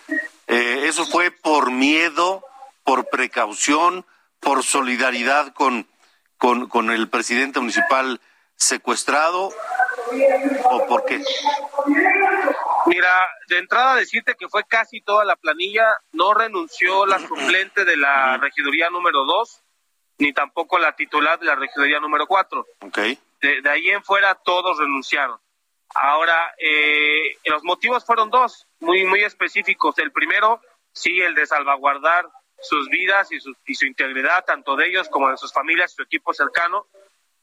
Eh, 0.47 0.85
¿Eso 0.85 1.07
fue 1.07 1.31
por 1.31 1.71
miedo, 1.71 2.45
por 2.85 3.09
precaución, 3.09 4.05
por 4.39 4.63
solidaridad 4.63 5.55
con, 5.55 5.89
con, 6.37 6.69
con 6.69 6.91
el 6.91 7.09
presidente 7.09 7.61
municipal 7.61 8.21
secuestrado 8.57 9.51
o 10.65 10.87
por 10.87 11.07
qué? 11.07 11.23
Mira, 12.87 13.13
de 13.49 13.59
entrada 13.59 13.97
decirte 13.97 14.35
que 14.39 14.49
fue 14.49 14.65
casi 14.65 15.01
toda 15.01 15.25
la 15.25 15.37
planilla, 15.37 15.87
no 16.13 16.35
renunció 16.35 17.07
la 17.07 17.19
suplente 17.19 17.87
de 17.87 17.97
la 17.97 18.37
regiduría 18.37 18.91
número 18.91 19.25
2, 19.25 19.63
ni 20.19 20.33
tampoco 20.35 20.79
la 20.79 20.95
titular 20.95 21.39
de 21.39 21.47
la 21.47 21.55
regiduría 21.55 22.01
número 22.01 22.27
4. 22.27 22.67
Okay. 22.83 23.19
De, 23.41 23.71
ahí 23.71 23.89
en 23.89 24.05
fuera 24.05 24.35
todos 24.35 24.79
renunciaron. 24.79 25.41
Ahora, 25.95 26.55
eh, 26.59 27.37
los 27.45 27.63
motivos 27.65 28.05
fueron 28.05 28.31
dos, 28.31 28.67
muy, 28.81 29.05
muy 29.05 29.23
específicos. 29.23 29.99
El 29.99 30.13
primero, 30.13 30.61
sí, 30.93 31.21
el 31.21 31.35
de 31.35 31.47
salvaguardar 31.47 32.27
sus 32.61 32.89
vidas 32.89 33.31
y 33.33 33.41
su, 33.41 33.55
y 33.67 33.75
su 33.75 33.87
integridad, 33.87 34.45
tanto 34.45 34.77
de 34.77 34.89
ellos 34.89 35.09
como 35.09 35.31
de 35.31 35.37
sus 35.37 35.53
familias, 35.53 35.93
su 35.93 36.03
equipo 36.03 36.35
cercano. 36.35 36.87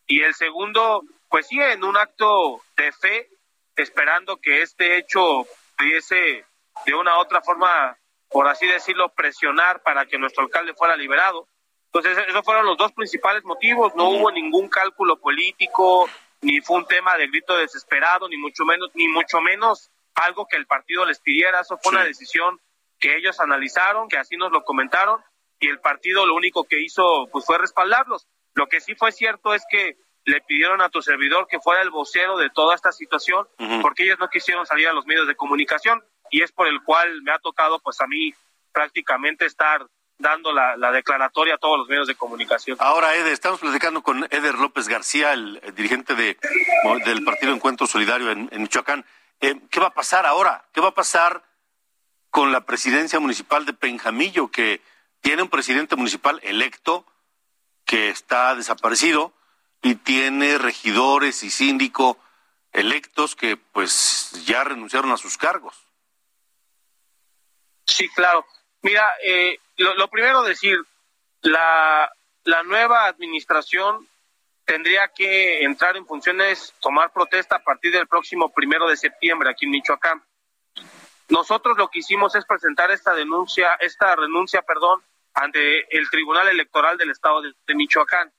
Y 0.07 0.21
el 0.21 0.33
segundo, 0.33 1.03
pues 1.29 1.47
sí, 1.47 1.59
en 1.59 1.83
un 1.83 1.97
acto 1.97 2.61
de 2.75 2.91
fe 2.91 3.29
esperando 3.75 4.37
que 4.37 4.61
este 4.61 4.97
hecho 4.97 5.47
pudiese 5.77 6.45
de 6.85 6.93
una 6.93 7.17
u 7.17 7.21
otra 7.21 7.41
forma, 7.41 7.97
por 8.29 8.47
así 8.47 8.67
decirlo, 8.67 9.09
presionar 9.09 9.81
para 9.81 10.05
que 10.05 10.17
nuestro 10.17 10.43
alcalde 10.43 10.73
fuera 10.73 10.95
liberado. 10.95 11.47
Entonces, 11.85 12.17
esos 12.27 12.43
fueron 12.43 12.65
los 12.65 12.77
dos 12.77 12.91
principales 12.91 13.43
motivos. 13.43 13.95
No 13.95 14.09
hubo 14.09 14.31
ningún 14.31 14.67
cálculo 14.67 15.19
político, 15.19 16.09
ni 16.43 16.61
fue 16.61 16.77
un 16.77 16.85
tema 16.85 17.17
de 17.17 17.27
grito 17.27 17.57
desesperado, 17.57 18.27
ni 18.29 18.37
mucho 18.37 18.65
menos, 18.65 18.89
ni 18.93 19.07
mucho 19.07 19.41
menos 19.41 19.89
algo 20.15 20.47
que 20.47 20.57
el 20.57 20.67
partido 20.67 21.05
les 21.05 21.19
pidiera. 21.19 21.61
Eso 21.61 21.77
fue 21.81 21.93
una 21.93 22.03
decisión 22.03 22.59
que 22.99 23.17
ellos 23.17 23.39
analizaron, 23.39 24.07
que 24.07 24.17
así 24.17 24.37
nos 24.37 24.51
lo 24.51 24.63
comentaron, 24.63 25.21
y 25.59 25.67
el 25.67 25.79
partido 25.79 26.25
lo 26.25 26.35
único 26.35 26.65
que 26.65 26.81
hizo 26.81 27.27
pues 27.31 27.45
fue 27.45 27.57
respaldarlos. 27.57 28.27
Lo 28.53 28.67
que 28.67 28.81
sí 28.81 28.95
fue 28.95 29.11
cierto 29.11 29.53
es 29.53 29.63
que 29.69 29.97
le 30.25 30.41
pidieron 30.41 30.81
a 30.81 30.89
tu 30.89 31.01
servidor 31.01 31.47
que 31.47 31.59
fuera 31.59 31.81
el 31.81 31.89
vocero 31.89 32.37
de 32.37 32.49
toda 32.49 32.75
esta 32.75 32.91
situación, 32.91 33.47
porque 33.81 34.03
ellos 34.03 34.19
no 34.19 34.29
quisieron 34.29 34.65
salir 34.65 34.87
a 34.87 34.93
los 34.93 35.05
medios 35.05 35.27
de 35.27 35.35
comunicación 35.35 36.03
y 36.29 36.41
es 36.41 36.51
por 36.51 36.67
el 36.67 36.81
cual 36.83 37.21
me 37.23 37.31
ha 37.31 37.39
tocado 37.39 37.79
pues 37.79 37.99
a 37.99 38.07
mí 38.07 38.33
prácticamente 38.71 39.45
estar 39.45 39.85
dando 40.18 40.51
la, 40.51 40.91
declaratoria 40.91 41.55
a 41.55 41.57
todos 41.57 41.78
los 41.78 41.88
medios 41.88 42.07
de 42.07 42.16
comunicación. 42.16 42.78
Ahora, 42.80 43.16
Eder, 43.16 43.34
estamos 43.34 43.59
platicando 43.59 44.01
con 44.01 44.26
Eder 44.32 44.55
López 44.55 44.88
García, 44.88 45.34
el, 45.34 45.61
dirigente 45.76 46.16
de, 46.16 46.38
del 47.05 47.24
Partido 47.24 47.53
Encuentro 47.53 47.88
Solidario 47.88 48.32
en, 48.32 48.49
Michoacán. 48.51 49.05
Eh, 49.41 49.59
¿Qué 49.70 49.80
va 49.80 49.88
a 49.88 49.93
pasar 49.93 50.26
ahora? 50.26 50.66
¿Qué 50.74 50.82
va 50.82 50.89
a 50.89 50.93
pasar 50.93 51.43
con 52.30 52.51
la 52.51 52.61
presidencia 52.61 53.20
municipal 53.20 53.66
de 53.66 53.74
Penjamillo, 53.74 54.49
que 54.49 54.82
tiene 55.22 55.41
un 55.41 55.49
presidente 55.49 55.95
municipal 55.95 56.39
electo 56.43 57.05
que 57.86 58.09
está 58.09 58.55
desaparecido? 58.55 59.34
y 59.84 59.95
tiene 59.95 60.57
regidores 60.57 61.43
y 61.43 61.51
síndico 61.51 62.18
electos 62.72 63.36
que 63.36 63.57
pues 63.57 64.32
ya 64.45 64.64
renunciaron 64.64 65.11
a 65.11 65.18
sus 65.18 65.38
cargos. 65.38 65.76
Sí, 67.86 68.07
claro. 68.16 68.45
Mira, 68.82 69.05
eh, 69.24 69.59
lo, 69.78 70.07
primero 70.09 70.43
decir, 70.43 70.78
la, 71.41 72.11
la 72.43 72.63
nueva 72.63 73.05
administración 73.05 74.07
tendría 74.65 75.09
que 75.09 75.63
entrar 75.63 75.97
en 75.97 76.05
funciones, 76.05 76.74
tomar 76.80 77.11
protesta 77.11 77.57
a 77.57 77.63
partir 77.63 77.91
del 77.91 78.07
próximo 78.07 78.49
primero 78.49 78.88
de 78.88 78.97
septiembre 78.97 79.49
aquí 79.49 79.65
en 79.65 79.71
Michoacán. 79.71 80.24
Nosotros 81.30 81.78
lo 81.78 81.89
que 81.89 81.99
hicimos 81.99 82.36
es 82.36 82.45
presentar 82.45 82.91
esta 82.91 83.13
denuncia, 83.13 83.74
esta 83.80 84.15
renuncia, 84.15 84.61
perdón, 84.61 85.01
ante 85.34 85.97
el 85.97 86.09
Tribunal 86.09 86.47
Electoral 86.47 86.97
del 86.97 87.09
Estado 87.09 87.41
de 87.41 87.76
Michoacán. 87.76 88.32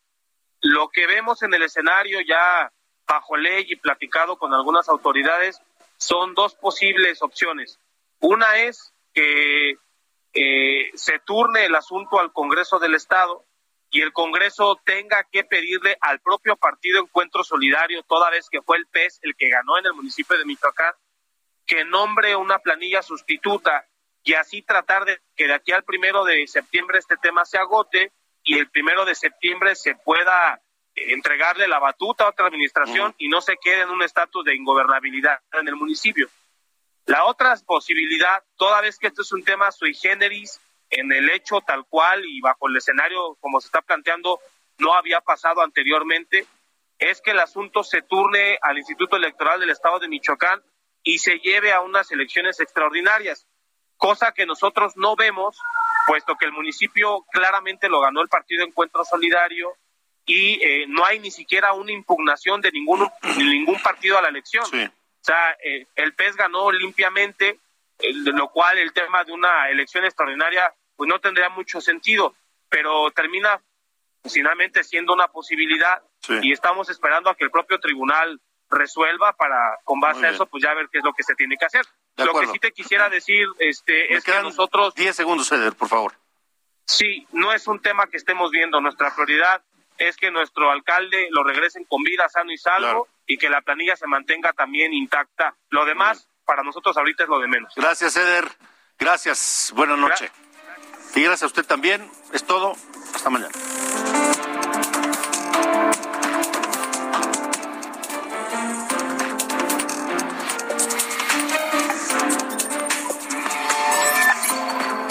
Lo 0.60 0.88
que 0.88 1.06
vemos 1.06 1.42
en 1.42 1.52
el 1.54 1.62
escenario 1.62 2.20
ya 2.20 2.72
bajo 3.06 3.36
ley 3.36 3.66
y 3.68 3.76
platicado 3.76 4.38
con 4.38 4.54
algunas 4.54 4.88
autoridades 4.88 5.60
son 5.98 6.34
dos 6.34 6.54
posibles 6.54 7.22
opciones. 7.22 7.78
Una 8.20 8.56
es 8.56 8.92
que 9.12 9.76
eh, 10.34 10.90
se 10.94 11.20
turne 11.20 11.64
el 11.64 11.74
asunto 11.74 12.18
al 12.18 12.32
Congreso 12.32 12.78
del 12.78 12.94
Estado 12.94 13.44
y 13.90 14.02
el 14.02 14.12
Congreso 14.12 14.80
tenga 14.84 15.22
que 15.30 15.44
pedirle 15.44 15.96
al 16.00 16.20
propio 16.20 16.56
Partido 16.56 17.00
Encuentro 17.00 17.44
Solidario, 17.44 18.02
toda 18.02 18.30
vez 18.30 18.48
que 18.50 18.60
fue 18.60 18.76
el 18.76 18.86
PES 18.86 19.20
el 19.22 19.36
que 19.36 19.48
ganó 19.48 19.78
en 19.78 19.86
el 19.86 19.94
municipio 19.94 20.36
de 20.36 20.44
Michoacán, 20.44 20.92
que 21.64 21.84
nombre 21.84 22.34
una 22.34 22.58
planilla 22.58 23.02
sustituta 23.02 23.86
y 24.24 24.34
así 24.34 24.62
tratar 24.62 25.04
de 25.04 25.20
que 25.36 25.46
de 25.46 25.54
aquí 25.54 25.70
al 25.70 25.84
primero 25.84 26.24
de 26.24 26.46
septiembre 26.48 26.98
este 26.98 27.16
tema 27.16 27.44
se 27.44 27.58
agote 27.58 28.10
y 28.42 28.58
el 28.58 28.68
primero 28.68 29.04
de 29.04 29.14
septiembre 29.14 29.76
se 29.76 29.94
pueda 29.94 30.60
eh, 30.94 31.12
entregarle 31.12 31.68
la 31.68 31.78
batuta 31.78 32.24
a 32.24 32.30
otra 32.30 32.46
administración 32.46 33.14
y 33.18 33.28
no 33.28 33.40
se 33.40 33.56
quede 33.58 33.82
en 33.82 33.90
un 33.90 34.02
estatus 34.02 34.44
de 34.44 34.56
ingobernabilidad 34.56 35.38
en 35.52 35.68
el 35.68 35.76
municipio. 35.76 36.28
La 37.06 37.24
otra 37.24 37.54
posibilidad, 37.66 38.42
toda 38.56 38.80
vez 38.80 38.98
que 38.98 39.08
esto 39.08 39.22
es 39.22 39.32
un 39.32 39.44
tema 39.44 39.70
sui 39.70 39.94
generis, 39.94 40.60
en 40.90 41.12
el 41.12 41.30
hecho 41.30 41.60
tal 41.60 41.84
cual 41.86 42.24
y 42.24 42.40
bajo 42.40 42.68
el 42.68 42.76
escenario 42.76 43.36
como 43.40 43.60
se 43.60 43.66
está 43.68 43.82
planteando, 43.82 44.40
no 44.78 44.94
había 44.94 45.20
pasado 45.20 45.62
anteriormente, 45.62 46.46
es 46.98 47.20
que 47.20 47.32
el 47.32 47.40
asunto 47.40 47.82
se 47.82 48.02
turne 48.02 48.58
al 48.62 48.78
Instituto 48.78 49.16
Electoral 49.16 49.60
del 49.60 49.70
Estado 49.70 49.98
de 49.98 50.08
Michoacán 50.08 50.62
y 51.02 51.18
se 51.18 51.38
lleve 51.38 51.72
a 51.72 51.80
unas 51.80 52.10
elecciones 52.10 52.60
extraordinarias, 52.60 53.46
cosa 53.96 54.32
que 54.32 54.46
nosotros 54.46 54.96
no 54.96 55.16
vemos, 55.16 55.58
puesto 56.06 56.36
que 56.36 56.46
el 56.46 56.52
municipio 56.52 57.24
claramente 57.30 57.88
lo 57.88 58.00
ganó 58.00 58.22
el 58.22 58.28
Partido 58.28 58.64
Encuentro 58.64 59.04
Solidario 59.04 59.72
y 60.26 60.54
eh, 60.64 60.86
no 60.88 61.04
hay 61.04 61.18
ni 61.18 61.30
siquiera 61.30 61.74
una 61.74 61.92
impugnación 61.92 62.60
de 62.60 62.72
ningún, 62.72 63.06
ningún 63.36 63.80
partido 63.82 64.16
a 64.16 64.22
la 64.22 64.28
elección. 64.28 64.64
O 65.24 65.26
sea, 65.26 65.56
eh, 65.64 65.86
el 65.94 66.12
PES 66.12 66.36
ganó 66.36 66.70
limpiamente, 66.70 67.58
lo 68.26 68.50
cual 68.50 68.76
el 68.76 68.92
tema 68.92 69.24
de 69.24 69.32
una 69.32 69.70
elección 69.70 70.04
extraordinaria 70.04 70.70
pues 70.96 71.08
no 71.08 71.18
tendría 71.18 71.48
mucho 71.48 71.80
sentido, 71.80 72.34
pero 72.68 73.10
termina 73.10 73.58
finalmente 74.22 74.84
siendo 74.84 75.14
una 75.14 75.28
posibilidad 75.28 76.02
y 76.42 76.52
estamos 76.52 76.90
esperando 76.90 77.30
a 77.30 77.34
que 77.36 77.44
el 77.44 77.50
propio 77.50 77.80
tribunal 77.80 78.38
resuelva 78.68 79.32
para 79.32 79.78
con 79.84 79.98
base 79.98 80.26
a 80.26 80.30
eso 80.30 80.44
pues 80.44 80.62
ya 80.62 80.74
ver 80.74 80.90
qué 80.92 80.98
es 80.98 81.04
lo 81.04 81.14
que 81.14 81.22
se 81.22 81.34
tiene 81.34 81.56
que 81.56 81.64
hacer. 81.64 81.86
Lo 82.16 82.38
que 82.38 82.46
sí 82.48 82.58
te 82.58 82.72
quisiera 82.72 83.08
decir 83.08 83.46
este 83.60 84.12
es 84.12 84.24
que 84.24 84.42
nosotros 84.42 84.94
10 84.94 85.16
segundos, 85.16 85.50
Eder, 85.52 85.72
por 85.74 85.88
favor. 85.88 86.12
Sí, 86.84 87.26
no 87.32 87.50
es 87.54 87.66
un 87.66 87.80
tema 87.80 88.08
que 88.08 88.18
estemos 88.18 88.50
viendo, 88.50 88.78
nuestra 88.82 89.14
prioridad 89.14 89.62
es 89.98 90.16
que 90.16 90.30
nuestro 90.30 90.70
alcalde 90.70 91.28
lo 91.30 91.44
regresen 91.44 91.84
con 91.84 92.02
vida 92.02 92.28
sano 92.28 92.52
y 92.52 92.58
salvo 92.58 93.08
y 93.26 93.38
que 93.38 93.48
la 93.48 93.62
planilla 93.62 93.96
se 93.96 94.06
mantenga 94.06 94.52
también 94.52 94.92
intacta. 94.92 95.54
Lo 95.70 95.84
demás, 95.84 96.28
para 96.44 96.62
nosotros 96.62 96.96
ahorita 96.96 97.24
es 97.24 97.28
lo 97.28 97.38
de 97.38 97.48
menos. 97.48 97.72
Gracias, 97.76 98.16
Eder. 98.16 98.48
Gracias. 98.98 99.72
Buenas 99.74 99.98
noches. 99.98 100.30
Y 101.14 101.22
gracias 101.22 101.44
a 101.44 101.46
usted 101.46 101.64
también. 101.64 102.10
Es 102.32 102.44
todo. 102.44 102.72
Hasta 103.14 103.30
mañana. 103.30 103.52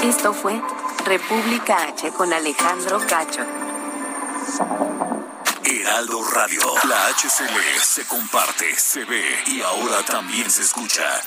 Esto 0.04 0.34
fue 0.34 0.62
República 1.06 1.84
H 1.86 2.12
con 2.12 2.34
Alejandro 2.34 3.00
Cacho. 3.08 3.63
Heraldo 4.44 6.20
Radio. 6.36 6.60
La 6.90 7.14
HCL 7.14 7.80
se 7.80 8.04
comparte, 8.04 8.76
se 8.76 9.06
ve 9.06 9.24
y 9.48 9.62
ahora 9.62 10.04
también 10.06 10.50
se 10.50 10.64
escucha. 10.64 11.22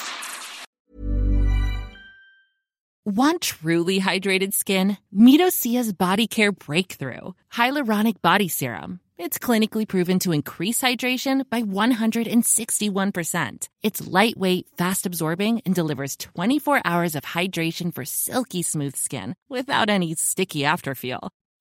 Want 3.07 3.41
truly 3.41 4.01
hydrated 4.01 4.53
skin? 4.53 4.99
Medocia's 5.15 5.95
Body 5.95 6.27
Care 6.27 6.53
Breakthrough 6.53 7.33
Hyaluronic 7.53 8.21
Body 8.21 8.49
Serum. 8.49 9.01
It's 9.17 9.39
clinically 9.39 9.89
proven 9.89 10.19
to 10.19 10.33
increase 10.33 10.83
hydration 10.83 11.49
by 11.49 11.63
161%. 11.63 13.69
It's 13.83 14.07
lightweight, 14.07 14.67
fast 14.77 15.07
absorbing, 15.07 15.63
and 15.65 15.75
delivers 15.75 16.17
24 16.17 16.83
hours 16.85 17.15
of 17.15 17.25
hydration 17.25 17.95
for 17.95 18.05
silky 18.05 18.63
smooth 18.63 18.95
skin 18.95 19.35
without 19.49 19.89
any 19.89 20.15
sticky 20.17 20.65
afterfeel. 20.65 21.31